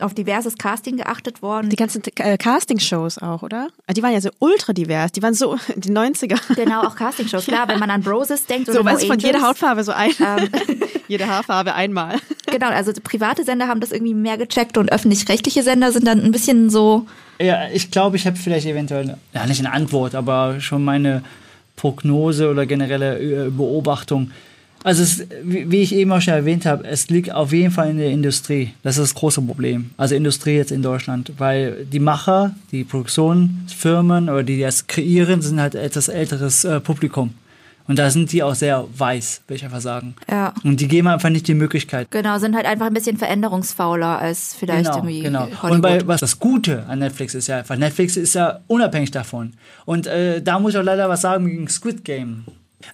[0.00, 1.70] auf diverses Casting geachtet worden.
[1.70, 3.68] Die ganzen äh, Casting-Shows auch, oder?
[3.90, 5.12] Die waren ja so ultra divers.
[5.12, 6.54] Die waren so die 90er.
[6.54, 7.46] Genau, auch Casting-Shows.
[7.46, 10.12] Klar, wenn man an Broses denkt oder so, no von jeder Hautfarbe so ein.
[10.20, 10.48] Ähm.
[11.08, 12.18] jede Haarfarbe einmal.
[12.46, 16.32] Genau, also private Sender haben das irgendwie mehr gecheckt und öffentlich-rechtliche Sender sind dann ein
[16.32, 17.06] bisschen so.
[17.40, 21.22] Ja, ich glaube, ich habe vielleicht eventuell, ja nicht eine Antwort, aber schon meine
[21.76, 24.30] Prognose oder generelle äh, Beobachtung.
[24.84, 27.96] Also es, wie ich eben auch schon erwähnt habe, es liegt auf jeden Fall in
[27.96, 28.74] der Industrie.
[28.82, 29.90] Das ist das große Problem.
[29.96, 35.58] Also Industrie jetzt in Deutschland, weil die Macher, die Produktionsfirmen oder die das kreieren, sind
[35.58, 37.32] halt etwas älteres äh, Publikum.
[37.86, 40.14] Und da sind die auch sehr weiß, will ich einfach sagen.
[40.30, 40.54] Ja.
[40.64, 42.10] Und die geben einfach nicht die Möglichkeit.
[42.10, 45.20] Genau, sind halt einfach ein bisschen veränderungsfauler als vielleicht genau, irgendwie.
[45.20, 45.40] Genau.
[45.40, 45.70] Hollywood.
[45.70, 49.52] Und bei, was das Gute an Netflix ist ja einfach, Netflix ist ja unabhängig davon.
[49.84, 52.44] Und äh, da muss ich auch leider was sagen gegen Squid Game.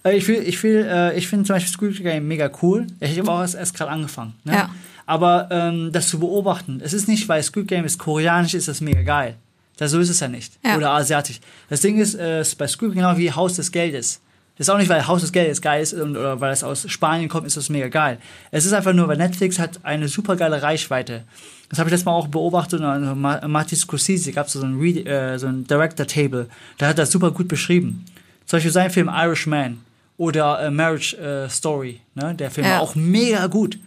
[0.03, 2.87] Äh, ich will, ich will, äh, ich finde zum Beispiel Squid Game mega cool.
[2.99, 4.33] Ich habe auch erst, erst gerade angefangen.
[4.43, 4.53] Ne?
[4.53, 4.69] Ja.
[5.05, 8.81] Aber ähm, das zu beobachten, es ist nicht, weil Squid Game ist koreanisch, ist das
[8.81, 9.35] mega geil.
[9.77, 10.53] Das, so ist es ja nicht.
[10.63, 10.77] Ja.
[10.77, 11.39] Oder asiatisch.
[11.69, 14.21] Das Ding ist, äh, bei Squid Game genau wie Haus des Geldes.
[14.61, 16.87] Das ist auch nicht, weil Haus des Geldes geil ist und, oder weil es aus
[16.87, 18.19] Spanien kommt, ist das mega geil.
[18.51, 21.23] Es ist einfach nur, weil Netflix hat eine super geile Reichweite.
[21.69, 22.79] Das habe ich letztes Mal auch beobachtet.
[22.79, 26.47] Also Martin Scorsese gab so ein, äh, so ein Director Table.
[26.77, 28.05] Da hat das super gut beschrieben.
[28.45, 29.79] Zum Beispiel sein Film Irishman
[30.17, 31.99] oder äh, Marriage äh, Story.
[32.13, 32.35] Ne?
[32.35, 32.73] Der Film ja.
[32.73, 33.79] war auch mega gut.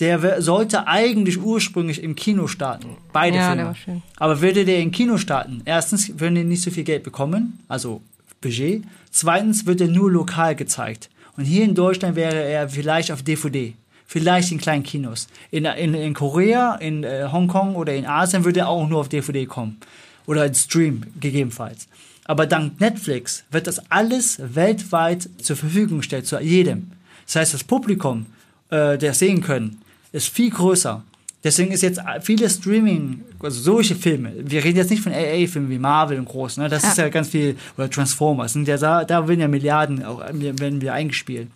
[0.00, 2.96] Der sollte eigentlich ursprünglich im Kino starten.
[3.12, 4.02] Beide ja, Filme.
[4.16, 8.02] Aber würde der im Kino starten, erstens würden die nicht so viel Geld bekommen, also
[8.40, 8.84] Budget.
[9.10, 11.10] Zweitens wird er nur lokal gezeigt.
[11.36, 13.74] Und hier in Deutschland wäre er vielleicht auf DVD.
[14.06, 15.28] Vielleicht in kleinen Kinos.
[15.50, 19.08] In, in, in Korea, in äh, Hongkong oder in Asien würde er auch nur auf
[19.08, 19.78] DVD kommen.
[20.26, 21.88] Oder in Stream gegebenenfalls.
[22.24, 26.92] Aber dank Netflix wird das alles weltweit zur Verfügung gestellt, zu jedem.
[27.26, 28.26] Das heißt, das Publikum,
[28.70, 29.82] äh, der sehen können,
[30.12, 31.04] ist viel größer.
[31.44, 35.78] Deswegen ist jetzt viele Streaming, also solche Filme, wir reden jetzt nicht von AA-Filmen wie
[35.78, 36.68] Marvel und groß, ne?
[36.68, 36.88] das ja.
[36.88, 40.92] ist ja ganz viel, oder Transformers, ja, da, da werden ja Milliarden auch, werden wir
[40.92, 41.48] eingespielt.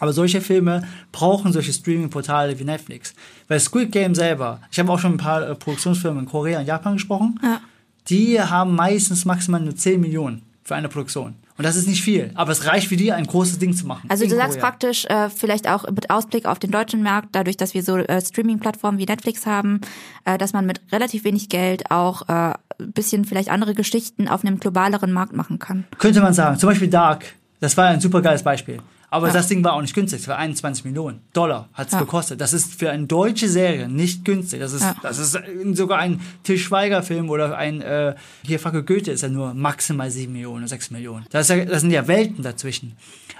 [0.00, 3.14] Aber solche Filme brauchen solche Streaming-Portale wie Netflix.
[3.46, 6.66] Weil Squid Game selber, ich habe auch schon ein paar äh, Produktionsfirmen in Korea und
[6.66, 7.60] Japan gesprochen, ja.
[8.08, 11.34] die haben meistens maximal nur 10 Millionen für eine Produktion.
[11.58, 14.08] Und das ist nicht viel, aber es reicht für die, ein großes Ding zu machen.
[14.08, 14.70] Also du sagst Korea.
[14.70, 18.20] praktisch, äh, vielleicht auch mit Ausblick auf den deutschen Markt, dadurch, dass wir so äh,
[18.20, 19.80] Streaming-Plattformen wie Netflix haben,
[20.24, 24.58] äh, dass man mit relativ wenig Geld auch äh, bisschen vielleicht andere Geschichten auf einem
[24.58, 25.84] globaleren Markt machen kann.
[25.98, 26.58] Könnte man sagen.
[26.58, 27.34] Zum Beispiel Dark.
[27.60, 28.78] Das war ein super geiles Beispiel.
[29.12, 29.34] Aber ja.
[29.34, 30.20] das Ding war auch nicht günstig.
[30.20, 32.00] Es war 21 Millionen Dollar hat es ja.
[32.00, 32.40] gekostet.
[32.40, 34.60] Das ist für eine deutsche Serie nicht günstig.
[34.60, 34.96] Das ist, ja.
[35.02, 35.38] das ist
[35.74, 40.32] sogar ein Til Schweiger-Film oder ein äh, hier Fackel Goethe ist ja nur maximal 7
[40.32, 41.26] Millionen oder 6 Millionen.
[41.30, 42.96] Das, ja, das sind ja Welten dazwischen.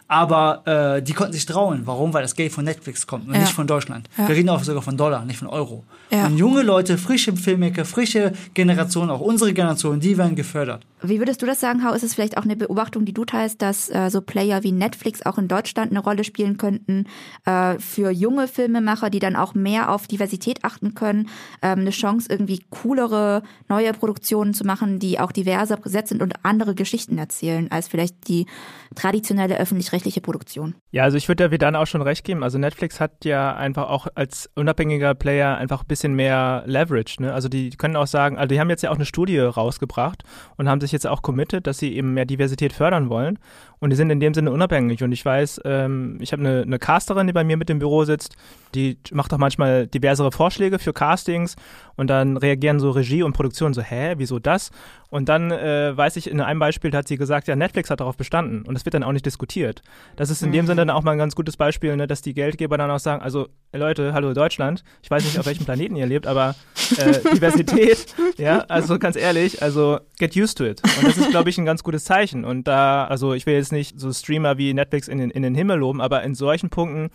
[0.08, 1.80] Aber äh, die konnten sich trauen.
[1.86, 2.12] Warum?
[2.12, 4.10] Weil das Geld von Netflix kommt und nicht von Deutschland.
[4.16, 5.84] Wir reden auch sogar von Dollar, nicht von Euro.
[6.10, 10.84] Und junge Leute, frische Filmmaker, frische Generationen, auch unsere Generation, die werden gefördert.
[11.02, 11.92] Wie würdest du das sagen, Hau?
[11.92, 15.22] Ist es vielleicht auch eine Beobachtung, die du teilst, dass äh, so Player wie Netflix
[15.26, 17.06] auch in Deutschland eine Rolle spielen könnten
[17.44, 21.28] äh, für junge Filmemacher, die dann auch mehr auf Diversität achten können,
[21.60, 26.34] ähm, eine Chance irgendwie coolere neue Produktionen zu machen, die auch diverser besetzt sind und
[26.44, 28.46] andere Geschichten erzählen als vielleicht die
[28.94, 30.74] traditionelle öffentlich-rechtliche Produktion.
[30.90, 32.42] Ja, also ich würde da dann auch schon recht geben.
[32.42, 37.22] Also Netflix hat ja einfach auch als unabhängiger Player einfach ein bisschen mehr Leverage.
[37.22, 37.32] Ne?
[37.32, 40.22] Also die können auch sagen, also die haben jetzt ja auch eine Studie rausgebracht
[40.56, 43.38] und haben sich sich jetzt auch committed, dass sie eben mehr Diversität fördern wollen.
[43.82, 45.02] Und die sind in dem Sinne unabhängig.
[45.02, 48.04] Und ich weiß, ähm, ich habe eine, eine Casterin, die bei mir mit im Büro
[48.04, 48.36] sitzt,
[48.76, 51.56] die macht auch manchmal diversere Vorschläge für Castings
[51.96, 54.70] und dann reagieren so Regie und Produktion so, hä, wieso das?
[55.10, 58.16] Und dann äh, weiß ich, in einem Beispiel hat sie gesagt, ja, Netflix hat darauf
[58.16, 59.82] bestanden und das wird dann auch nicht diskutiert.
[60.16, 60.54] Das ist in mhm.
[60.54, 62.98] dem Sinne dann auch mal ein ganz gutes Beispiel, ne, dass die Geldgeber dann auch
[62.98, 66.54] sagen, also Leute, hallo Deutschland, ich weiß nicht, auf welchem Planeten ihr lebt, aber
[66.96, 68.06] äh, Diversität,
[68.38, 70.80] ja, also ganz ehrlich, also get used to it.
[70.96, 72.44] Und das ist, glaube ich, ein ganz gutes Zeichen.
[72.44, 75.54] Und da, also ich will jetzt nicht so Streamer wie Netflix in den, in den
[75.54, 77.10] Himmel loben, aber in solchen Punkten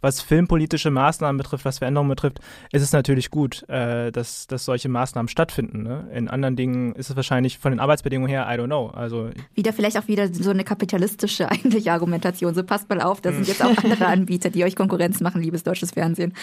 [0.00, 2.40] was filmpolitische Maßnahmen betrifft, was Veränderungen betrifft,
[2.72, 5.82] ist es natürlich gut, äh, dass, dass solche Maßnahmen stattfinden.
[5.82, 6.08] Ne?
[6.14, 8.88] In anderen Dingen ist es wahrscheinlich von den Arbeitsbedingungen her, I don't know.
[8.88, 12.54] Also wieder vielleicht auch wieder so eine kapitalistische eigentlich Argumentation.
[12.54, 15.62] So passt mal auf, da sind jetzt auch andere Anbieter, die euch Konkurrenz machen, liebes
[15.62, 16.34] deutsches Fernsehen.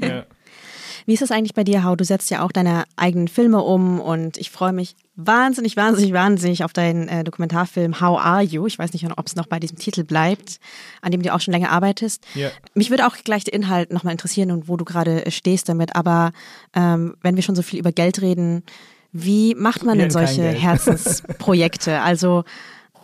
[0.00, 0.24] Ja.
[1.06, 1.94] Wie ist es eigentlich bei dir, Hau?
[1.94, 6.64] Du setzt ja auch deine eigenen Filme um und ich freue mich wahnsinnig, wahnsinnig, wahnsinnig
[6.64, 8.66] auf deinen äh, Dokumentarfilm How Are You?
[8.66, 10.58] Ich weiß nicht, ob es noch bei diesem Titel bleibt,
[11.02, 12.24] an dem du auch schon länger arbeitest.
[12.34, 12.50] Yeah.
[12.74, 15.94] Mich würde auch gleich der Inhalt nochmal interessieren und wo du gerade äh, stehst damit.
[15.94, 16.32] Aber
[16.74, 18.64] ähm, wenn wir schon so viel über Geld reden,
[19.12, 22.00] wie macht man denn solche Herzensprojekte?
[22.06, 22.44] Also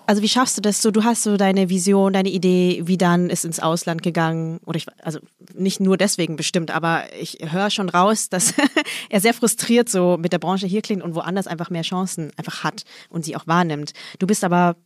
[0.07, 0.91] also wie schaffst du das so?
[0.91, 4.87] Du hast so deine Vision, deine Idee, wie dann ist ins Ausland gegangen oder ich,
[5.03, 5.21] also
[5.55, 8.55] nicht nur deswegen bestimmt, aber ich höre schon raus, dass
[9.11, 12.65] er sehr frustriert so mit der Branche hier klingt und woanders einfach mehr Chancen einfach
[12.65, 13.93] hat und sie auch wahrnimmt.
[14.19, 14.77] Du bist aber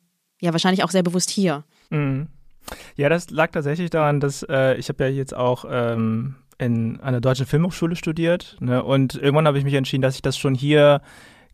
[0.40, 1.64] ja wahrscheinlich auch sehr bewusst hier.
[1.90, 2.28] Mhm.
[2.96, 7.20] Ja, das lag tatsächlich daran, dass äh, ich habe ja jetzt auch ähm, in einer
[7.20, 8.82] deutschen Filmhochschule studiert ne?
[8.82, 11.00] und irgendwann habe ich mich entschieden, dass ich das schon hier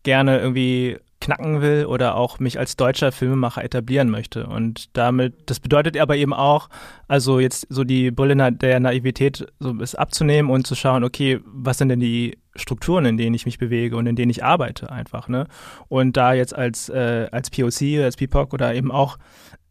[0.03, 4.47] gerne irgendwie knacken will oder auch mich als deutscher Filmemacher etablieren möchte.
[4.47, 6.69] Und damit, das bedeutet aber eben auch,
[7.07, 11.78] also jetzt so die Brille der Naivität so ist abzunehmen und zu schauen, okay, was
[11.78, 15.28] sind denn die Strukturen, in denen ich mich bewege und in denen ich arbeite einfach,
[15.28, 15.47] ne?
[15.89, 19.16] Und da jetzt als, äh, als POC, als PPOC oder eben auch,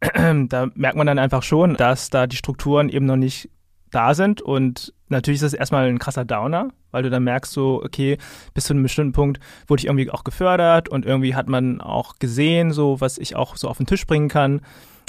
[0.00, 3.50] da merkt man dann einfach schon, dass da die Strukturen eben noch nicht
[3.92, 7.82] da sind und natürlich ist das erstmal ein krasser Downer, weil du dann merkst so,
[7.84, 8.18] okay,
[8.54, 12.18] bis zu einem bestimmten Punkt wurde ich irgendwie auch gefördert und irgendwie hat man auch
[12.18, 14.62] gesehen, so was ich auch so auf den Tisch bringen kann.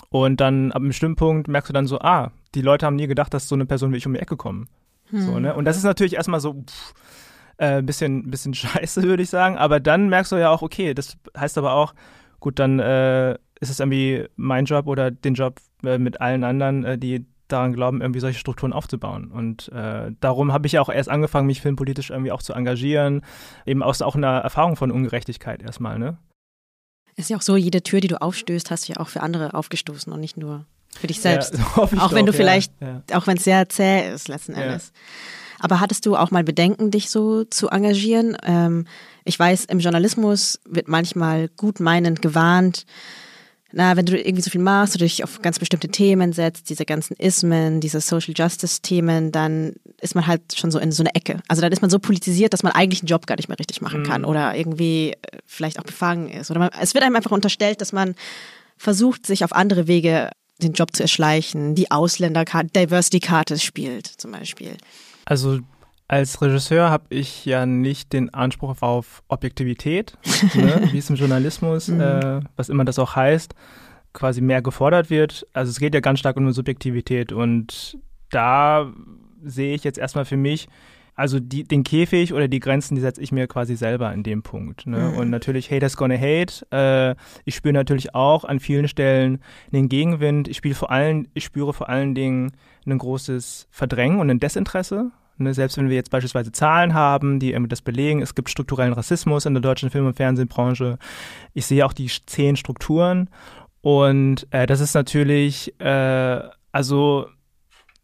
[0.10, 3.08] Und dann ab einem bestimmten Punkt merkst du dann so, ah, die Leute haben nie
[3.08, 4.70] gedacht, dass so eine Person wie ich um die Ecke kommt.
[5.10, 5.22] Hm.
[5.22, 5.56] So, ne?
[5.56, 6.94] Und das ist natürlich erstmal so pff,
[7.58, 9.58] äh, bisschen, bisschen scheiße, würde ich sagen.
[9.58, 11.96] Aber dann merkst du ja auch, okay, das heißt aber auch,
[12.40, 16.84] gut, dann äh, ist es irgendwie mein Job oder den Job äh, mit allen anderen,
[16.84, 19.32] äh, die daran glauben, irgendwie solche Strukturen aufzubauen.
[19.32, 23.22] Und äh, darum habe ich ja auch erst angefangen, mich filmpolitisch irgendwie auch zu engagieren,
[23.66, 26.18] eben aus auch einer Erfahrung von Ungerechtigkeit erstmal, ne?
[27.16, 29.22] Es ist ja auch so, jede Tür, die du aufstößt, hast du ja auch für
[29.22, 30.66] andere aufgestoßen und nicht nur
[30.96, 31.54] für dich selbst.
[31.58, 33.04] Ja, auch doch, wenn du vielleicht, ja.
[33.14, 34.92] auch wenn es sehr zäh ist letzten Endes.
[35.60, 38.36] Aber hattest du auch mal Bedenken, dich so zu engagieren?
[38.44, 38.86] Ähm,
[39.24, 42.86] ich weiß, im Journalismus wird manchmal gut meinend gewarnt,
[43.76, 46.86] na, wenn du irgendwie so viel machst oder dich auf ganz bestimmte Themen setzt, diese
[46.86, 51.16] ganzen Ismen, diese Social Justice Themen, dann ist man halt schon so in so eine
[51.16, 51.40] Ecke.
[51.48, 53.82] Also dann ist man so politisiert, dass man eigentlich einen Job gar nicht mehr richtig
[53.82, 54.06] machen mhm.
[54.06, 56.52] kann oder irgendwie äh, vielleicht auch befangen ist.
[56.52, 58.14] Oder man, es wird einem einfach unterstellt, dass man
[58.78, 60.30] versucht, sich auf andere Wege
[60.62, 64.78] den Job zu erschleichen, die Ausländerkarte, Diversity-Karte spielt zum Beispiel.
[65.26, 65.60] Also
[66.08, 70.18] als Regisseur habe ich ja nicht den Anspruch auf Objektivität,
[70.54, 72.02] ne, wie es im Journalismus, mhm.
[72.02, 73.56] äh, was immer das auch heißt,
[74.14, 75.48] quasi mehr gefordert wird.
[75.54, 77.98] Also es geht ja ganz stark um Subjektivität und
[78.30, 78.92] da
[79.44, 80.68] sehe ich jetzt erstmal für mich,
[81.16, 84.42] also die, den Käfig oder die Grenzen, die setze ich mir quasi selber in dem
[84.42, 84.88] Punkt.
[84.88, 84.98] Ne?
[84.98, 85.18] Mhm.
[85.18, 86.66] Und natürlich, haters gonna hate.
[86.72, 87.16] Äh,
[87.46, 89.40] ich spüre natürlich auch an vielen Stellen
[89.72, 90.48] den Gegenwind.
[90.48, 92.54] Ich spiele vor allen, ich spüre vor allen Dingen
[92.88, 97.58] ein großes Verdrängen und ein Desinteresse Ne, selbst wenn wir jetzt beispielsweise Zahlen haben, die
[97.68, 101.00] das belegen, es gibt strukturellen Rassismus in der deutschen Film- und Fernsehbranche.
[101.54, 103.30] Ich sehe auch die zehn Strukturen
[103.82, 106.40] und äh, das ist natürlich, äh,
[106.72, 107.28] also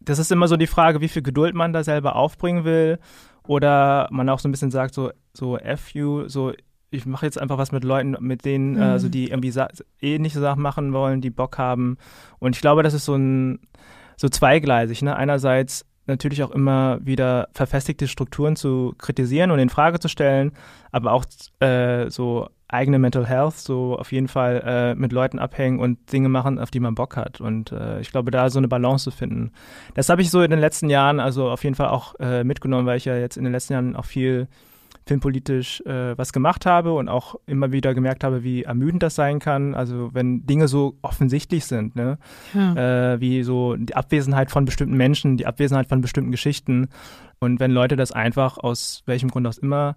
[0.00, 2.98] das ist immer so die Frage, wie viel Geduld man da selber aufbringen will
[3.46, 6.52] oder man auch so ein bisschen sagt, so, so F you, so
[6.90, 8.82] ich mache jetzt einfach was mit Leuten, mit denen, mhm.
[8.82, 9.54] also die irgendwie
[10.00, 11.96] ähnliche Sachen machen wollen, die Bock haben.
[12.40, 13.60] Und ich glaube, das ist so ein
[14.16, 15.02] so zweigleisig.
[15.02, 15.16] Ne?
[15.16, 20.52] Einerseits natürlich auch immer wieder verfestigte Strukturen zu kritisieren und in Frage zu stellen,
[20.92, 21.24] aber auch
[21.60, 26.28] äh, so eigene Mental Health, so auf jeden Fall äh, mit Leuten abhängen und Dinge
[26.28, 27.40] machen, auf die man Bock hat.
[27.40, 29.52] Und äh, ich glaube, da so eine Balance zu finden.
[29.94, 32.86] Das habe ich so in den letzten Jahren also auf jeden Fall auch äh, mitgenommen,
[32.86, 34.48] weil ich ja jetzt in den letzten Jahren auch viel
[35.06, 39.38] filmpolitisch äh, was gemacht habe und auch immer wieder gemerkt habe, wie ermüdend das sein
[39.38, 39.74] kann.
[39.74, 42.18] Also wenn Dinge so offensichtlich sind, ne?
[42.54, 43.14] Ja.
[43.14, 46.88] Äh, wie so die Abwesenheit von bestimmten Menschen, die Abwesenheit von bestimmten Geschichten.
[47.38, 49.96] Und wenn Leute das einfach aus welchem Grund auch immer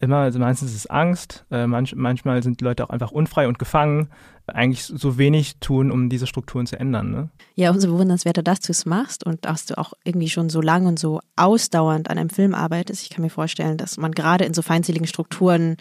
[0.00, 3.48] immer, also meistens ist es Angst, äh, manch, manchmal sind die Leute auch einfach unfrei
[3.48, 4.08] und gefangen,
[4.46, 7.10] eigentlich so wenig tun, um diese Strukturen zu ändern.
[7.10, 7.28] Ne?
[7.54, 10.86] Ja, umso bewundernswerter, dass du es machst und dass du auch irgendwie schon so lang
[10.86, 13.02] und so ausdauernd an einem Film arbeitest.
[13.02, 15.76] Ich kann mir vorstellen, dass man gerade in so feindseligen Strukturen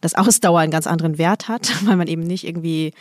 [0.00, 2.92] das Ausdauer einen ganz anderen Wert hat, weil man eben nicht irgendwie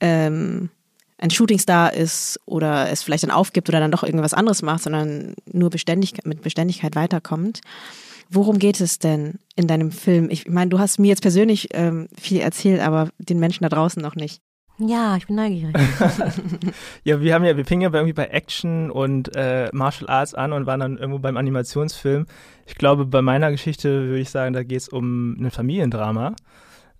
[0.00, 0.70] ähm,
[1.18, 5.34] ein Shootingstar ist oder es vielleicht dann aufgibt oder dann doch irgendwas anderes macht, sondern
[5.52, 7.60] nur beständig, mit Beständigkeit weiterkommt.
[8.32, 10.30] Worum geht es denn in deinem Film?
[10.30, 14.00] Ich meine, du hast mir jetzt persönlich ähm, viel erzählt, aber den Menschen da draußen
[14.00, 14.40] noch nicht.
[14.78, 15.74] Ja, ich bin neugierig.
[17.04, 20.52] ja, wir haben ja, wir fingen ja irgendwie bei Action und äh, Martial Arts an
[20.52, 22.26] und waren dann irgendwo beim Animationsfilm.
[22.66, 26.34] Ich glaube, bei meiner Geschichte würde ich sagen, da geht es um ein Familiendrama.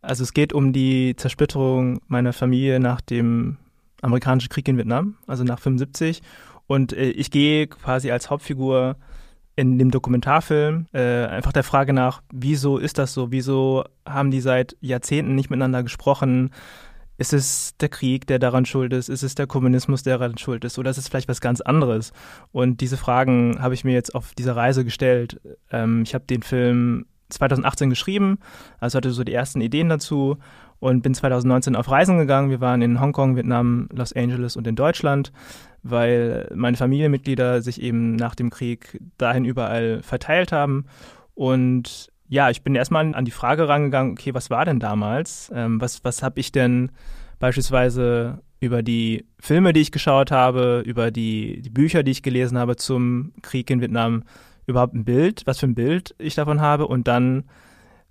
[0.02, 3.56] Also es geht um die Zersplitterung meiner Familie nach dem
[4.02, 6.22] amerikanischen Krieg in Vietnam, also nach 75.
[6.66, 8.96] Und äh, ich gehe quasi als Hauptfigur
[9.60, 13.30] in dem Dokumentarfilm äh, einfach der Frage nach, wieso ist das so?
[13.30, 16.50] Wieso haben die seit Jahrzehnten nicht miteinander gesprochen?
[17.18, 19.10] Ist es der Krieg, der daran schuld ist?
[19.10, 20.78] Ist es der Kommunismus, der daran schuld ist?
[20.78, 22.14] Oder ist es vielleicht was ganz anderes?
[22.52, 25.38] Und diese Fragen habe ich mir jetzt auf dieser Reise gestellt.
[25.70, 28.38] Ähm, ich habe den Film 2018 geschrieben,
[28.78, 30.38] also hatte so die ersten Ideen dazu
[30.78, 32.48] und bin 2019 auf Reisen gegangen.
[32.48, 35.32] Wir waren in Hongkong, Vietnam, Los Angeles und in Deutschland
[35.82, 40.86] weil meine Familienmitglieder sich eben nach dem Krieg dahin überall verteilt haben.
[41.34, 45.50] Und ja, ich bin erstmal an die Frage rangegangen, okay, was war denn damals?
[45.54, 46.90] Ähm, was was habe ich denn
[47.38, 52.58] beispielsweise über die Filme, die ich geschaut habe, über die, die Bücher, die ich gelesen
[52.58, 54.22] habe zum Krieg in Vietnam,
[54.66, 57.44] überhaupt ein Bild, was für ein Bild ich davon habe und dann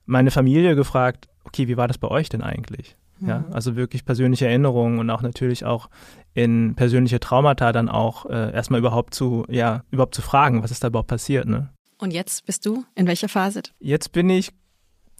[0.05, 2.97] meine Familie gefragt, okay, wie war das bei euch denn eigentlich?
[3.21, 3.53] Ja, mhm.
[3.53, 5.89] also wirklich persönliche Erinnerungen und auch natürlich auch
[6.33, 10.83] in persönliche Traumata dann auch äh, erstmal überhaupt zu, ja, überhaupt zu fragen, was ist
[10.83, 11.69] da überhaupt passiert, ne?
[11.97, 13.61] Und jetzt bist du in welcher Phase?
[13.79, 14.53] Jetzt bin ich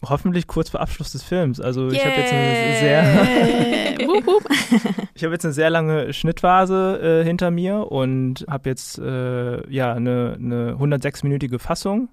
[0.08, 1.60] hoffentlich kurz vor Abschluss des Films.
[1.60, 4.00] Also ich habe jetzt eine sehr
[5.14, 9.94] ich habe jetzt eine sehr lange Schnittphase äh, hinter mir und habe jetzt äh, ja
[9.94, 12.10] eine, eine 106-minütige Fassung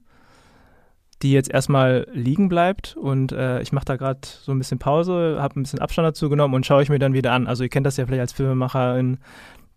[1.22, 5.38] die jetzt erstmal liegen bleibt und äh, ich mache da gerade so ein bisschen Pause,
[5.40, 7.46] habe ein bisschen Abstand dazu genommen und schaue ich mir dann wieder an.
[7.46, 9.18] Also ihr kennt das ja vielleicht als Filmemacherin,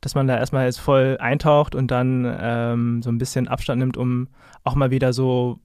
[0.02, 3.95] dass man da erstmal jetzt voll eintaucht und dann ähm, so ein bisschen Abstand nimmt,
[3.95, 4.28] um
[4.64, 5.60] auch mal wieder so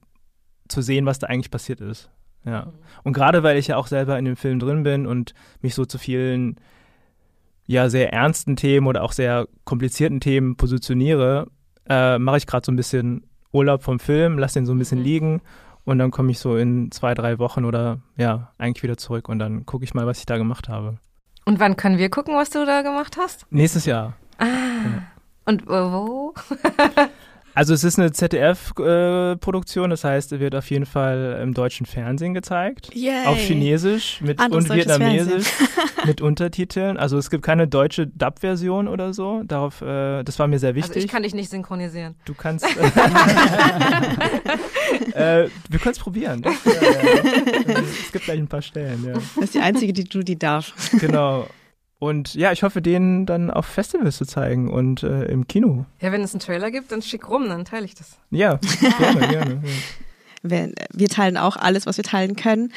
[0.68, 2.08] zu sehen, was da eigentlich passiert ist.
[2.44, 2.72] Ja.
[3.02, 5.84] Und gerade weil ich ja auch selber in dem Film drin bin und mich so
[5.84, 6.56] zu vielen
[7.66, 11.48] ja sehr ernsten Themen oder auch sehr komplizierten Themen positioniere,
[11.88, 14.98] äh, mache ich gerade so ein bisschen Urlaub vom Film, lass den so ein bisschen
[14.98, 15.04] mhm.
[15.04, 15.42] liegen
[15.84, 19.38] und dann komme ich so in zwei, drei Wochen oder ja, eigentlich wieder zurück und
[19.38, 20.98] dann gucke ich mal, was ich da gemacht habe.
[21.44, 23.46] Und wann können wir gucken, was du da gemacht hast?
[23.50, 24.14] Nächstes Jahr.
[24.38, 24.46] Ah.
[24.46, 25.02] Ja.
[25.44, 26.34] Und wo?
[27.54, 31.86] Also es ist eine ZDF-Produktion, äh, das heißt, es wird auf jeden Fall im deutschen
[31.86, 32.90] Fernsehen gezeigt.
[32.94, 33.26] Yay.
[33.26, 35.46] Auf Chinesisch mit und Vietnamesisch
[36.04, 36.96] mit Untertiteln.
[36.96, 39.42] Also es gibt keine deutsche Dub-Version oder so.
[39.44, 40.96] Darauf, äh, das war mir sehr wichtig.
[40.96, 42.16] Also ich kann dich nicht synchronisieren.
[42.24, 42.66] Du kannst.
[45.14, 46.42] Äh, wir können es probieren.
[46.42, 47.80] Doch, ja, ja.
[47.80, 49.04] Es gibt gleich ein paar Stellen.
[49.04, 49.12] Ja.
[49.12, 50.72] Das ist die einzige, die du die darf.
[51.00, 51.46] Genau.
[52.04, 55.86] Und ja, ich hoffe, den dann auf Festivals zu zeigen und äh, im Kino.
[56.00, 58.18] Ja, wenn es einen Trailer gibt, dann schick rum, dann teile ich das.
[58.30, 58.60] Ja,
[58.98, 59.54] gerne, gerne.
[59.64, 59.70] Ja.
[60.46, 62.70] Wir, wir, teilen auch alles, was wir teilen können.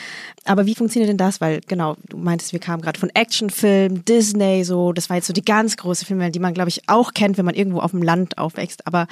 [0.45, 1.41] Aber wie funktioniert denn das?
[1.41, 5.34] Weil, genau, du meintest, wir kamen gerade von Actionfilm, Disney, so, das war jetzt so
[5.34, 8.02] die ganz große Filme, die man, glaube ich, auch kennt, wenn man irgendwo auf dem
[8.02, 8.88] Land aufwächst.
[8.88, 9.08] Aber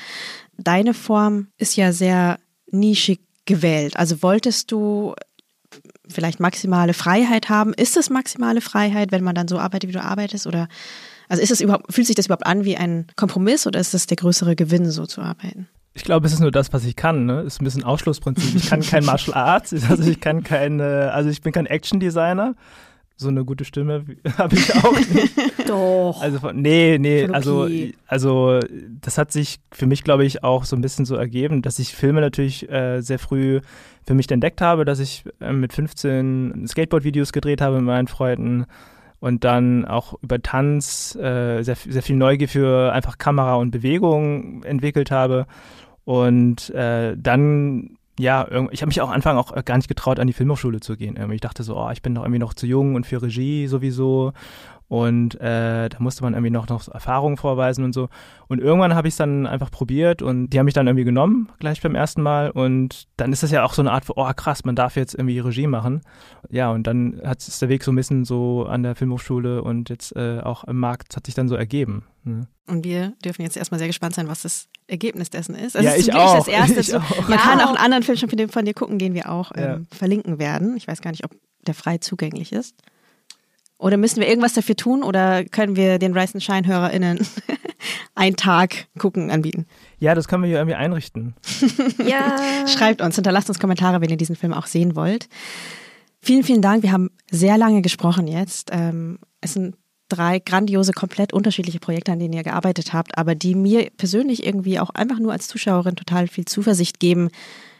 [0.57, 2.39] deine Form ist ja sehr
[2.71, 3.97] nischig gewählt.
[3.97, 5.15] Also wolltest du
[6.09, 7.73] vielleicht maximale Freiheit haben.
[7.73, 10.47] Ist es maximale Freiheit, wenn man dann so arbeitet, wie du arbeitest?
[10.47, 10.67] Oder
[11.29, 14.07] also ist es überhaupt, fühlt sich das überhaupt an wie ein Kompromiss oder ist das
[14.07, 15.67] der größere Gewinn, so zu arbeiten?
[15.93, 17.25] Ich glaube, es ist nur das, was ich kann.
[17.25, 17.41] Ne?
[17.41, 18.55] Ist ein bisschen Ausschlussprinzip.
[18.55, 22.55] Ich kann kein Martial Arts, also ich kann keine, also ich bin kein Action Designer
[23.17, 24.05] so eine gute Stimme
[24.37, 25.33] habe ich auch nicht.
[25.67, 26.21] Doch.
[26.21, 27.67] Also von, nee, nee, also
[28.07, 28.59] also
[29.01, 31.95] das hat sich für mich glaube ich auch so ein bisschen so ergeben, dass ich
[31.95, 33.61] Filme natürlich äh, sehr früh
[34.05, 38.07] für mich entdeckt habe, dass ich äh, mit 15 Skateboard Videos gedreht habe mit meinen
[38.07, 38.65] Freunden
[39.19, 44.63] und dann auch über Tanz äh, sehr sehr viel Neugier für einfach Kamera und Bewegung
[44.63, 45.47] entwickelt habe
[46.03, 50.33] und äh, dann ja, ich habe mich auch Anfang auch gar nicht getraut, an die
[50.33, 51.17] Filmhochschule zu gehen.
[51.31, 54.31] Ich dachte so, oh, ich bin doch irgendwie noch zu jung und für Regie sowieso.
[54.87, 58.07] Und äh, da musste man irgendwie noch, noch Erfahrungen vorweisen und so.
[58.47, 61.49] Und irgendwann habe ich es dann einfach probiert und die haben mich dann irgendwie genommen,
[61.59, 62.51] gleich beim ersten Mal.
[62.51, 65.15] Und dann ist das ja auch so eine Art von, oh krass, man darf jetzt
[65.15, 66.01] irgendwie Regie machen.
[66.51, 69.89] Ja, und dann hat es der Weg so ein bisschen so an der Filmhochschule und
[69.89, 72.03] jetzt äh, auch im Markt hat sich dann so ergeben.
[72.23, 72.47] Ne?
[72.67, 75.75] Und wir dürfen jetzt erstmal sehr gespannt sein, was das Ergebnis dessen ist.
[75.75, 76.35] Also Ja, es ist ich wirklich auch.
[76.37, 76.79] das erste.
[76.81, 77.27] Ich so, auch.
[77.27, 77.65] Man kann Ja.
[77.65, 79.75] auch einen anderen Film schon von dir, von dir gucken, den wir auch Ja.
[79.77, 80.77] ähm, verlinken werden.
[80.77, 81.31] Ich weiß gar nicht, ob
[81.65, 82.75] der frei zugänglich ist.
[83.77, 87.19] Oder müssen wir irgendwas dafür tun oder können wir den Rise and Shine HörerInnen
[88.15, 89.65] einen Tag gucken anbieten?
[89.99, 91.35] Ja, das können wir hier irgendwie einrichten.
[92.05, 92.37] Ja.
[92.67, 95.27] Schreibt uns, hinterlasst uns Kommentare, wenn ihr diesen Film auch sehen wollt.
[96.21, 96.83] Vielen, vielen Dank.
[96.83, 98.69] Wir haben sehr lange gesprochen jetzt.
[98.71, 99.75] Ähm, es sind
[100.09, 104.79] drei grandiose, komplett unterschiedliche Projekte, an denen ihr gearbeitet habt, aber die mir persönlich irgendwie
[104.79, 107.29] auch einfach nur als Zuschauerin total viel Zuversicht geben,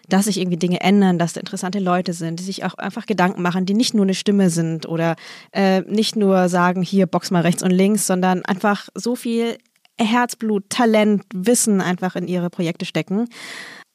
[0.09, 3.41] dass sich irgendwie Dinge ändern, dass da interessante Leute sind, die sich auch einfach Gedanken
[3.41, 5.15] machen, die nicht nur eine Stimme sind oder
[5.51, 9.57] äh, nicht nur sagen, hier box mal rechts und links, sondern einfach so viel
[9.97, 13.29] Herzblut, Talent, Wissen einfach in ihre Projekte stecken.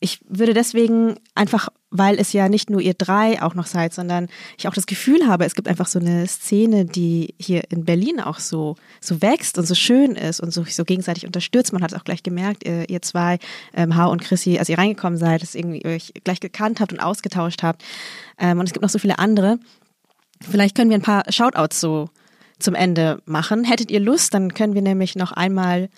[0.01, 4.29] Ich würde deswegen einfach, weil es ja nicht nur ihr drei auch noch seid, sondern
[4.57, 8.21] ich auch das Gefühl habe, es gibt einfach so eine Szene, die hier in Berlin
[8.21, 11.73] auch so, so wächst und so schön ist und so, so gegenseitig unterstützt.
[11.73, 13.39] Man hat es auch gleich gemerkt, ihr, ihr zwei,
[13.75, 16.93] ähm, Hau und Chrissy, als ihr reingekommen seid, dass ihr irgendwie euch gleich gekannt habt
[16.93, 17.83] und ausgetauscht habt.
[18.39, 19.59] Ähm, und es gibt noch so viele andere.
[20.41, 22.09] Vielleicht können wir ein paar Shoutouts so
[22.61, 23.65] zum Ende machen.
[23.65, 25.89] Hättet ihr Lust, dann können wir nämlich noch einmal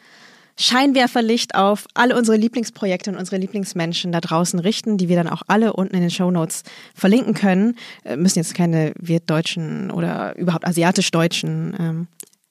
[0.62, 5.42] Scheinwerferlicht auf alle unsere Lieblingsprojekte und unsere Lieblingsmenschen da draußen richten, die wir dann auch
[5.48, 6.62] alle unten in den Shownotes
[6.94, 7.76] verlinken können.
[8.04, 12.06] Äh, müssen jetzt keine wirtdeutschen oder überhaupt asiatisch-deutschen ähm,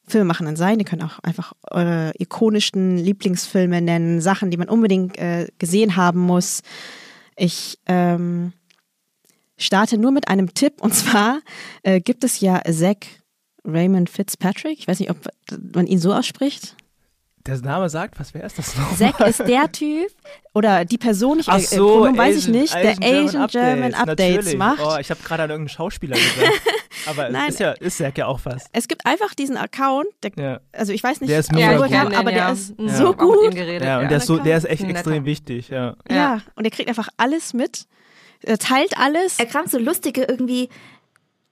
[0.08, 0.78] Filmemachenden sein.
[0.78, 6.20] Die können auch einfach eure ikonischsten Lieblingsfilme nennen, Sachen, die man unbedingt äh, gesehen haben
[6.20, 6.64] muss.
[7.38, 8.52] Ich ähm,
[9.58, 11.40] starte nur mit einem Tipp und zwar
[11.84, 13.06] äh, gibt es ja Zack
[13.64, 14.80] Raymond Fitzpatrick.
[14.80, 15.18] Ich weiß nicht, ob
[15.74, 16.76] man ihn so ausspricht.
[17.48, 18.96] Der Name sagt, was wer ist das noch?
[18.98, 20.10] Zack ist der Typ
[20.54, 24.36] oder die Person, ich, Ach äh, so, weiß Asian- ich nicht, der Asian German Updates,
[24.46, 24.58] natürlich.
[24.58, 24.80] macht.
[24.84, 26.62] Oh, ich habe gerade an irgendeinen Schauspieler gedacht.
[27.08, 27.50] Aber Nein.
[27.50, 28.68] ist ja, ist ja auch fast.
[28.74, 30.60] Es gibt einfach diesen Account, der, Ja.
[30.72, 31.88] also ich weiß nicht, Der ist mega gut.
[31.88, 32.52] kenn aber der ja.
[32.52, 32.90] ist Mhm.
[32.90, 33.56] so gut.
[33.56, 35.00] geredet, Ja, und der ist, so, der ist echt Netter.
[35.00, 35.96] extrem wichtig, ja.
[36.10, 36.42] Ja.
[36.56, 37.86] und er kriegt einfach alles mit,
[38.44, 39.40] er teilt alles.
[39.40, 40.70] Er kramt so lustige, irgendwie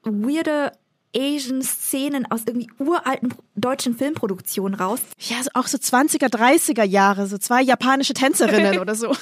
[0.03, 0.72] weirde
[1.15, 4.99] Asian-Szenen aus irgendwie uralten deutschen Filmproduktionen raus.
[5.18, 9.15] Ja, so auch so 20er, 30er Jahre, so zwei japanische Tänzerinnen oder so.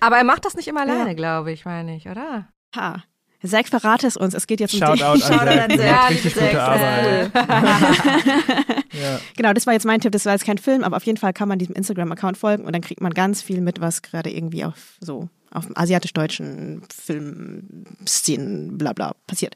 [0.00, 2.48] Aber er macht das nicht immer alleine, glaube ich, meine ich, oder?
[2.74, 3.02] Ha.
[3.46, 4.34] Zack, verrate es uns.
[4.34, 5.24] Es geht jetzt um Shoutout dich.
[5.24, 5.92] Shoutout an Zack.
[5.92, 6.62] macht richtig Zack, gute.
[6.62, 7.30] Arbeit.
[8.98, 9.20] Ja.
[9.36, 10.10] Genau, das war jetzt mein Tipp.
[10.10, 12.72] Das war jetzt kein Film, aber auf jeden Fall kann man diesem Instagram-Account folgen und
[12.72, 18.76] dann kriegt man ganz viel mit, was gerade irgendwie auf so auf dem asiatisch-deutschen Filmszenen,
[18.76, 19.54] bla bla, passiert.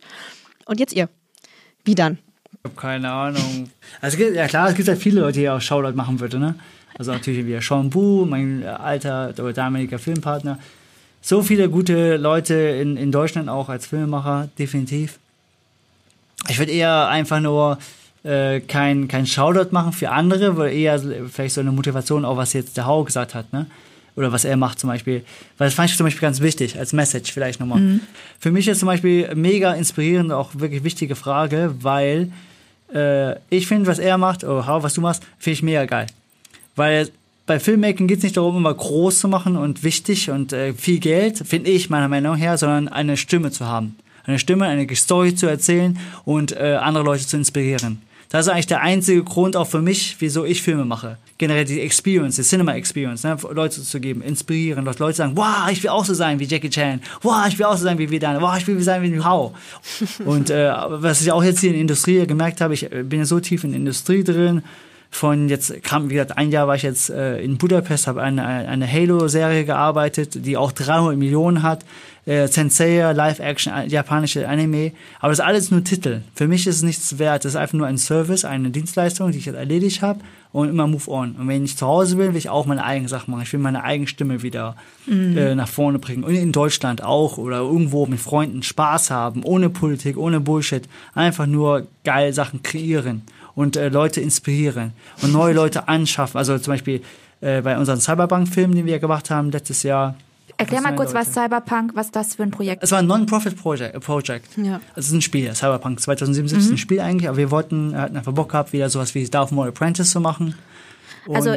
[0.64, 1.08] Und jetzt ihr.
[1.84, 2.18] Wie dann?
[2.52, 3.70] Ich habe keine Ahnung.
[4.00, 6.54] Also, ja klar, es gibt ja viele Leute, die auch Shoutout machen würde, ne?
[6.98, 10.58] Also natürlich wie Sean Bu, mein alter oder damaliger Filmpartner.
[11.22, 15.18] So viele gute Leute in, in Deutschland auch als Filmemacher, definitiv.
[16.48, 17.78] Ich würde eher einfach nur
[18.24, 21.00] äh, kein, kein Shoutout machen für andere, weil eher
[21.30, 23.66] vielleicht so eine Motivation, auch was jetzt der Hau gesagt hat, ne?
[24.14, 25.24] Oder was er macht zum Beispiel.
[25.58, 28.00] Weil das fand ich zum Beispiel ganz wichtig, als Message vielleicht nochmal.
[28.38, 32.30] Für mich ist zum Beispiel mega inspirierend, auch wirklich wichtige Frage, weil
[32.94, 36.06] äh, ich finde, was er macht, oder Hau, was du machst, finde ich mega geil.
[36.76, 37.08] Weil
[37.46, 41.00] bei Filmmaking geht es nicht darum, immer groß zu machen und wichtig und äh, viel
[41.00, 43.96] Geld, finde ich meiner Meinung her, sondern eine Stimme zu haben.
[44.24, 48.00] Eine Stimme, eine Story zu erzählen und äh, andere Leute zu inspirieren.
[48.32, 51.18] Das ist eigentlich der einzige Grund auch für mich, wieso ich Filme mache.
[51.36, 55.70] Generell die Experience, die Cinema Experience, ne, Leute zu geben, inspirieren, dass Leute sagen, wow,
[55.70, 58.10] ich will auch so sein wie Jackie Chan, wow, ich will auch so sein wie
[58.10, 59.52] Vedana, wow, ich will so sein wie Hau.
[60.24, 63.26] Und äh, was ich auch jetzt hier in der Industrie gemerkt habe, ich bin ja
[63.26, 64.62] so tief in der Industrie drin,
[65.12, 68.44] von jetzt kam, wie gesagt, ein Jahr war ich jetzt äh, in Budapest, habe eine,
[68.44, 71.84] eine Halo-Serie gearbeitet, die auch 300 Millionen hat.
[72.24, 74.92] Äh, Senseiya, Live-Action, äh, japanische Anime.
[75.20, 76.22] Aber das ist alles nur Titel.
[76.34, 77.44] Für mich ist es nichts wert.
[77.44, 80.20] Das ist einfach nur ein Service, eine Dienstleistung, die ich jetzt erledigt habe
[80.52, 81.32] und immer move on.
[81.32, 83.42] Und wenn ich zu Hause bin, will ich auch meine eigene Sache machen.
[83.42, 84.76] Ich will meine eigene Stimme wieder
[85.08, 86.24] äh, nach vorne bringen.
[86.24, 90.88] Und in Deutschland auch oder irgendwo mit Freunden Spaß haben, ohne Politik, ohne Bullshit.
[91.14, 93.22] Einfach nur geile Sachen kreieren
[93.54, 94.92] und äh, Leute inspirieren
[95.22, 96.38] und neue Leute anschaffen.
[96.38, 97.02] Also zum Beispiel
[97.40, 100.16] äh, bei unseren Cyberpunk-Filmen, den wir gemacht haben letztes Jahr.
[100.56, 101.40] Erklär mal kurz, was Leute.
[101.40, 104.00] Cyberpunk, was das für ein Projekt Es war ein Non-Profit-Project.
[104.00, 104.48] Project.
[104.56, 104.80] Ja.
[104.94, 108.32] Es ist ein Spiel, Cyberpunk 2077 ist ein Spiel eigentlich, aber wir wollten, hatten einfach
[108.32, 110.54] Bock gehabt, wieder sowas wie Darth Maul Apprentice zu machen.
[111.26, 111.54] Und Also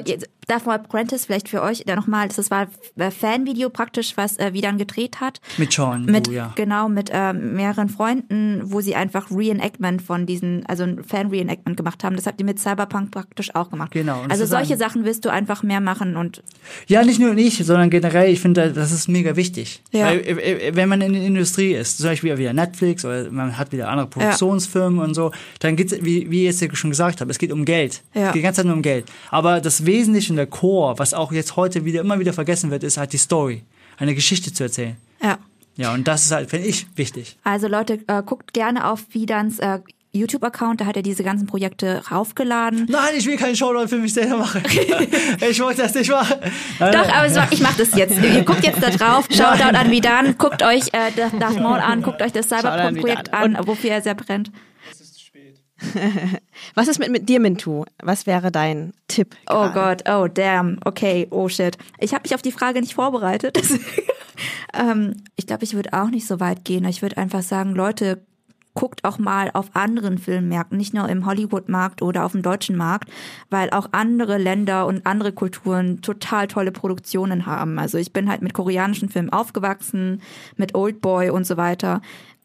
[0.47, 2.67] Darf mal Prentice vielleicht für euch da nochmal, das war
[2.97, 5.41] ein Fanvideo praktisch, was äh, Widan gedreht hat.
[5.57, 6.53] Mit Sean, Mit, ja.
[6.55, 12.03] Genau, mit äh, mehreren Freunden, wo sie einfach Reenactment von diesen, also ein Fan-Reenactment gemacht
[12.03, 12.15] haben.
[12.15, 13.91] Das habt ihr mit Cyberpunk praktisch auch gemacht.
[13.91, 16.43] Genau, Also solche Sachen willst du einfach mehr machen und
[16.87, 19.81] Ja, nicht nur ich, sondern generell, ich finde, das ist mega wichtig.
[19.91, 20.07] Ja.
[20.07, 23.57] Weil, äh, äh, wenn man in der Industrie ist, zum Beispiel wieder Netflix oder man
[23.57, 27.31] hat wieder andere Produktionsfirmen und so, dann geht's, wie, wie ich jetzt schon gesagt habe,
[27.31, 28.03] es geht um Geld.
[28.13, 28.21] Ja.
[28.21, 29.05] Es geht die ganze Zeit nur um Geld.
[29.31, 32.83] Aber das Wesentliche und der Core, was auch jetzt heute wieder immer wieder vergessen wird,
[32.83, 33.63] ist halt die Story.
[33.97, 34.97] Eine Geschichte zu erzählen.
[35.21, 35.37] ja.
[35.77, 37.37] Ja, und das ist halt, finde ich, wichtig.
[37.43, 39.79] Also Leute, äh, guckt gerne auf Widans äh,
[40.13, 42.87] YouTube-Account, da hat er diese ganzen Projekte raufgeladen.
[42.89, 44.63] Nein, ich will keinen Showdown für mich selber machen.
[45.49, 46.37] ich wollte das nicht machen.
[46.79, 48.17] Doch, aber war, ich mach das jetzt.
[48.21, 52.01] Ihr guckt jetzt da drauf, Shoutout an Vidan, guckt euch äh, das Darth Maul an,
[52.01, 53.55] guckt euch das an Cyberpunk-Projekt Vidan.
[53.57, 54.51] an, wofür er sehr brennt.
[56.75, 57.85] Was ist mit, mit dir, Mintu?
[58.01, 59.35] Was wäre dein Tipp?
[59.49, 60.03] Oh gerade?
[60.03, 61.77] Gott, oh damn, okay, oh shit.
[61.99, 63.57] Ich habe mich auf die Frage nicht vorbereitet.
[64.73, 66.85] ähm, ich glaube, ich würde auch nicht so weit gehen.
[66.85, 68.21] Ich würde einfach sagen, Leute,
[68.75, 73.09] guckt auch mal auf anderen Filmmärkten, nicht nur im Hollywood-Markt oder auf dem deutschen Markt,
[73.49, 77.79] weil auch andere Länder und andere Kulturen total tolle Produktionen haben.
[77.79, 80.21] Also ich bin halt mit koreanischen Filmen aufgewachsen,
[80.57, 82.01] mit Oldboy und so weiter.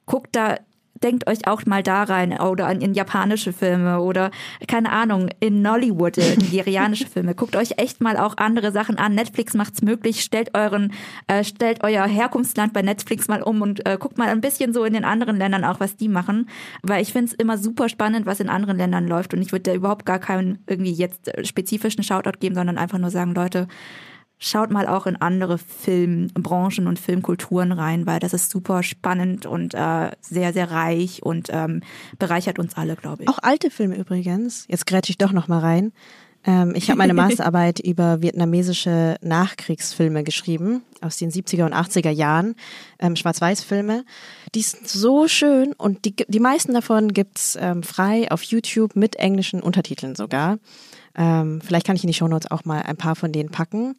[0.07, 0.57] Guckt da
[1.03, 4.31] denkt euch auch mal da rein oder an in japanische Filme oder
[4.69, 7.35] keine Ahnung in Nollywood äh, nigerianische Filme.
[7.35, 9.15] Guckt euch echt mal auch andere Sachen an.
[9.15, 10.23] Netflix macht's möglich.
[10.23, 10.93] Stellt euren
[11.27, 14.85] äh, stellt euer Herkunftsland bei Netflix mal um und äh, guckt mal ein bisschen so
[14.85, 16.49] in den anderen Ländern auch was die machen.
[16.83, 19.35] Weil ich find's immer super spannend was in anderen Ländern läuft.
[19.35, 22.99] Und ich würde da überhaupt gar keinen irgendwie jetzt äh, spezifischen Shoutout geben sondern einfach
[22.99, 23.69] nur sagen Leute
[24.43, 29.75] Schaut mal auch in andere Filmbranchen und Filmkulturen rein, weil das ist super spannend und
[29.75, 31.83] äh, sehr, sehr reich und ähm,
[32.19, 33.29] bereichert uns alle, glaube ich.
[33.29, 34.65] Auch alte Filme übrigens.
[34.67, 35.93] Jetzt grätsche ich doch noch mal rein.
[36.47, 42.55] Ähm, ich habe meine Masterarbeit über vietnamesische Nachkriegsfilme geschrieben aus den 70er und 80er Jahren,
[42.99, 44.05] ähm, Schwarz-Weiß-Filme.
[44.55, 49.17] Die sind so schön und die, die meisten davon gibt's ähm, frei auf YouTube mit
[49.17, 50.59] englischen Untertiteln sogar.
[51.15, 53.97] Ähm, vielleicht kann ich in die Shownotes auch mal ein paar von denen packen.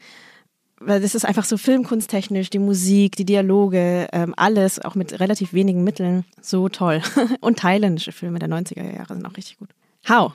[0.83, 5.53] Weil das ist einfach so filmkunsttechnisch, die Musik, die Dialoge, ähm, alles, auch mit relativ
[5.53, 7.01] wenigen Mitteln, so toll.
[7.41, 9.69] Und thailändische Filme der 90er Jahre sind auch richtig gut.
[10.09, 10.33] How?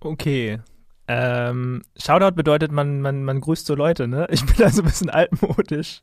[0.00, 0.58] Okay.
[1.06, 4.26] Ähm, Shoutout bedeutet, man, man, man grüßt so Leute, ne?
[4.30, 6.02] Ich bin da so ein bisschen altmodisch.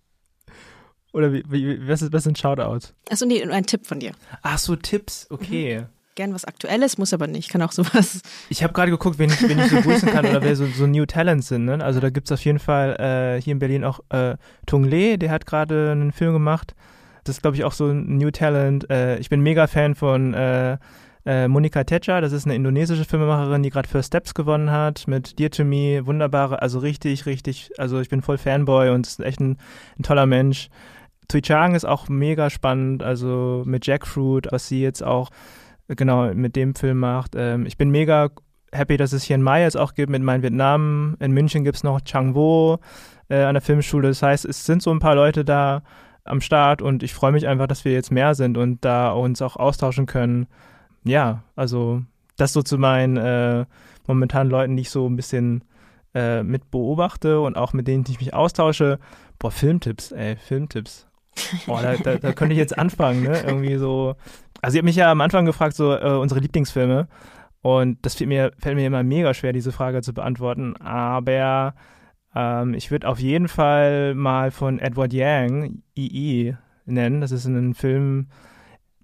[1.13, 2.93] Oder wie, wie was, ist, was sind Shoutouts?
[3.09, 4.11] Achso, nee, ein Tipp von dir.
[4.43, 5.85] Ach so, Tipps, okay.
[6.17, 7.47] Gern was Aktuelles, muss aber nicht.
[7.47, 8.21] Kann auch sowas.
[8.49, 10.87] Ich habe gerade geguckt, wen ich, wen ich so grüßen kann oder wer so, so
[10.87, 11.65] New Talents sind.
[11.65, 11.83] Ne?
[11.83, 14.35] Also da gibt's auf jeden Fall äh, hier in Berlin auch äh,
[14.65, 16.73] Tung Le, der hat gerade einen Film gemacht.
[17.23, 18.89] Das ist, glaube ich, auch so ein New Talent.
[18.89, 20.79] Äh, ich bin mega Fan von äh,
[21.27, 25.37] äh, Monika Techa, das ist eine indonesische Filmemacherin, die gerade First Steps gewonnen hat mit
[25.37, 26.01] Dear to Me.
[26.07, 29.57] Wunderbare, also richtig, richtig, also ich bin voll Fanboy und ist echt ein,
[29.99, 30.69] ein toller Mensch.
[31.27, 35.29] Tui Chang ist auch mega spannend, also mit Jackfruit, was sie jetzt auch
[35.87, 37.33] genau mit dem Film macht.
[37.35, 38.29] Ähm, ich bin mega
[38.71, 41.15] happy, dass es hier in Mai jetzt auch gibt mit Mein Vietnam.
[41.19, 42.79] In München gibt's noch Chang Wo
[43.29, 44.09] äh, an der Filmschule.
[44.09, 45.83] Das heißt, es sind so ein paar Leute da
[46.23, 49.41] am Start und ich freue mich einfach, dass wir jetzt mehr sind und da uns
[49.41, 50.47] auch austauschen können.
[51.03, 52.01] Ja, also
[52.35, 53.65] das so zu meinen äh,
[54.07, 55.63] momentanen Leuten, die ich so ein bisschen
[56.13, 58.99] äh, mit beobachte und auch mit denen ich mich austausche.
[59.39, 61.07] Boah, Filmtipps, ey, Filmtipps.
[61.65, 63.41] Boah, da, da, da könnte ich jetzt anfangen, ne?
[63.45, 64.15] Irgendwie so.
[64.61, 67.07] Also ihr habt mich ja am Anfang gefragt, so äh, unsere Lieblingsfilme.
[67.61, 70.75] Und das fällt mir, fällt mir immer mega schwer, diese Frage zu beantworten.
[70.77, 71.73] Aber
[72.35, 76.55] ähm, ich würde auf jeden Fall mal von Edward Yang, II,
[76.85, 77.21] nennen.
[77.21, 78.27] Das ist ein Film,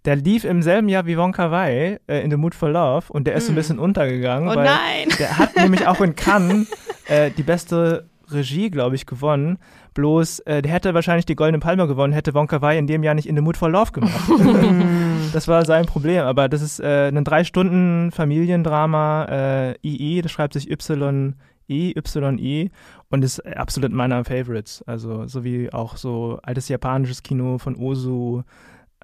[0.05, 3.11] der lief im selben Jahr wie Wonka Wai, äh, In the Mood for Love.
[3.11, 4.49] Und der ist so ein bisschen untergegangen.
[4.49, 5.09] Oh nein!
[5.19, 6.67] Der hat nämlich auch in Cannes
[7.07, 9.57] äh, die beste Regie, glaube ich, gewonnen.
[9.93, 13.13] Bloß, äh, der hätte wahrscheinlich die Goldene Palme gewonnen, hätte Wonka Wai in dem Jahr
[13.13, 14.29] nicht In the Mood for Love gemacht.
[15.33, 16.23] das war sein Problem.
[16.23, 21.35] Aber das ist äh, ein drei Stunden Familiendrama, äh, II, das schreibt sich Y.
[21.69, 22.71] I, Y-I
[23.09, 24.83] und ist absolut meiner Favorites.
[24.85, 28.43] Also, so wie auch so altes japanisches Kino von Ozu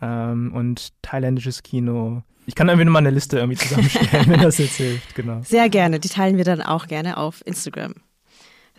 [0.01, 2.23] ähm, und thailändisches Kino.
[2.45, 5.41] Ich kann irgendwie nochmal eine Liste irgendwie zusammenstellen, wenn das jetzt hilft, genau.
[5.43, 5.99] Sehr gerne.
[5.99, 7.93] Die teilen wir dann auch gerne auf Instagram.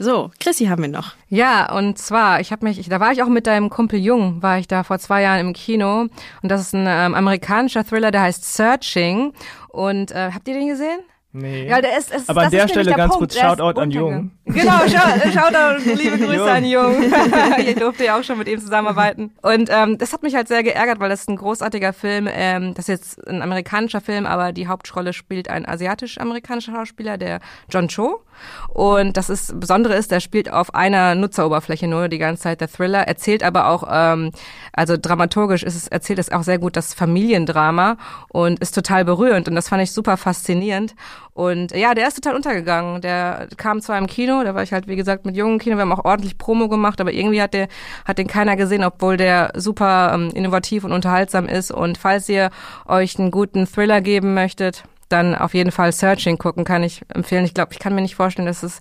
[0.03, 1.13] So, Chrissy haben wir noch.
[1.29, 4.59] Ja, und zwar, ich habe mich, da war ich auch mit deinem Kumpel Jung, war
[4.59, 6.07] ich da vor zwei Jahren im Kino
[6.43, 9.35] und das ist ein ähm, amerikanischer Thriller, der heißt Searching
[9.69, 11.01] und äh, habt ihr den gesehen?
[11.33, 11.69] Nee.
[11.69, 13.33] Ja, der ist, ist, Aber an das der Stelle der ganz Punkt.
[13.33, 13.91] kurz Shoutout an.
[13.93, 14.33] Jung.
[14.47, 16.49] Genau, Shou- Shoutout und liebe Grüße Jung.
[16.49, 17.03] an Jung.
[17.59, 19.31] ich durfte ja auch schon mit ihm zusammenarbeiten.
[19.41, 22.29] Und ähm, das hat mich halt sehr geärgert, weil das ist ein großartiger Film.
[22.29, 27.39] Ähm, das ist jetzt ein amerikanischer Film, aber die Hauptrolle spielt ein asiatisch-amerikanischer Schauspieler, der
[27.69, 28.23] John Cho.
[28.69, 32.69] Und das ist Besondere ist, der spielt auf einer Nutzeroberfläche nur die ganze Zeit der
[32.69, 34.33] Thriller, erzählt aber auch, ähm,
[34.73, 37.99] also dramaturgisch ist es, erzählt es auch sehr gut das Familiendrama
[38.31, 40.95] und ist total berührend und das fand ich super faszinierend.
[41.33, 43.01] Und ja, der ist total untergegangen.
[43.01, 45.83] Der kam zwar im Kino, da war ich halt wie gesagt mit jungen Kino, wir
[45.83, 47.69] haben auch ordentlich Promo gemacht, aber irgendwie hat der
[48.05, 51.71] hat den keiner gesehen, obwohl der super ähm, innovativ und unterhaltsam ist.
[51.71, 52.51] Und falls ihr
[52.87, 57.45] euch einen guten Thriller geben möchtet, dann auf jeden Fall Searching gucken, kann ich empfehlen.
[57.45, 58.81] Ich glaube, ich kann mir nicht vorstellen, dass es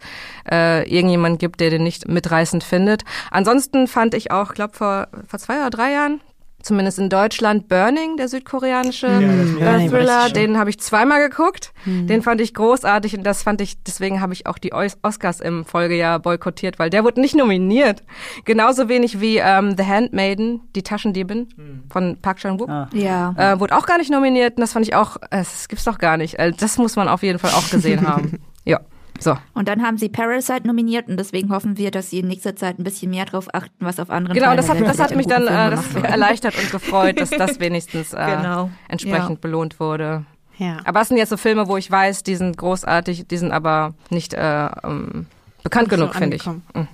[0.50, 3.04] äh, irgendjemand gibt, der den nicht mitreißend findet.
[3.32, 6.22] Ansonsten fand ich auch, glaube vor, vor zwei oder drei Jahren,
[6.62, 11.74] zumindest in Deutschland, Burning, der südkoreanische das- äh, Thriller, den habe ich zweimal geguckt.
[11.86, 15.40] Den fand ich großartig und das fand ich, deswegen habe ich auch die Os- Oscars
[15.40, 18.04] im Folgejahr boykottiert, weil der wurde nicht nominiert.
[18.46, 21.48] Genauso wenig wie ähm, The Handmaiden, die Taschendiebin
[21.90, 22.70] von Park Chan-wook.
[22.70, 22.90] Ah.
[22.94, 23.34] Ja.
[23.38, 25.98] Äh, wurde auch gar nicht nominiert und das fand ich auch, äh, das gibt's doch
[25.98, 26.40] gar nicht.
[26.40, 28.40] Also das muss man auf jeden Fall auch gesehen haben.
[28.66, 28.82] Ja,
[29.20, 29.38] so.
[29.54, 32.80] Und dann haben sie Parasite nominiert und deswegen hoffen wir, dass sie in nächster Zeit
[32.80, 35.44] ein bisschen mehr drauf achten, was auf anderen Genau, das hat, das hat mich dann
[35.44, 39.38] äh, das erleichtert und gefreut, dass das wenigstens äh, Genau, entsprechend ja.
[39.42, 40.26] belohnt wurde.
[40.58, 40.78] Ja.
[40.84, 43.94] Aber es sind jetzt so Filme, wo ich weiß, die sind großartig, die sind aber
[44.10, 45.26] nicht äh, ähm,
[45.64, 46.46] bekannt genug, So finde ich.
[46.46, 46.88] Mhm.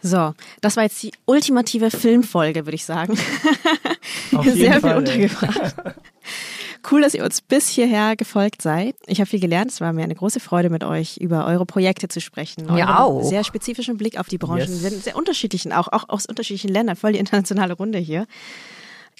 [0.00, 3.18] So, das war jetzt die ultimative Filmfolge, würde ich sagen.
[4.34, 5.74] Auf jeden Sehr viel Fall, untergebracht.
[6.90, 8.96] Cool, dass ihr uns bis hierher gefolgt seid.
[9.06, 9.70] Ich habe viel gelernt.
[9.70, 12.66] Es war mir eine große Freude, mit euch über eure Projekte zu sprechen.
[12.66, 13.22] Mir Euren auch.
[13.22, 14.58] Sehr spezifischen Blick auf die Branchen.
[14.58, 14.82] Yes.
[14.82, 16.96] Wir sind sehr unterschiedlichen, auch, auch aus unterschiedlichen Ländern.
[16.96, 18.26] Voll die internationale Runde hier.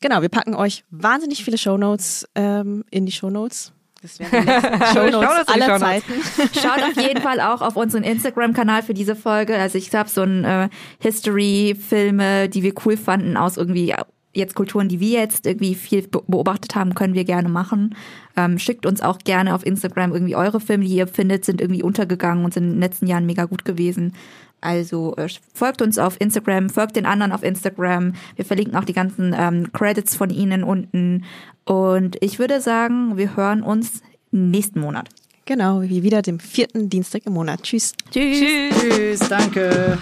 [0.00, 3.72] Genau, wir packen euch wahnsinnig viele Shownotes ähm, in die Shownotes.
[4.00, 5.80] Das wären die Shownotes aller Shownotes.
[5.80, 6.12] Zeiten.
[6.60, 9.56] Schaut auf jeden Fall auch auf unseren Instagram-Kanal für diese Folge.
[9.56, 10.68] Also ich habe so ein äh,
[11.00, 13.94] History-Filme, die wir cool fanden aus irgendwie
[14.34, 17.94] jetzt Kulturen, die wir jetzt irgendwie viel be- beobachtet haben, können wir gerne machen.
[18.36, 21.82] Ähm, schickt uns auch gerne auf Instagram irgendwie eure Filme, die ihr findet, sind irgendwie
[21.82, 24.12] untergegangen und sind in den letzten Jahren mega gut gewesen.
[24.60, 28.14] Also äh, folgt uns auf Instagram, folgt den anderen auf Instagram.
[28.36, 31.24] Wir verlinken auch die ganzen ähm, Credits von ihnen unten.
[31.64, 35.08] Und ich würde sagen, wir hören uns nächsten Monat.
[35.46, 37.62] Genau, wie wieder dem vierten Dienstag im Monat.
[37.62, 37.94] Tschüss.
[38.10, 38.40] Tschüss.
[38.80, 39.98] Tschüss, danke.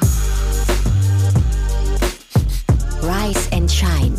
[3.03, 4.15] Rise and Shine.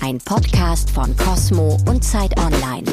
[0.00, 2.84] Ein Podcast von Cosmo und Zeit Online.